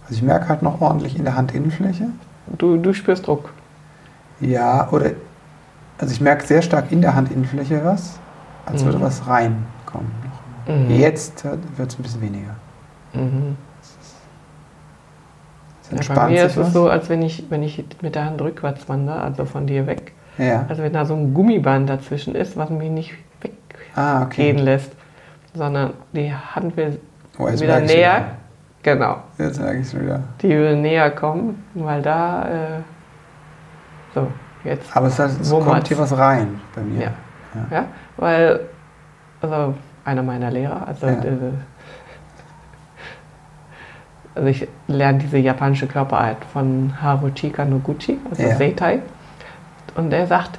Also 0.04 0.14
ich 0.14 0.22
merke 0.22 0.48
halt 0.48 0.62
noch 0.62 0.80
ordentlich 0.80 1.18
in 1.18 1.24
der 1.24 1.36
Handinnenfläche. 1.36 2.06
Du, 2.58 2.76
du 2.76 2.92
spürst 2.92 3.26
Druck. 3.26 3.52
Ja, 4.40 4.88
oder 4.90 5.10
also 5.98 6.12
ich 6.12 6.20
merke 6.20 6.44
sehr 6.46 6.62
stark 6.62 6.90
in 6.90 7.00
der 7.00 7.14
Handinnenfläche 7.14 7.84
was, 7.84 8.18
als 8.66 8.82
Mhm. 8.82 8.86
würde 8.86 9.00
was 9.02 9.26
reinkommen. 9.26 10.12
Mhm. 10.66 10.90
Jetzt 10.90 11.44
wird 11.44 11.90
es 11.90 11.98
ein 11.98 12.02
bisschen 12.02 12.20
weniger. 12.22 12.54
Mhm. 13.14 13.56
Es 15.94 16.08
Ja, 16.08 16.14
bei 16.14 16.28
mir 16.28 16.44
ist 16.46 16.52
es 16.56 16.64
was. 16.66 16.72
so, 16.72 16.88
als 16.88 17.08
wenn 17.10 17.20
ich, 17.22 17.44
wenn 17.50 17.62
ich 17.62 17.84
mit 18.00 18.14
der 18.14 18.24
Hand 18.24 18.40
rückwärts 18.40 18.88
wandere, 18.88 19.20
also 19.20 19.44
von 19.44 19.66
dir 19.66 19.86
weg. 19.86 20.12
Ja. 20.38 20.64
Also 20.68 20.82
wenn 20.82 20.92
da 20.94 21.04
so 21.04 21.14
ein 21.14 21.34
Gummiband 21.34 21.88
dazwischen 21.90 22.34
ist, 22.34 22.56
was 22.56 22.70
mich 22.70 22.88
nicht 22.90 23.12
weggehen 23.42 23.58
Ah, 23.94 24.22
okay. 24.22 24.52
lässt, 24.52 24.92
sondern 25.54 25.92
die 26.12 26.32
Hand 26.32 26.76
will 26.76 26.98
Oh, 27.38 27.46
wieder 27.50 27.80
näher. 27.80 28.24
Genau. 28.82 29.16
Wieder. 29.36 29.46
Jetzt 29.48 29.60
merke 29.60 29.78
ich 29.78 29.86
es 29.86 30.00
wieder. 30.00 30.20
Die 30.40 30.48
will 30.48 30.76
näher 30.76 31.10
kommen, 31.10 31.62
weil 31.74 32.00
da. 32.02 32.48
Äh, 32.48 32.80
so, 34.14 34.28
jetzt. 34.64 34.96
Aber 34.96 35.06
es, 35.08 35.18
hat, 35.18 35.30
es 35.40 35.50
Wo 35.50 35.60
kommt 35.60 35.88
hier 35.88 35.98
was 35.98 36.16
rein 36.16 36.60
bei 36.74 36.82
mir. 36.82 37.02
Ja. 37.02 37.12
Ja, 37.70 37.84
weil. 38.16 38.60
Also, 39.40 39.74
einer 40.04 40.22
meiner 40.22 40.50
Lehrer, 40.50 40.86
also. 40.86 41.06
Ja. 41.06 41.12
Äh, 41.12 41.52
also 44.34 44.48
ich 44.48 44.66
lerne 44.86 45.18
diese 45.18 45.36
japanische 45.36 45.86
Körperart 45.86 46.42
von 46.52 46.94
Haruchika 47.02 47.64
Noguchi, 47.64 48.18
also 48.30 48.42
Ja. 48.42 48.56
Seitai. 48.56 49.00
Und 49.94 50.10
der 50.10 50.26
sagt, 50.26 50.58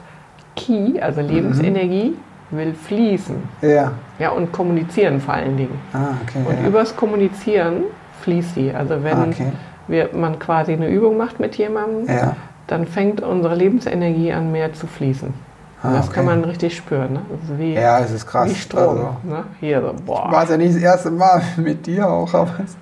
Ki, 0.56 1.00
also 1.02 1.22
Lebensenergie, 1.22 2.16
will 2.52 2.74
fließen. 2.74 3.36
Ja. 3.62 3.94
Ja, 4.20 4.30
und 4.30 4.52
kommunizieren 4.52 5.20
vor 5.20 5.34
allen 5.34 5.58
Dingen. 5.58 5.80
Ah, 5.92 6.14
okay. 6.22 6.40
Und 6.46 6.62
ja. 6.62 6.68
übers 6.68 6.96
Kommunizieren 6.96 7.84
fließt 8.22 8.56
sie. 8.56 8.72
Also 8.72 9.04
wenn 9.04 9.18
ah, 9.18 9.28
okay. 9.30 9.52
wir, 9.88 10.10
man 10.14 10.38
quasi 10.40 10.74
eine 10.74 10.88
Übung 10.88 11.18
macht 11.18 11.40
mit 11.40 11.56
jemandem, 11.58 12.08
Ja. 12.08 12.36
Dann 12.68 12.86
fängt 12.86 13.22
unsere 13.22 13.56
Lebensenergie 13.56 14.32
an 14.34 14.52
mehr 14.52 14.74
zu 14.74 14.88
fließen. 14.88 15.34
Ah, 15.82 15.92
das 15.94 16.06
okay. 16.08 16.16
kann 16.16 16.26
man 16.26 16.44
richtig 16.46 16.78
spüren. 16.78 17.14
Ne? 17.14 17.20
Wie, 17.58 17.74
Ja, 17.74 18.00
es 18.00 18.12
ist 18.12 18.26
krass. 18.26 18.50
wie 18.50 18.56
Strom. 18.56 18.82
Also, 18.98 19.16
Ne? 19.24 19.44
Hier 19.60 19.82
so, 19.82 19.94
boah. 20.06 20.32
war 20.32 20.44
es 20.44 20.50
ja 20.50 20.58
nicht 20.58 20.76
das 20.76 20.82
erste 20.82 21.12
Mal 21.12 21.42
mit 21.58 21.86
dir 21.86 22.08
auch, 22.10 22.34
aber 22.34 22.52
es 22.64 22.70
ist 22.72 22.78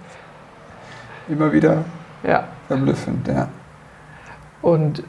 immer 1.27 1.51
wieder 1.51 1.77
Ja. 2.23 2.43
verblüffend, 2.67 3.27
ja. 3.27 3.47
Und, 4.61 5.01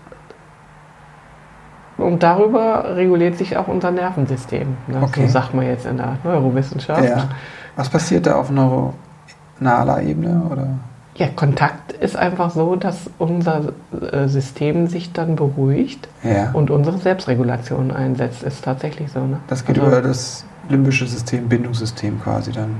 und 1.99 2.23
darüber 2.23 2.97
reguliert 2.97 3.37
sich 3.37 3.57
auch 3.59 3.68
unser 3.68 3.91
Nervensystem. 3.91 4.77
Ne? 4.87 5.03
Okay. 5.03 5.27
So 5.27 5.33
sagt 5.33 5.53
man 5.53 5.66
jetzt 5.66 5.85
in 5.85 5.99
der 5.99 6.16
Neurowissenschaft. 6.25 7.05
ja. 7.05 7.29
Was 7.77 7.89
passiert 7.91 8.27
da 8.27 8.37
auf 8.37 8.51
neuronaler 8.51 10.03
Ebene? 10.03 10.43
Oder? 10.51 10.66
Ja, 11.15 11.29
Kontakt 11.29 11.93
ist 11.93 12.17
einfach 12.17 12.51
so, 12.51 12.75
dass 12.75 13.11
unser 13.19 13.73
äh, 14.13 14.29
System 14.29 14.87
sich 14.87 15.13
dann 15.13 15.37
beruhigt 15.37 16.09
Ja. 16.23 16.51
und 16.53 16.71
unsere 16.71 16.97
Selbstregulation 16.99 17.91
einsetzt. 17.91 18.43
Ist 18.43 18.65
tatsächlich 18.65 19.13
so. 19.13 19.21
Ne? 19.21 19.39
Das 19.49 19.65
geht 19.67 19.79
Also, 19.79 19.89
über 19.91 20.01
das 20.01 20.47
limbische 20.71 21.07
System, 21.07 21.49
Bindungssystem 21.49 22.21
quasi 22.23 22.51
dann. 22.53 22.77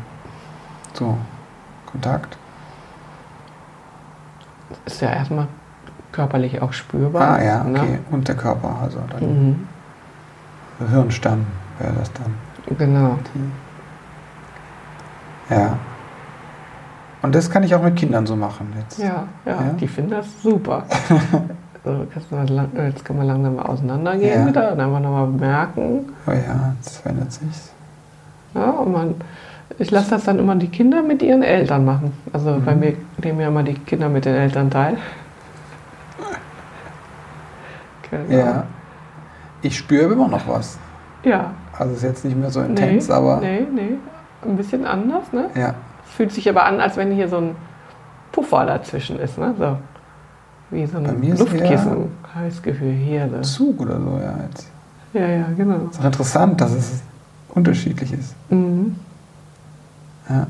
So, 0.95 1.19
Kontakt. 1.91 2.39
Ist 4.87 5.03
ja 5.03 5.11
erstmal 5.11 5.47
körperlich 6.11 6.63
auch 6.63 6.73
spürbar. 6.73 7.39
Ah 7.39 7.43
ja, 7.45 7.65
ne? 7.65 7.81
okay. 7.81 7.99
Und 8.11 8.29
der 8.29 8.35
Körper, 8.37 8.77
also 8.83 8.99
dann 9.11 9.67
Mhm. 10.81 10.89
Hirnstamm 10.91 11.47
wäre 11.79 11.93
das 11.99 12.11
dann. 12.15 12.35
Genau. 12.79 13.19
Ja. 15.51 15.77
Und 17.23 17.35
das 17.35 17.51
kann 17.51 17.63
ich 17.63 17.75
auch 17.75 17.83
mit 17.83 17.97
Kindern 17.97 18.27
so 18.27 18.35
machen 18.37 18.73
jetzt. 18.79 18.99
Ja, 18.99 19.27
ja, 19.47 19.53
Ja? 19.53 19.63
die 19.81 19.87
finden 19.89 20.11
das 20.11 20.27
super. 20.43 20.85
so, 21.85 22.07
jetzt, 22.15 23.05
können 23.05 23.21
wir 23.21 23.27
langsam 23.27 23.57
mal 23.57 23.63
auseinandergehen 23.67 24.41
Ja. 24.43 24.47
wieder 24.49 24.73
und 24.73 24.81
einfach 24.81 25.01
nochmal 25.01 25.27
merken. 25.29 26.07
Oh 26.27 26.31
ja, 26.33 26.75
das 26.83 26.97
verändert 26.99 27.33
sich. 27.33 27.49
Ja, 28.55 28.71
und 28.71 28.93
man, 28.93 29.15
ich 29.79 29.91
lasse 29.91 30.11
das 30.11 30.25
dann 30.25 30.39
immer 30.39 30.57
die 30.57 30.69
Kinder 30.69 31.03
mit 31.03 31.23
ihren 31.23 31.43
Eltern 31.43 31.85
machen. 31.85 32.13
Also 32.33 32.51
Mhm. 32.51 32.65
bei 32.65 32.75
mir 32.75 32.95
nehmen 33.23 33.41
ja 33.41 33.49
immer 33.49 33.63
die 33.63 33.75
Kinder 33.75 34.09
mit 34.09 34.25
den 34.25 34.35
Eltern 34.35 34.71
teil. 34.71 34.97
Genau. 38.11 38.31
Ja. 38.31 38.65
Ich 39.63 39.79
spüre 39.79 40.13
immer 40.13 40.29
noch 40.29 40.47
was. 40.47 40.79
Ja. 41.25 41.53
Also 41.79 41.95
ist 41.95 42.03
jetzt 42.03 42.25
nicht 42.27 42.37
mehr 42.37 42.51
so 42.51 42.61
Nee, 42.61 42.67
intens, 42.69 43.11
aber 43.11 43.39
Nee, 43.41 43.67
nee. 43.73 43.95
Ein 44.45 44.57
bisschen 44.57 44.85
anders, 44.85 45.33
ne? 45.33 45.47
ja. 45.55 45.75
Fühlt 46.17 46.33
sich 46.33 46.49
aber 46.49 46.65
an, 46.65 46.81
als 46.81 46.97
wenn 46.97 47.13
hier 47.13 47.29
so 47.29 47.39
ein 47.39 47.57
Puffer 48.33 48.67
dazwischen 48.67 49.19
ist, 49.19 49.39
ne? 49.39 49.55
So. 49.59 49.77
Wie 50.71 50.87
so 50.87 50.99
ein 50.99 51.23
Luftkissen. 51.37 52.11
Habe 52.35 52.49
ich 52.49 52.55
das 52.55 52.63
Gefühl, 52.63 52.93
hier. 52.93 53.29
So. 53.43 53.67
Zug 53.67 53.81
oder 53.83 53.99
so, 54.01 54.19
ja. 54.23 54.35
Jetzt. 54.49 54.71
Ja, 55.13 55.27
ja, 55.27 55.45
genau. 55.57 55.89
Ist 55.91 56.01
auch 56.01 56.05
interessant, 56.05 56.61
dass 56.61 56.73
es 56.73 57.03
unterschiedlich 57.51 58.13
ist. 58.13 58.35
Mhm. 58.51 58.97
Ja. 60.29 60.47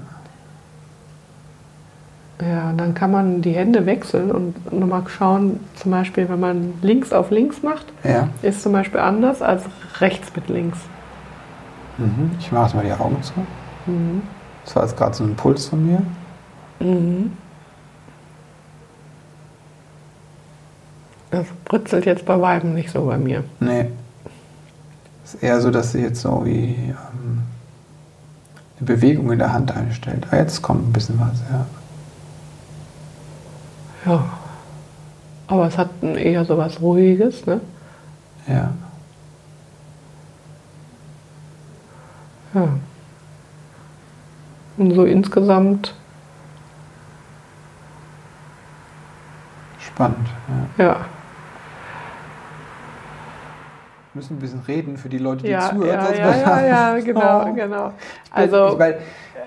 Ja, 2.40 2.70
und 2.70 2.78
dann 2.78 2.94
kann 2.94 3.12
man 3.12 3.40
die 3.42 3.52
Hände 3.52 3.86
wechseln 3.86 4.32
und 4.32 4.72
nochmal 4.72 5.02
schauen, 5.06 5.60
zum 5.76 5.92
Beispiel, 5.92 6.28
wenn 6.28 6.40
man 6.40 6.74
links 6.82 7.12
auf 7.12 7.30
links 7.30 7.62
macht, 7.62 7.86
Ja. 8.02 8.28
ist 8.42 8.62
zum 8.62 8.72
Beispiel 8.72 8.98
anders 9.00 9.42
als 9.42 9.64
rechts 10.00 10.34
mit 10.34 10.48
links. 10.48 10.78
Mhm. 11.98 12.32
Ich 12.40 12.50
mache 12.50 12.64
jetzt 12.64 12.74
mal 12.74 12.84
die 12.84 12.92
Augen 12.92 13.22
zu. 13.22 13.32
Mhm. 13.86 14.22
Das 14.64 14.76
war 14.76 14.84
jetzt 14.84 14.96
gerade 14.96 15.14
so 15.14 15.24
ein 15.24 15.30
Impuls 15.30 15.66
von 15.66 15.86
mir. 15.86 16.02
Mhm. 16.80 17.32
Das 21.30 21.46
britzelt 21.64 22.04
jetzt 22.04 22.26
bei 22.26 22.40
Weiben 22.40 22.74
nicht 22.74 22.90
so 22.90 23.06
bei 23.06 23.16
mir. 23.16 23.42
Nee. 23.58 23.86
Es 25.24 25.34
ist 25.34 25.42
eher 25.42 25.60
so, 25.60 25.70
dass 25.70 25.92
sie 25.92 26.00
jetzt 26.00 26.20
so 26.20 26.44
wie 26.44 26.74
ähm, 26.74 27.42
eine 28.78 28.86
Bewegung 28.86 29.32
in 29.32 29.38
der 29.38 29.52
Hand 29.52 29.74
einstellt. 29.74 30.26
Ah, 30.30 30.36
jetzt 30.36 30.60
kommt 30.60 30.88
ein 30.88 30.92
bisschen 30.92 31.18
was, 31.18 31.40
ja. 31.50 31.66
Ja. 34.12 34.24
Aber 35.46 35.66
es 35.66 35.78
hat 35.78 35.90
eher 36.02 36.44
so 36.44 36.58
was 36.58 36.80
Ruhiges, 36.80 37.46
ne? 37.46 37.60
Ja. 38.46 38.72
Ja. 42.54 42.68
Und 44.83 44.91
so 44.95 45.05
insgesamt, 45.05 45.95
Spannend. 49.78 50.26
Ja. 50.78 50.85
ja. 50.85 50.97
Wir 54.12 54.20
müssen 54.20 54.37
ein 54.37 54.41
bisschen 54.41 54.61
reden 54.66 54.97
für 54.97 55.09
die 55.09 55.18
Leute, 55.18 55.45
die 55.45 55.51
Ja, 55.51 55.70
zuhören. 55.70 55.87
ja, 55.89 56.12
ja, 56.12 56.61
ja, 56.61 56.97
ja, 56.97 57.01
genau, 57.05 57.45
Oh. 57.49 57.53
genau. 57.55 57.85
Bin- 57.89 57.95
Also, 58.33 58.72
ich, 58.72 58.78
weil, 58.80 58.99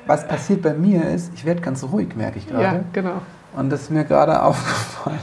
was 0.07 0.25
passiert 0.25 0.61
bei 0.61 0.73
mir 0.73 1.03
ist, 1.09 1.33
ich 1.33 1.43
werde 1.43 1.59
ganz 1.61 1.83
ruhig, 1.83 2.15
merke 2.15 2.37
ich 2.37 2.47
gerade. 2.47 2.63
ja, 2.63 2.79
genau. 2.93 3.21
Und 3.57 3.69
das 3.71 3.81
ist 3.83 3.91
mir 3.91 4.05
gerade 4.05 4.41
aufgefallen. 4.43 5.19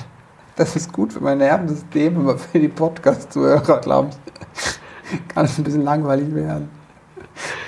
Das 0.56 0.76
ist 0.76 0.92
gut 0.92 1.14
für 1.14 1.20
mein 1.20 1.38
Nervensystem, 1.38 2.18
aber 2.20 2.36
für 2.36 2.58
die 2.58 2.68
Podcast-Zuhörer, 2.68 3.78
glaube 3.80 4.10
ich, 4.10 5.28
kann 5.28 5.46
es 5.46 5.56
ein 5.56 5.64
bisschen 5.64 5.84
langweilig 5.84 6.34
werden. 6.34 6.68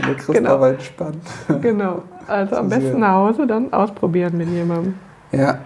Der 0.06 0.14
Christoph 0.14 0.36
Genau. 0.36 0.60
war 0.60 0.68
entspannt. 0.70 1.22
Genau. 1.62 2.02
Also 2.26 2.56
am 2.56 2.68
besten 2.68 3.00
nach 3.00 3.14
Hause 3.14 3.46
dann 3.46 3.72
ausprobieren 3.72 4.36
mit 4.38 4.48
jemandem. 4.48 4.94
Ja, 5.32 5.58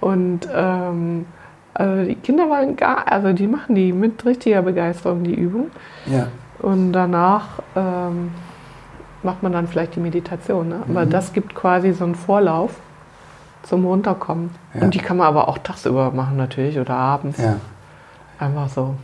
Und 0.00 0.40
ähm, 0.54 1.24
also 1.72 2.04
die 2.04 2.14
Kinder 2.16 2.48
waren 2.50 2.76
gar, 2.76 3.10
also 3.10 3.32
die 3.32 3.46
machen 3.46 3.74
die 3.74 3.92
mit 3.92 4.24
richtiger 4.26 4.62
Begeisterung 4.62 5.24
die 5.24 5.34
Übung. 5.34 5.70
ja. 6.06 6.28
Und 6.60 6.92
danach 6.92 7.60
ähm, 7.76 8.30
macht 9.22 9.42
man 9.42 9.52
dann 9.52 9.66
vielleicht 9.66 9.96
die 9.96 10.00
Meditation. 10.00 10.68
Ne? 10.68 10.76
Aber 10.88 11.04
Mhm. 11.04 11.10
das 11.10 11.32
gibt 11.32 11.54
quasi 11.54 11.92
so 11.92 12.04
einen 12.04 12.14
Vorlauf 12.14 12.76
zum 13.64 13.84
Runterkommen. 13.84 14.50
Ja. 14.74 14.82
Und 14.82 14.94
die 14.94 14.98
kann 14.98 15.16
man 15.18 15.26
aber 15.26 15.48
auch 15.48 15.58
tagsüber 15.58 16.10
machen 16.12 16.36
natürlich 16.36 16.78
oder 16.78 16.94
abends. 16.94 17.38
ja. 17.38 17.56
Einfach 18.38 18.68
so. 18.68 18.94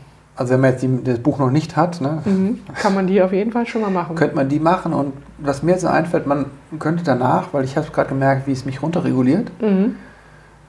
Also 0.41 0.55
wenn 0.55 0.61
man 0.63 0.71
jetzt 0.71 0.83
die, 0.83 1.05
das 1.05 1.19
Buch 1.19 1.39
noch 1.39 1.51
nicht 1.51 1.77
hat, 1.77 2.01
ne, 2.01 2.23
Mhm. 2.25 2.61
Kann 2.75 2.95
man 2.95 3.07
die 3.07 3.21
auf 3.21 3.31
jeden 3.31 3.53
Fall 3.53 3.67
schon 3.67 3.83
mal 3.83 3.91
machen. 3.91 4.17
könnte 4.17 4.35
man 4.37 4.49
die 4.49 4.59
machen. 4.59 4.95
Und 4.95 5.13
was 5.37 5.63
mir 5.63 5.73
jetzt 5.73 5.83
so 5.83 5.89
einfällt, 5.89 6.27
man 6.27 6.47
könnte 6.79 7.05
danach, 7.05 7.49
weil 7.53 7.65
ich 7.65 7.77
habe 7.77 7.87
gerade 7.93 8.09
gemerkt, 8.09 8.47
wie 8.47 8.53
es 8.53 8.65
mich 8.65 8.83
runterreguliert. 8.83 9.51
Mhm. 9.61 9.97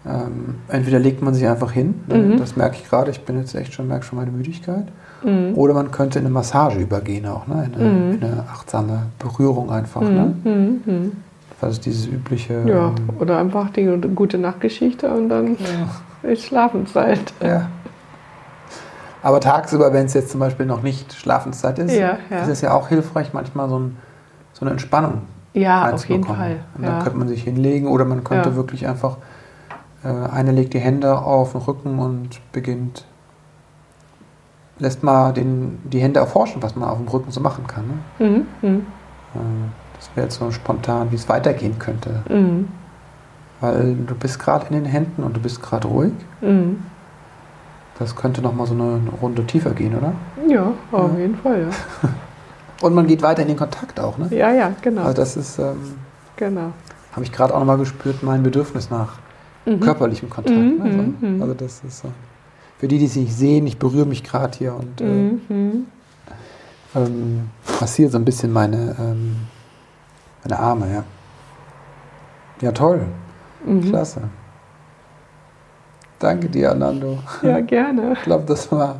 Ähm, 0.05 0.55
entweder 0.67 0.99
legt 0.99 1.21
man 1.21 1.33
sich 1.33 1.47
einfach 1.47 1.71
hin, 1.71 1.93
ne, 2.07 2.17
Mhm. 2.17 2.37
das 2.37 2.57
merke 2.57 2.75
ich 2.75 2.89
gerade, 2.89 3.11
ich 3.11 3.21
bin 3.23 3.37
jetzt 3.37 3.53
echt 3.55 3.73
schon, 3.73 3.87
merke 3.87 4.03
schon 4.03 4.17
meine 4.19 4.31
Müdigkeit. 4.31 4.87
Mhm. 5.23 5.53
Oder 5.55 5.73
man 5.73 5.91
könnte 5.91 6.19
in 6.19 6.25
eine 6.25 6.33
Massage 6.33 6.77
übergehen 6.79 7.25
auch, 7.27 7.47
ne? 7.47 7.69
in, 7.73 7.79
eine, 7.79 7.89
Mhm. 7.93 8.11
in 8.15 8.23
eine 8.23 8.43
achtsame 8.51 9.03
Berührung 9.19 9.71
einfach. 9.71 10.01
Ne? 10.01 10.33
Mhm. 10.43 10.51
Mhm. 10.51 10.81
Mhm. 10.85 11.11
Das 11.61 11.73
ist 11.73 11.85
dieses 11.85 12.07
übliche. 12.07 12.55
Ja, 12.65 12.87
ähm, 12.87 12.95
oder 13.19 13.37
einfach 13.37 13.69
die 13.69 13.85
gute 14.15 14.37
Nachtgeschichte 14.37 15.07
und 15.11 15.29
dann 15.29 15.55
ist 16.23 16.43
Schlafenszeit. 16.45 17.33
ja. 17.41 17.67
Aber 19.23 19.39
tagsüber, 19.39 19.93
wenn 19.93 20.05
es 20.07 20.13
jetzt 20.13 20.31
zum 20.31 20.39
Beispiel 20.39 20.65
noch 20.65 20.81
nicht 20.81 21.13
Schlafenszeit 21.13 21.77
ist, 21.79 21.93
Ja, 21.93 22.17
ja. 22.29 22.41
ist 22.41 22.47
es 22.47 22.61
ja 22.61 22.73
auch 22.73 22.87
hilfreich, 22.87 23.33
manchmal 23.33 23.69
so 23.69 23.79
ein 23.79 23.97
so 24.53 24.65
eine 24.65 24.71
Entspannung. 24.71 25.21
Ja, 25.53 25.91
auf 25.91 26.07
jeden. 26.07 26.23
Fall. 26.23 26.59
Und 26.75 26.83
dann 26.85 26.97
Ja. 26.97 27.03
könnte 27.03 27.17
man 27.17 27.27
sich 27.27 27.43
hinlegen 27.43 27.87
oder 27.87 28.05
man 28.05 28.23
könnte 28.23 28.49
Ja. 28.49 28.55
wirklich 28.55 28.87
einfach, 28.87 29.17
äh, 30.03 30.07
eine 30.07 30.51
legt 30.51 30.73
die 30.73 30.79
Hände 30.79 31.17
auf 31.17 31.51
den 31.53 31.61
Rücken 31.61 31.99
und 31.99 32.39
beginnt, 32.51 33.05
lässt 34.79 35.03
mal 35.03 35.31
den, 35.33 35.79
die 35.83 35.99
Hände 35.99 36.19
erforschen, 36.19 36.61
was 36.63 36.75
man 36.75 36.89
auf 36.89 36.97
dem 36.97 37.07
Rücken 37.07 37.31
so 37.31 37.39
machen 37.41 37.65
kann. 37.67 37.83
Ne? 38.19 38.27
Mhm. 38.61 38.69
Mhm. 38.69 38.77
Äh, 39.35 39.39
Das 39.97 40.09
wäre 40.15 40.25
jetzt 40.25 40.39
so 40.39 40.49
spontan, 40.49 41.11
wie 41.11 41.15
es 41.15 41.29
weitergehen 41.29 41.77
könnte. 41.77 42.23
Mhm. 42.27 42.67
Weil 43.59 43.95
du 43.95 44.15
bist 44.15 44.39
gerade 44.39 44.65
in 44.67 44.73
den 44.73 44.85
Händen 44.85 45.23
und 45.23 45.35
du 45.37 45.39
bist 45.39 45.61
gerade 45.61 45.87
ruhig. 45.87 46.13
Mhm. 46.41 46.83
Das 48.01 48.15
könnte 48.15 48.41
nochmal 48.41 48.65
so 48.65 48.73
eine 48.73 48.99
Runde 49.21 49.45
tiefer 49.45 49.71
gehen, 49.71 49.95
oder? 49.95 50.13
Ja, 50.47 50.73
auf 50.91 51.11
Ja. 51.13 51.19
jeden 51.19 51.35
Fall, 51.35 51.61
ja. 51.61 52.09
Und 52.81 52.95
man 52.95 53.05
geht 53.05 53.21
weiter 53.21 53.43
in 53.43 53.49
den 53.49 53.57
Kontakt 53.57 53.99
auch, 53.99 54.17
ne? 54.17 54.27
Ja, 54.31 54.51
ja, 54.51 54.71
genau. 54.81 55.03
Also 55.03 55.13
das 55.17 55.37
ist, 55.37 55.59
ähm, 55.59 55.75
genau. 56.35 56.71
habe 57.13 57.23
ich 57.23 57.31
gerade 57.31 57.53
auch 57.53 57.59
nochmal 57.59 57.77
gespürt, 57.77 58.23
mein 58.23 58.41
Bedürfnis 58.41 58.89
nach 58.89 59.19
Mhm. 59.67 59.79
körperlichem 59.81 60.31
Kontakt. 60.31 60.57
Mhm, 60.57 60.77
ne? 60.79 60.83
mhm, 60.85 61.15
so. 61.21 61.27
mhm. 61.27 61.41
Also 61.43 61.53
das 61.53 61.83
ist 61.87 61.99
so. 61.99 62.07
Für 62.79 62.87
die, 62.87 62.97
die 62.97 63.05
es 63.05 63.15
nicht 63.15 63.35
sehen, 63.35 63.67
ich 63.67 63.77
berühre 63.77 64.07
mich 64.07 64.23
gerade 64.23 64.57
hier 64.57 64.73
und 64.73 64.99
äh, 64.99 65.03
Mhm. 65.49 65.85
ähm, 66.95 67.49
massiere 67.79 68.09
so 68.09 68.17
ein 68.17 68.25
bisschen 68.25 68.51
meine, 68.51 68.95
ähm, 68.99 69.35
meine 70.43 70.57
Arme, 70.59 70.91
ja. 70.91 71.03
Ja, 72.61 72.71
toll. 72.71 73.01
Mhm. 73.63 73.81
Klasse. 73.81 74.21
Danke 76.21 76.47
dir, 76.49 76.71
Anando. 76.71 77.17
Ja, 77.41 77.59
gerne. 77.59 78.13
Ich 78.13 78.21
glaube, 78.23 78.43
das 78.47 78.71
war 78.71 78.97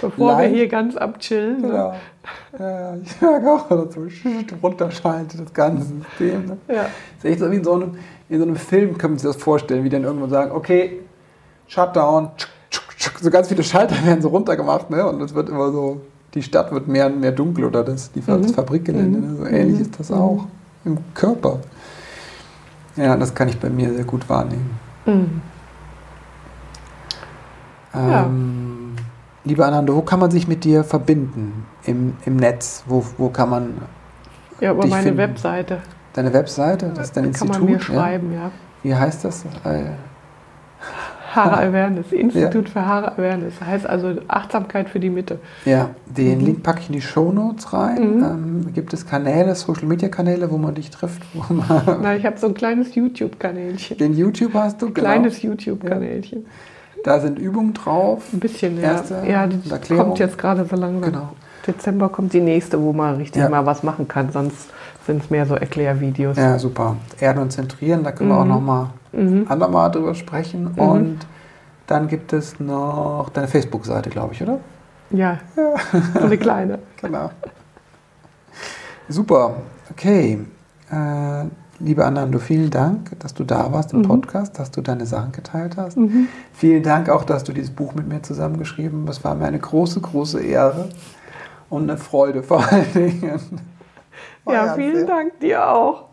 Bevor 0.00 0.32
Leicht. 0.32 0.50
wir 0.52 0.58
hier 0.58 0.68
ganz 0.68 0.96
abchillen. 0.96 1.62
Ne? 1.62 1.68
Genau. 1.68 1.94
Ja, 2.58 2.70
ja, 2.70 2.96
ich 3.02 3.20
merke 3.20 3.50
auch, 3.50 3.68
dass 3.68 3.94
so 3.94 4.06
runterschaltet, 4.62 5.40
das 5.40 5.52
ganze 5.52 5.86
System. 5.86 6.46
Ne? 6.46 6.56
Ja. 6.68 6.74
Das 6.82 6.90
ist 7.18 7.24
echt 7.24 7.38
so 7.40 7.50
wie 7.50 7.56
in 7.56 7.64
so 7.64 7.72
einem, 7.74 7.94
in 8.28 8.38
so 8.38 8.44
einem 8.46 8.56
Film, 8.56 8.98
kann 8.98 9.12
man 9.12 9.18
sich 9.18 9.26
das 9.26 9.36
vorstellen, 9.36 9.84
wie 9.84 9.88
dann 9.88 10.04
irgendwann 10.04 10.30
sagen, 10.30 10.52
okay, 10.52 11.00
Shutdown, 11.66 12.28
so 13.20 13.30
ganz 13.30 13.48
viele 13.48 13.62
Schalter 13.62 13.94
werden 14.04 14.20
so 14.22 14.28
runtergemacht, 14.28 14.90
ne? 14.90 15.06
Und 15.06 15.20
es 15.22 15.34
wird 15.34 15.48
immer 15.48 15.72
so, 15.72 16.00
die 16.34 16.42
Stadt 16.42 16.72
wird 16.72 16.88
mehr 16.88 17.06
und 17.06 17.20
mehr 17.20 17.32
dunkel 17.32 17.64
oder 17.64 17.82
das, 17.84 18.12
die, 18.12 18.20
das 18.20 18.38
Mhm. 18.48 18.54
Fabrikgelände. 18.54 19.20
Ne? 19.20 19.36
So 19.36 19.44
ähnlich 19.46 19.80
ist 19.80 19.98
das 19.98 20.10
auch 20.10 20.46
im 20.84 20.98
Körper. 21.14 21.60
Ja, 22.96 23.16
das 23.16 23.34
kann 23.34 23.48
ich 23.48 23.58
bei 23.58 23.70
mir 23.70 23.92
sehr 23.94 24.04
gut 24.04 24.28
wahrnehmen. 24.28 24.78
Mhm. 25.06 25.40
Ja. 27.94 28.24
Ähm, 28.26 28.96
lieber 29.44 29.66
Anando, 29.66 29.94
wo 29.96 30.02
kann 30.02 30.20
man 30.20 30.30
sich 30.30 30.48
mit 30.48 30.64
dir 30.64 30.84
verbinden 30.84 31.64
im, 31.84 32.14
im 32.24 32.36
Netz? 32.36 32.82
Wo, 32.86 33.04
wo 33.18 33.28
kann 33.28 33.50
man 33.50 33.74
ja, 34.60 34.72
über 34.72 34.82
Dich 34.82 34.90
meine 34.90 35.02
finden. 35.04 35.18
Webseite. 35.18 35.78
deine 36.12 36.32
Webseite, 36.32 36.90
das 36.94 37.06
ist 37.06 37.16
dein 37.16 37.24
kann 37.24 37.48
Institut? 37.48 37.52
man 37.58 37.64
mir 37.66 37.72
ja? 37.72 37.80
schreiben, 37.80 38.32
ja. 38.32 38.50
Wie 38.82 38.94
heißt 38.94 39.24
das? 39.24 39.44
Äh, 39.64 39.84
Haare 41.34 41.58
Awareness, 41.68 42.12
Institut 42.12 42.68
für 42.68 42.86
Haare 42.86 43.12
Awareness. 43.18 43.54
Heißt 43.60 43.86
also 43.88 44.14
Achtsamkeit 44.28 44.88
für 44.88 45.00
die 45.00 45.10
Mitte. 45.10 45.40
ja, 45.64 45.90
den 46.06 46.38
Mhm. 46.38 46.44
Link 46.44 46.62
packe 46.62 46.80
ich 46.80 46.86
in 46.88 46.92
die 46.92 47.00
Shownotes 47.00 47.72
rein. 47.72 48.18
Mhm. 48.18 48.24
Ähm, 48.24 48.72
gibt 48.72 48.92
es 48.92 49.04
Kanäle, 49.06 49.54
Social 49.56 49.86
Media 49.86 50.08
Kanäle, 50.08 50.48
wo 50.50 50.58
man 50.58 50.74
dich 50.76 50.90
trifft? 50.90 51.22
Na, 52.02 52.14
ich 52.14 52.24
habe 52.24 52.38
so 52.38 52.46
ein 52.46 52.54
kleines 52.54 52.94
YouTube-Kanälchen. 52.94 53.98
den 53.98 54.14
YouTube 54.14 54.54
hast 54.54 54.80
du, 54.80 54.86
genau. 54.92 55.00
Kleines 55.00 55.42
YouTube-Kanälchen. 55.42 56.46
Da 57.04 57.20
sind 57.20 57.38
Übungen 57.38 57.72
drauf. 57.74 58.22
Ein 58.32 58.40
bisschen, 58.40 58.76
ja. 58.80 58.92
Erste 58.94 59.22
ja, 59.26 59.46
die 59.46 59.94
kommt 59.94 60.18
jetzt 60.18 60.36
gerade 60.38 60.64
so 60.64 60.74
langsam. 60.74 61.12
Genau. 61.12 61.28
Dezember 61.66 62.08
kommt 62.08 62.32
die 62.32 62.40
nächste, 62.40 62.80
wo 62.80 62.92
man 62.92 63.16
richtig 63.16 63.40
Ja. 63.42 63.48
mal 63.48 63.64
was 63.64 63.82
machen 63.82 64.08
kann. 64.08 64.32
Sonst 64.32 64.70
sind 65.06 65.22
es 65.22 65.30
mehr 65.30 65.46
so 65.46 65.54
Erklärvideos. 65.54 66.36
Ja, 66.36 66.58
super. 66.58 66.96
Erden 67.20 67.40
und 67.40 67.52
zentrieren, 67.52 68.02
da 68.04 68.12
können 68.12 68.30
wir 68.30 68.36
Mhm. 68.36 68.40
auch 68.42 68.54
nochmal 68.56 68.86
Mhm. 69.12 69.46
andermal 69.48 69.90
drüber 69.90 70.14
sprechen. 70.14 70.72
Mhm. 70.74 70.78
Und 70.78 71.18
dann 71.86 72.08
gibt 72.08 72.32
es 72.32 72.58
noch 72.58 73.28
deine 73.32 73.48
Facebook-Seite, 73.48 74.08
glaube 74.10 74.32
ich, 74.32 74.42
oder? 74.42 74.58
Ja, 75.10 75.38
so 76.14 76.20
eine 76.20 76.38
kleine. 76.38 76.78
Genau. 77.02 77.30
Super. 79.08 79.56
Okay. 79.90 80.38
Äh, 80.90 81.44
liebe 81.80 82.04
Anando, 82.04 82.38
vielen 82.38 82.70
Dank, 82.70 83.18
dass 83.20 83.34
du 83.34 83.44
da 83.44 83.72
warst 83.72 83.92
im 83.92 84.00
Mhm. 84.00 84.04
Podcast, 84.08 84.58
dass 84.58 84.70
du 84.70 84.80
deine 84.80 85.06
Sachen 85.06 85.32
geteilt 85.32 85.76
hast. 85.76 85.96
Mhm. 85.96 86.28
Vielen 86.52 86.82
Dank 86.82 87.08
auch, 87.08 87.24
dass 87.24 87.44
du 87.44 87.52
dieses 87.52 87.70
Buch 87.70 87.94
mit 87.94 88.08
mir 88.08 88.22
zusammengeschrieben 88.22 89.04
hast. 89.08 89.18
Es 89.18 89.24
war 89.24 89.34
mir 89.34 89.46
eine 89.46 89.58
große, 89.58 90.00
große 90.00 90.40
Ehre 90.42 90.88
und 91.70 91.84
eine 91.84 91.96
Freude 91.98 92.42
vor 92.42 92.64
allen 92.70 92.92
Dingen. 92.92 93.40
Ja, 94.46 94.74
vielen 94.74 95.06
Dank 95.06 95.40
dir 95.40 95.66
auch. 95.66 96.04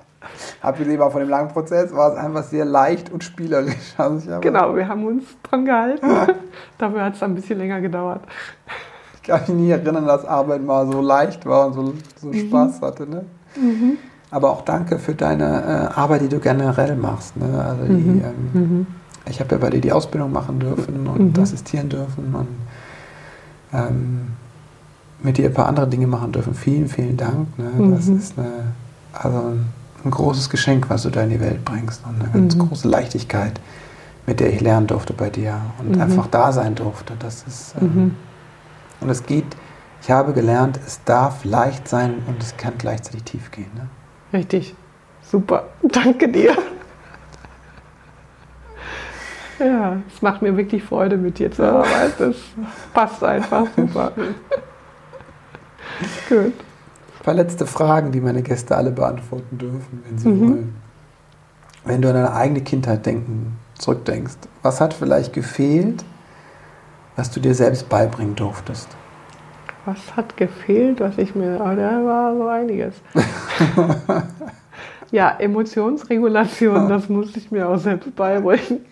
Abgesehen 0.62 1.02
auch 1.02 1.12
von 1.12 1.20
dem 1.20 1.28
langen 1.30 1.50
Prozess 1.50 1.94
war 1.94 2.14
es 2.14 2.18
einfach 2.18 2.44
sehr 2.44 2.64
leicht 2.64 3.12
und 3.12 3.26
spielerisch. 3.26 3.76
Also 3.98 4.40
Genau, 4.40 4.74
wir 4.74 4.88
haben 4.88 5.06
uns 5.06 5.26
dran 5.44 5.66
gehalten. 5.66 6.06
Dafür 6.78 7.04
hat 7.04 7.16
es 7.16 7.24
ein 7.24 7.36
bisschen 7.36 7.58
länger 7.58 7.82
gedauert. 7.82 8.22
Ich 9.16 9.24
kann 9.24 9.42
mich 9.42 9.50
nie 9.50 9.72
erinnern, 9.72 10.06
dass 10.06 10.24
Arbeit 10.24 10.64
mal 10.64 10.90
so 10.90 11.02
leicht 11.02 11.46
war 11.46 11.68
und 11.68 11.74
so, 11.74 11.94
so 12.22 12.32
Spaß 12.32 12.82
hatte. 12.82 13.06
Ne? 13.06 13.26
Aber 14.32 14.50
auch 14.52 14.62
danke 14.64 14.98
für 14.98 15.14
deine 15.14 15.90
äh, 15.94 16.00
Arbeit, 16.00 16.22
die 16.22 16.30
du 16.30 16.40
generell 16.40 16.96
machst. 16.96 17.36
Ne? 17.38 17.64
Also 17.64 17.84
die, 17.86 17.92
Mhm. 17.92 18.24
ähm, 18.24 18.62
Mhm. 18.80 18.88
ich 19.30 19.40
habe 19.42 19.52
ja 19.56 19.58
bei 19.60 19.70
dir 19.70 19.82
die 19.82 19.92
Ausbildung 19.92 20.32
machen 20.32 20.60
dürfen 20.60 21.06
und 21.08 21.36
Mhm. 21.38 21.44
assistieren 21.44 21.90
dürfen 21.90 22.34
und 22.34 22.48
ähm, 23.74 24.28
mit 25.22 25.38
dir 25.38 25.48
ein 25.50 25.54
paar 25.54 25.68
andere 25.68 25.88
Dinge 25.88 26.08
machen 26.08 26.32
dürfen. 26.32 26.54
Vielen, 26.56 26.88
vielen 26.88 27.18
Dank. 27.18 27.58
Ne? 27.60 27.92
Das 27.96 28.08
Mhm. 28.08 28.18
ist 28.18 28.40
eine, 28.40 28.52
also 29.14 29.38
ein, 30.04 30.10
großes 30.12 30.50
Geschenk, 30.50 30.90
was 30.90 31.04
du 31.04 31.10
da 31.10 31.22
in 31.24 31.30
die 31.30 31.40
Welt 31.40 31.64
bringst 31.64 32.02
und 32.08 32.22
eine 32.22 32.32
ganz 32.32 32.56
Mhm. 32.56 32.70
große 32.70 32.88
Leichtigkeit, 32.88 33.60
mit 34.26 34.40
der 34.40 34.52
ich 34.54 34.62
lernen 34.62 34.88
durfte 34.88 35.14
bei 35.14 35.30
dir 35.30 35.58
und 35.80 36.00
einfach 36.02 36.28
da 36.28 36.52
sein 36.52 36.74
durfte. 36.76 37.14
Das 37.20 37.44
ist 37.48 37.76
ähm, 37.80 38.16
und 39.02 39.10
es 39.10 39.26
geht, 39.26 39.46
ich 40.02 40.10
habe 40.10 40.34
gelernt, 40.34 40.80
es 40.88 41.02
darf 41.06 41.44
leicht 41.44 41.88
sein 41.88 42.16
und 42.28 42.42
es 42.42 42.56
kann 42.58 42.74
gleichzeitig 42.80 43.24
tief 43.24 43.52
gehen. 43.52 43.70
Ne? 43.76 43.88
Richtig. 44.34 44.76
Super. 45.24 45.66
Danke 45.84 46.28
dir. 46.30 46.56
Ja, 49.60 49.98
es 50.14 50.22
macht 50.22 50.42
mir 50.42 50.58
wirklich 50.58 50.84
Freude, 50.84 51.18
mit 51.18 51.38
dir 51.38 51.52
zu 51.52 51.64
arbeiten. 51.64 52.14
Das 52.32 52.36
passt 52.94 53.24
einfach 53.24 53.68
super. 53.76 54.12
Gut. 56.28 56.54
Ein 56.54 57.24
paar 57.24 57.34
letzte 57.36 57.68
Fragen, 57.68 58.12
die 58.12 58.20
meine 58.22 58.42
Gäste 58.42 58.76
alle 58.76 58.90
beantworten 58.92 59.58
dürfen, 59.60 60.04
wenn 60.08 60.18
sie 60.18 60.28
Mhm. 60.30 60.50
wollen. 60.50 60.76
Wenn 61.84 62.02
du 62.02 62.08
an 62.10 62.16
deine 62.16 62.34
eigene 62.34 62.62
Kindheit 62.62 63.06
denken, 63.06 63.58
zurückdenkst, 63.78 64.38
was 64.64 64.82
hat 64.82 64.94
vielleicht 64.96 65.34
gefehlt, 65.34 66.04
was 67.16 67.30
du 67.30 67.40
dir 67.40 67.54
selbst 67.54 67.88
beibringen 67.90 68.36
durftest? 68.36 68.88
Was 69.86 70.16
hat 70.16 70.38
gefehlt, 70.38 71.00
was 71.00 71.18
ich 71.18 71.34
mir. 71.36 71.56
Oh, 71.60 71.76
da 71.76 72.06
war 72.06 72.36
so 72.36 72.48
einiges. 72.48 72.94
ja, 75.12 75.36
Emotionsregulation, 75.40 76.88
das 76.88 77.10
musste 77.10 77.40
ich 77.40 77.50
mir 77.52 77.68
auch 77.68 77.78
selbst 77.80 78.16
beibringen. 78.16 78.86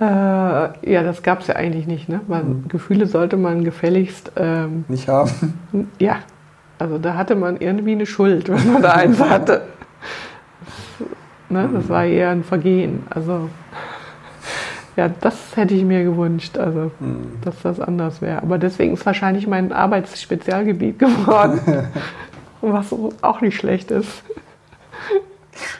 Äh, 0.00 0.04
ja, 0.04 1.02
das 1.02 1.22
gab 1.22 1.40
es 1.40 1.48
ja 1.48 1.56
eigentlich 1.56 1.86
nicht. 1.86 2.08
Ne? 2.08 2.20
Man, 2.26 2.48
Mhm. 2.62 2.68
Gefühle 2.68 3.06
sollte 3.06 3.36
man 3.36 3.62
gefälligst. 3.64 4.32
Ähm, 4.36 4.84
Nicht 4.88 5.08
haben? 5.08 5.30
ja, 5.98 6.16
also 6.78 6.98
da 6.98 7.14
hatte 7.14 7.34
man 7.34 7.56
irgendwie 7.58 7.92
eine 7.92 8.06
Schuld, 8.06 8.48
wenn 8.48 8.72
man 8.72 8.82
da 8.82 8.92
eins 8.92 9.20
hatte. 9.20 9.62
Ne? 11.48 11.68
Das 11.74 11.86
war 11.90 12.06
eher 12.06 12.30
ein 12.30 12.44
Vergehen. 12.44 13.02
Also, 13.10 13.50
ja, 14.96 15.08
das 15.08 15.56
hätte 15.56 15.74
ich 15.74 15.84
mir 15.84 16.04
gewünscht. 16.04 16.58
Also, 16.58 16.90
Hm. 16.98 17.38
dass 17.44 17.60
das 17.62 17.80
anders 17.80 18.20
wäre. 18.20 18.42
Aber 18.42 18.58
deswegen 18.58 18.94
ist 18.94 19.04
wahrscheinlich 19.06 19.46
mein 19.46 19.72
Arbeitsspezialgebiet 19.72 20.98
geworden. 20.98 21.60
Was 22.60 22.94
auch 23.22 23.40
nicht 23.40 23.56
schlecht 23.56 23.90
ist. 23.90 24.22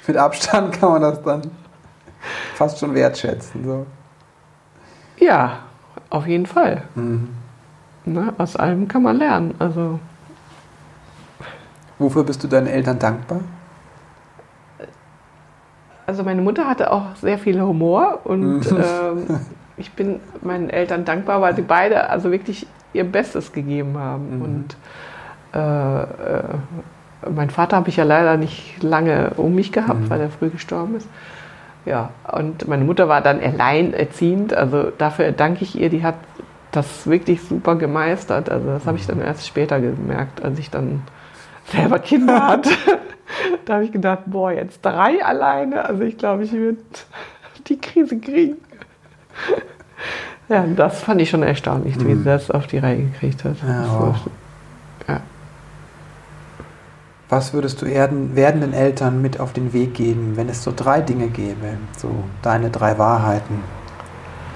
Mit 0.06 0.16
Abstand 0.16 0.72
kann 0.72 0.90
man 0.90 1.02
das 1.02 1.22
dann 1.22 1.42
fast 2.54 2.78
schon 2.78 2.94
wertschätzen. 2.94 3.64
So. 3.64 3.86
Ja, 5.18 5.60
auf 6.10 6.26
jeden 6.26 6.46
Fall. 6.46 6.82
Mhm. 6.94 7.28
Ne? 8.04 8.32
Aus 8.38 8.56
allem 8.56 8.88
kann 8.88 9.02
man 9.02 9.16
lernen. 9.16 9.54
Also, 9.58 10.00
Wofür 11.98 12.24
bist 12.24 12.42
du 12.42 12.48
deinen 12.48 12.66
Eltern 12.66 12.98
dankbar? 12.98 13.40
Also 16.07 16.22
meine 16.24 16.42
Mutter 16.42 16.68
hatte 16.68 16.92
auch 16.92 17.14
sehr 17.16 17.38
viel 17.38 17.61
Humor 17.61 18.20
und 18.24 18.62
ähm, 18.70 19.40
ich 19.76 19.92
bin 19.92 20.20
meinen 20.42 20.70
Eltern 20.70 21.05
dankbar, 21.05 21.40
weil 21.40 21.55
sie 21.57 21.62
beide 21.62 22.11
also 22.11 22.30
wirklich 22.30 22.66
ihr 22.92 23.05
Bestes 23.05 23.53
gegeben 23.53 23.96
haben. 23.98 24.36
Mhm. 24.36 24.42
Und 24.42 24.76
äh, 25.55 26.03
äh, 26.03 26.42
mein 27.30 27.50
Vater 27.50 27.76
habe 27.76 27.88
ich 27.88 27.96
ja 27.96 28.05
leider 28.05 28.36
nicht 28.36 28.82
lange 28.82 29.32
um 29.36 29.55
mich 29.55 29.72
gehabt, 29.72 30.00
Mhm. 30.00 30.11
weil 30.11 30.20
er 30.20 30.30
früh 30.30 30.50
gestorben 30.50 30.96
ist. 30.96 31.09
Ja, 31.84 32.11
und 32.30 32.68
meine 32.68 32.84
Mutter 32.84 33.09
war 33.09 33.22
dann 33.22 33.40
alleinerziehend, 33.40 34.55
also 34.55 34.92
dafür 34.98 35.32
danke 35.32 35.64
ich 35.64 35.78
ihr, 35.80 35.88
die 35.88 36.05
hat 36.05 36.14
das 36.70 37.07
wirklich 37.07 37.42
super 37.42 37.74
gemeistert. 37.76 38.48
Also 38.50 38.66
das 38.68 38.86
habe 38.86 38.98
ich 38.98 39.07
dann 39.07 39.20
erst 39.20 39.46
später 39.46 39.80
gemerkt, 39.80 40.44
als 40.44 40.59
ich 40.59 40.70
dann 40.70 41.03
selber 41.70 41.98
Kinder 41.98 42.46
hatte. 42.46 42.70
da 43.64 43.74
habe 43.74 43.84
ich 43.84 43.92
gedacht, 43.92 44.22
boah, 44.26 44.52
jetzt 44.52 44.80
drei 44.82 45.24
alleine. 45.24 45.84
Also 45.84 46.02
ich 46.02 46.18
glaube, 46.18 46.44
ich 46.44 46.52
würde 46.52 46.78
die 47.66 47.78
Krise 47.78 48.18
kriegen. 48.18 48.56
ja, 50.48 50.66
das 50.66 51.00
fand 51.00 51.20
ich 51.20 51.30
schon 51.30 51.42
erstaunlich, 51.42 51.98
wie 52.00 52.14
mhm. 52.14 52.18
sie 52.18 52.24
das 52.24 52.50
auf 52.50 52.66
die 52.66 52.78
Reihe 52.78 53.04
gekriegt 53.04 53.44
hat. 53.44 53.56
Ja, 53.66 53.86
wow. 53.88 54.16
ja. 55.08 55.20
Was 57.28 57.54
würdest 57.54 57.80
du 57.80 57.86
werdenden 57.86 58.74
Eltern 58.74 59.22
mit 59.22 59.40
auf 59.40 59.54
den 59.54 59.72
Weg 59.72 59.94
geben, 59.94 60.36
wenn 60.36 60.50
es 60.50 60.62
so 60.62 60.72
drei 60.74 61.00
Dinge 61.00 61.28
gäbe, 61.28 61.78
so 61.96 62.10
deine 62.42 62.68
drei 62.68 62.98
Wahrheiten? 62.98 63.60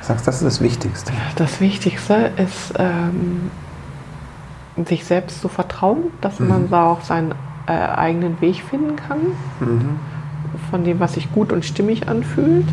Du 0.01 0.07
sagst, 0.07 0.29
das 0.29 0.37
ist 0.37 0.45
das 0.45 0.61
Wichtigste. 0.61 1.11
Das 1.37 1.61
Wichtigste 1.61 2.33
ist, 2.37 2.75
ähm, 2.79 3.51
sich 4.85 5.05
selbst 5.05 5.41
zu 5.41 5.49
vertrauen, 5.49 6.13
dass 6.21 6.39
mhm. 6.39 6.49
man 6.49 6.71
da 6.71 6.91
auch 6.91 7.01
seinen 7.01 7.33
äh, 7.67 7.73
eigenen 7.73 8.41
Weg 8.41 8.63
finden 8.63 8.97
kann, 8.97 9.19
mhm. 9.61 9.99
von 10.71 10.85
dem, 10.85 11.01
was 11.01 11.15
sich 11.15 11.33
gut 11.33 11.53
und 11.53 11.65
stimmig 11.65 12.09
anfühlt. 12.09 12.67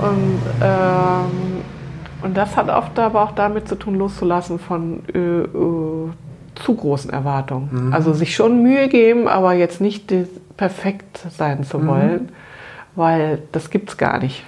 Und, 0.00 0.40
ähm, 0.62 1.62
und 2.22 2.36
das 2.36 2.56
hat 2.56 2.68
oft 2.68 2.98
aber 2.98 3.22
auch 3.22 3.32
damit 3.32 3.68
zu 3.68 3.76
tun, 3.76 3.96
loszulassen 3.96 4.58
von 4.58 5.02
äh, 5.14 5.18
äh, 5.18 6.10
zu 6.54 6.74
großen 6.74 7.10
Erwartungen. 7.10 7.86
Mhm. 7.86 7.92
Also 7.92 8.12
sich 8.12 8.34
schon 8.34 8.62
Mühe 8.62 8.88
geben, 8.88 9.28
aber 9.28 9.54
jetzt 9.54 9.80
nicht 9.80 10.12
perfekt 10.56 11.26
sein 11.30 11.64
zu 11.64 11.78
mhm. 11.78 11.86
wollen, 11.86 12.28
weil 12.96 13.42
das 13.52 13.70
gibt 13.70 13.90
es 13.90 13.96
gar 13.96 14.18
nicht. 14.18 14.44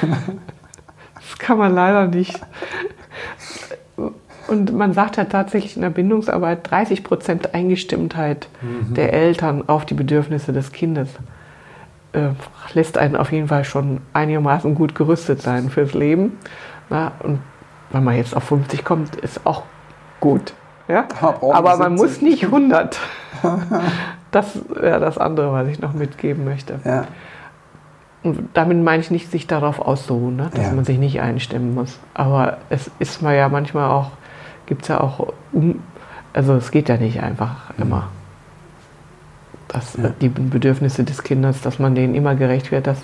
das 1.14 1.38
kann 1.38 1.58
man 1.58 1.74
leider 1.74 2.06
nicht. 2.06 2.40
Und 4.48 4.72
man 4.72 4.92
sagt 4.94 5.16
ja 5.16 5.24
tatsächlich 5.24 5.76
in 5.76 5.82
der 5.82 5.90
Bindungsarbeit 5.90 6.70
30 6.70 7.04
Prozent 7.04 7.54
Eingestimmtheit 7.54 8.48
mhm. 8.60 8.94
der 8.94 9.12
Eltern 9.12 9.68
auf 9.68 9.84
die 9.84 9.94
Bedürfnisse 9.94 10.52
des 10.52 10.72
Kindes 10.72 11.10
äh, 12.12 12.30
lässt 12.74 12.98
einen 12.98 13.16
auf 13.16 13.32
jeden 13.32 13.48
Fall 13.48 13.64
schon 13.64 14.00
einigermaßen 14.12 14.74
gut 14.74 14.94
gerüstet 14.94 15.42
sein 15.42 15.70
fürs 15.70 15.94
Leben. 15.94 16.38
Na, 16.90 17.12
und 17.22 17.40
wenn 17.90 18.04
man 18.04 18.16
jetzt 18.16 18.36
auf 18.36 18.44
50 18.44 18.84
kommt, 18.84 19.16
ist 19.16 19.46
auch 19.46 19.62
gut. 20.20 20.54
Ja? 20.88 21.06
Aber 21.20 21.76
man 21.76 21.94
muss 21.94 22.20
nicht 22.20 22.44
100. 22.44 22.98
das 24.30 24.58
wäre 24.68 25.00
das 25.00 25.18
andere, 25.18 25.52
was 25.52 25.68
ich 25.68 25.80
noch 25.80 25.92
mitgeben 25.92 26.44
möchte. 26.44 26.80
Ja. 26.84 27.06
Und 28.22 28.48
damit 28.54 28.82
meine 28.82 29.00
ich 29.00 29.10
nicht, 29.10 29.30
sich 29.30 29.46
darauf 29.46 29.80
auszuruhen, 29.80 30.36
ne? 30.36 30.50
dass 30.52 30.66
ja. 30.66 30.72
man 30.72 30.84
sich 30.84 30.98
nicht 30.98 31.20
einstimmen 31.20 31.74
muss. 31.74 31.98
Aber 32.14 32.58
es 32.68 32.90
ist 32.98 33.22
mal 33.22 33.36
ja 33.36 33.48
manchmal 33.48 33.90
auch 33.90 34.10
gibt 34.68 34.82
es 34.82 34.88
ja 34.88 35.00
auch, 35.00 35.32
also 36.32 36.54
es 36.54 36.70
geht 36.70 36.88
ja 36.88 36.96
nicht 36.98 37.20
einfach 37.22 37.70
mhm. 37.76 37.82
immer. 37.82 38.08
Dass 39.66 39.96
ja. 39.96 40.10
die 40.20 40.28
Bedürfnisse 40.28 41.04
des 41.04 41.22
Kindes, 41.22 41.60
dass 41.62 41.78
man 41.78 41.94
denen 41.94 42.14
immer 42.14 42.34
gerecht 42.34 42.70
wird, 42.70 42.86
dass, 42.86 42.98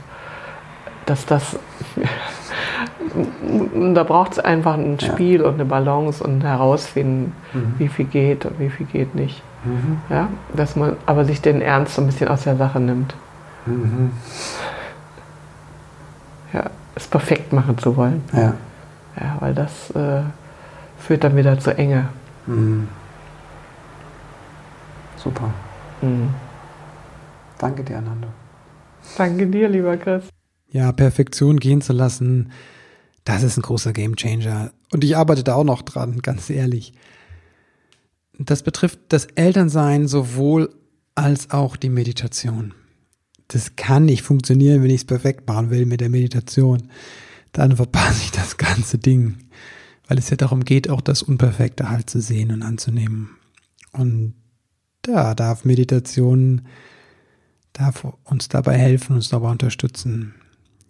dass 1.06 1.26
das 1.26 1.56
da 3.94 4.02
braucht 4.02 4.32
es 4.32 4.38
einfach 4.38 4.74
ein 4.74 4.98
Spiel 5.00 5.40
ja. 5.40 5.48
und 5.48 5.54
eine 5.54 5.64
Balance 5.64 6.22
und 6.22 6.38
ein 6.38 6.46
Herausfinden, 6.46 7.32
mhm. 7.52 7.74
wie 7.78 7.88
viel 7.88 8.06
geht 8.06 8.44
und 8.44 8.58
wie 8.58 8.70
viel 8.70 8.86
geht 8.86 9.14
nicht. 9.14 9.42
Mhm. 9.64 9.98
Ja, 10.10 10.28
dass 10.54 10.76
man 10.76 10.96
aber 11.06 11.24
sich 11.24 11.40
den 11.40 11.60
Ernst 11.60 11.94
so 11.94 12.02
ein 12.02 12.06
bisschen 12.06 12.28
aus 12.28 12.44
der 12.44 12.56
Sache 12.56 12.80
nimmt. 12.80 13.14
Mhm. 13.66 14.10
Ja, 16.52 16.64
es 16.94 17.06
perfekt 17.06 17.52
machen 17.52 17.78
zu 17.78 17.96
wollen. 17.96 18.22
Ja, 18.32 18.54
ja 19.20 19.36
weil 19.40 19.54
das 19.54 19.90
äh, 19.90 20.22
führt 21.04 21.22
dann 21.22 21.36
wieder 21.36 21.58
zur 21.58 21.78
Enge. 21.78 22.08
Mhm. 22.46 22.88
Super. 25.16 25.52
Mhm. 26.00 26.30
Danke 27.58 27.84
dir, 27.84 27.98
Ananda. 27.98 28.28
Danke 29.16 29.46
dir, 29.46 29.68
lieber 29.68 29.96
Chris. 29.96 30.24
Ja, 30.70 30.92
Perfektion 30.92 31.60
gehen 31.60 31.82
zu 31.82 31.92
lassen, 31.92 32.50
das 33.24 33.42
ist 33.42 33.56
ein 33.56 33.62
großer 33.62 33.92
Gamechanger. 33.92 34.72
Und 34.92 35.04
ich 35.04 35.16
arbeite 35.16 35.44
da 35.44 35.54
auch 35.54 35.64
noch 35.64 35.82
dran, 35.82 36.20
ganz 36.20 36.50
ehrlich. 36.50 36.92
Das 38.38 38.62
betrifft 38.62 38.98
das 39.08 39.26
Elternsein 39.26 40.08
sowohl 40.08 40.74
als 41.14 41.50
auch 41.50 41.76
die 41.76 41.90
Meditation. 41.90 42.74
Das 43.48 43.76
kann 43.76 44.06
nicht 44.06 44.22
funktionieren, 44.22 44.82
wenn 44.82 44.90
ich 44.90 45.02
es 45.02 45.04
perfekt 45.04 45.46
machen 45.46 45.70
will 45.70 45.86
mit 45.86 46.00
der 46.00 46.08
Meditation. 46.08 46.88
Dann 47.52 47.76
verpasse 47.76 48.22
ich 48.24 48.32
das 48.32 48.56
ganze 48.56 48.98
Ding 48.98 49.36
weil 50.06 50.18
es 50.18 50.30
ja 50.30 50.36
darum 50.36 50.64
geht, 50.64 50.90
auch 50.90 51.00
das 51.00 51.22
Unperfekte 51.22 51.88
halt 51.88 52.10
zu 52.10 52.20
sehen 52.20 52.50
und 52.50 52.62
anzunehmen. 52.62 53.30
Und 53.92 54.34
da 55.02 55.34
darf 55.34 55.64
Meditation, 55.64 56.62
darf 57.72 58.06
uns 58.24 58.48
dabei 58.48 58.76
helfen, 58.76 59.16
uns 59.16 59.28
dabei 59.28 59.50
unterstützen. 59.50 60.34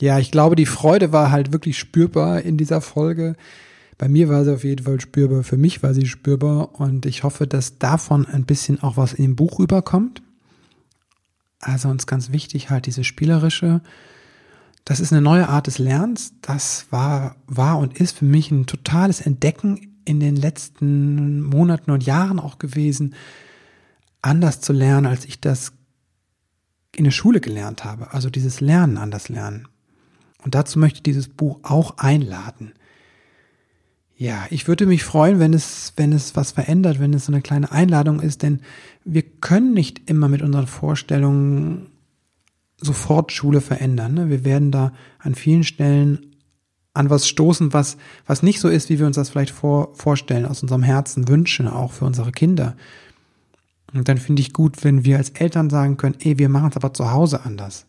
Ja, 0.01 0.19
ich 0.19 0.31
glaube, 0.31 0.57
die 0.57 0.67
Freude 0.67 1.13
war 1.13 1.31
halt 1.31 1.53
wirklich 1.53 1.79
spürbar 1.79 2.43
in 2.43 2.57
dieser 2.57 2.81
Folge. 2.81 3.37
Bei 3.97 4.09
mir 4.09 4.29
war 4.29 4.45
sie 4.45 4.53
auf 4.53 4.65
jeden 4.65 4.85
Fall 4.85 5.01
spürbar, 5.01 5.45
für 5.45 5.57
mich 5.57 5.83
war 5.83 5.95
sie 5.95 6.07
spürbar 6.07 6.81
und 6.81 7.07
ich 7.07 7.23
hoffe, 7.23 7.47
dass 7.47 7.79
davon 7.79 8.27
ein 8.27 8.45
bisschen 8.45 8.83
auch 8.83 8.97
was 8.97 9.13
in 9.13 9.25
dem 9.25 9.37
Buch 9.37 9.61
rüberkommt. 9.61 10.23
Also 11.61 11.89
uns 11.89 12.07
ganz 12.07 12.33
wichtig 12.33 12.71
halt 12.71 12.87
diese 12.87 13.05
spielerische 13.05 13.83
das 14.85 15.01
ist 15.01 15.13
eine 15.13 15.23
neue 15.23 15.49
Art 15.49 15.67
des 15.67 15.79
Lernens. 15.79 16.35
Das 16.43 16.87
war, 16.91 17.37
war 17.47 17.79
und 17.79 17.99
ist 17.99 18.19
für 18.19 18.25
mich 18.25 18.51
ein 18.51 18.67
totales 18.67 19.21
Entdecken 19.21 19.95
in 20.05 20.21
den 20.21 20.37
letzten 20.37 21.43
Monaten 21.43 21.91
und 21.91 22.05
Jahren 22.05 22.39
auch 22.39 22.59
gewesen, 22.59 23.15
anders 24.21 24.61
zu 24.61 24.73
lernen, 24.73 25.07
als 25.07 25.25
ich 25.25 25.41
das 25.41 25.73
in 26.95 27.05
der 27.05 27.11
Schule 27.11 27.41
gelernt 27.41 27.85
habe. 27.85 28.13
Also 28.13 28.29
dieses 28.31 28.61
Lernen 28.61 28.99
anders 28.99 29.29
lernen. 29.29 29.69
Und 30.43 30.55
dazu 30.55 30.79
möchte 30.79 30.99
ich 30.99 31.03
dieses 31.03 31.29
Buch 31.29 31.61
auch 31.63 31.97
einladen. 31.97 32.75
Ja, 34.17 34.47
ich 34.51 34.69
würde 34.69 34.87
mich 34.87 35.03
freuen, 35.03 35.41
wenn 35.41 35.55
es, 35.55 35.95
wenn 35.97 36.13
es 36.13 36.37
was 36.37 36.53
verändert, 36.53 37.01
wenn 37.01 37.15
es 37.15 37.27
so 37.27 37.33
eine 37.33 37.43
kleine 37.43 37.73
Einladung 37.73 38.21
ist, 38.21 38.43
denn 38.43 38.61
wir 39.05 39.23
können 39.23 39.73
nicht 39.73 40.09
immer 40.09 40.29
mit 40.29 40.43
unseren 40.43 40.67
Vorstellungen 40.67 41.91
sofort 42.77 43.33
Schule 43.33 43.61
verändern. 43.61 44.15
Ne? 44.15 44.31
Wir 44.31 44.45
werden 44.45 44.71
da 44.71 44.93
an 45.19 45.35
vielen 45.35 45.65
Stellen 45.65 46.35
an 46.95 47.11
was 47.11 47.29
stoßen, 47.29 47.73
was, 47.73 47.97
was 48.25 48.43
nicht 48.43 48.61
so 48.61 48.69
ist, 48.69 48.89
wie 48.89 49.01
wir 49.01 49.07
uns 49.07 49.17
das 49.17 49.31
vielleicht 49.31 49.51
vor, 49.51 49.95
vorstellen, 49.95 50.47
aus 50.47 50.63
unserem 50.63 50.85
Herzen 50.85 51.27
wünschen, 51.29 51.67
auch 51.67 51.93
für 51.93 52.05
unsere 52.05 52.31
Kinder. 52.31 52.77
Und 53.93 54.09
dann 54.09 54.19
finde 54.19 54.43
ich 54.43 54.53
gut, 54.53 54.85
wenn 54.85 55.05
wir 55.05 55.19
als 55.19 55.31
Eltern 55.31 55.71
sagen 55.71 55.97
können, 55.97 56.17
ey, 56.21 56.39
wir 56.39 56.49
machen 56.49 56.71
es 56.71 56.77
aber 56.77 56.95
zu 56.95 57.11
Hause 57.11 57.45
anders. 57.45 57.85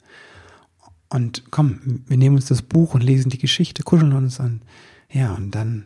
Und 1.10 1.44
komm, 1.52 2.04
wir 2.08 2.18
nehmen 2.18 2.36
uns 2.36 2.46
das 2.46 2.64
Buch 2.64 2.96
und 2.96 3.04
lesen 3.04 3.30
die 3.30 3.38
Geschichte, 3.38 3.84
kuscheln 3.84 4.14
uns 4.14 4.40
an. 4.40 4.62
Ja, 5.12 5.34
und 5.34 5.52
dann 5.52 5.86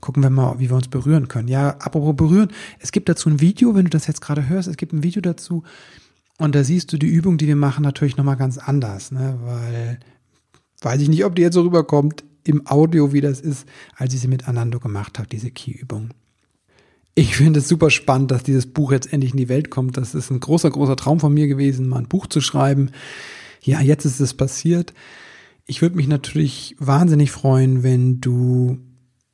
gucken 0.00 0.22
wir 0.22 0.30
mal, 0.30 0.58
wie 0.58 0.70
wir 0.70 0.76
uns 0.76 0.88
berühren 0.88 1.28
können. 1.28 1.48
Ja, 1.48 1.70
apropos 1.78 2.14
berühren, 2.16 2.50
es 2.78 2.92
gibt 2.92 3.08
dazu 3.08 3.30
ein 3.30 3.40
Video, 3.40 3.74
wenn 3.74 3.84
du 3.84 3.90
das 3.90 4.06
jetzt 4.06 4.20
gerade 4.20 4.48
hörst, 4.48 4.68
es 4.68 4.76
gibt 4.76 4.92
ein 4.92 5.02
Video 5.02 5.22
dazu, 5.22 5.62
und 6.40 6.54
da 6.54 6.64
siehst 6.64 6.92
du 6.92 6.96
die 6.96 7.06
Übung, 7.06 7.36
die 7.36 7.46
wir 7.46 7.56
machen, 7.56 7.82
natürlich 7.82 8.16
nochmal 8.16 8.36
ganz 8.36 8.58
anders, 8.58 9.12
ne? 9.12 9.38
weil 9.42 10.00
weiß 10.80 11.02
ich 11.02 11.08
nicht, 11.08 11.24
ob 11.24 11.34
die 11.34 11.42
jetzt 11.42 11.54
so 11.54 11.62
rüberkommt 11.62 12.24
im 12.44 12.66
Audio, 12.66 13.12
wie 13.12 13.20
das 13.20 13.40
ist, 13.40 13.68
als 13.94 14.14
ich 14.14 14.20
sie 14.20 14.28
mit 14.28 14.48
Anando 14.48 14.80
gemacht 14.80 15.18
habe, 15.18 15.28
diese 15.28 15.50
Key-Übung. 15.50 16.10
Ich 17.14 17.36
finde 17.36 17.58
es 17.58 17.68
super 17.68 17.90
spannend, 17.90 18.30
dass 18.30 18.42
dieses 18.42 18.66
Buch 18.66 18.92
jetzt 18.92 19.12
endlich 19.12 19.32
in 19.32 19.36
die 19.36 19.50
Welt 19.50 19.70
kommt. 19.70 19.98
Das 19.98 20.14
ist 20.14 20.30
ein 20.30 20.40
großer, 20.40 20.70
großer 20.70 20.96
Traum 20.96 21.20
von 21.20 21.34
mir 21.34 21.48
gewesen, 21.48 21.88
mal 21.88 21.98
ein 21.98 22.08
Buch 22.08 22.26
zu 22.26 22.40
schreiben. 22.40 22.90
Ja, 23.60 23.82
jetzt 23.82 24.06
ist 24.06 24.20
es 24.20 24.32
passiert. 24.32 24.94
Ich 25.66 25.82
würde 25.82 25.96
mich 25.96 26.08
natürlich 26.08 26.76
wahnsinnig 26.78 27.30
freuen, 27.30 27.82
wenn 27.82 28.22
du 28.22 28.78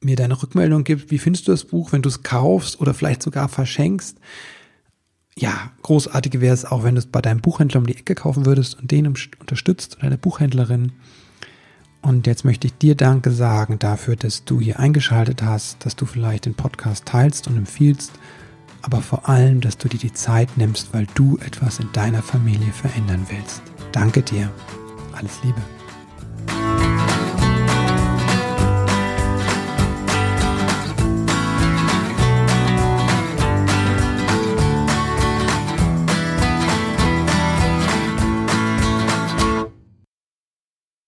mir 0.01 0.17
deine 0.17 0.43
Rückmeldung 0.43 0.83
gibst. 0.83 1.13
Wie 1.13 1.19
findest 1.19 1.47
du 1.47 1.53
das 1.53 1.65
Buch, 1.65 1.93
wenn 1.93 2.03
du 2.03 2.09
es 2.09 2.25
kaufst 2.25 2.81
oder 2.81 2.95
vielleicht 2.95 3.23
sogar 3.23 3.49
verschenkst? 3.49 4.19
Ja, 5.39 5.71
großartig 5.83 6.41
wäre 6.41 6.55
es 6.55 6.65
auch, 6.65 6.83
wenn 6.83 6.95
du 6.95 7.01
es 7.01 7.07
bei 7.07 7.21
deinem 7.21 7.41
Buchhändler 7.41 7.81
um 7.81 7.87
die 7.87 7.97
Ecke 7.97 8.15
kaufen 8.15 8.47
würdest 8.47 8.79
und 8.81 8.91
den 8.91 9.07
unterstützt, 9.07 9.99
deine 10.01 10.17
Buchhändlerin. 10.17 10.93
Und 12.01 12.27
jetzt 12.27 12.45
möchte 12.45 12.69
ich 12.69 12.79
dir 12.79 12.95
Danke 12.95 13.31
sagen 13.31 13.79
dafür, 13.79 14.17
dass 14.17 14.45
du 14.45 14.61
hier 14.61 14.79
eingeschaltet 14.79 15.43
hast, 15.43 15.85
dass 15.85 15.97
du 15.97 16.07
vielleicht 16.07 16.47
den 16.47 16.55
Podcast 16.55 17.05
teilst 17.05 17.49
und 17.49 17.57
empfiehlst, 17.57 18.13
aber 18.81 19.03
vor 19.03 19.29
allem, 19.29 19.61
dass 19.61 19.77
du 19.77 19.89
dir 19.89 19.99
die 19.99 20.13
Zeit 20.13 20.57
nimmst, 20.57 20.95
weil 20.95 21.07
du 21.15 21.37
etwas 21.39 21.81
in 21.81 21.93
deiner 21.93 22.23
Familie 22.23 22.73
verändern 22.73 23.27
willst. 23.29 23.61
Danke 23.93 24.23
dir. 24.23 24.51
Alles 25.13 25.41
Liebe. 25.43 25.61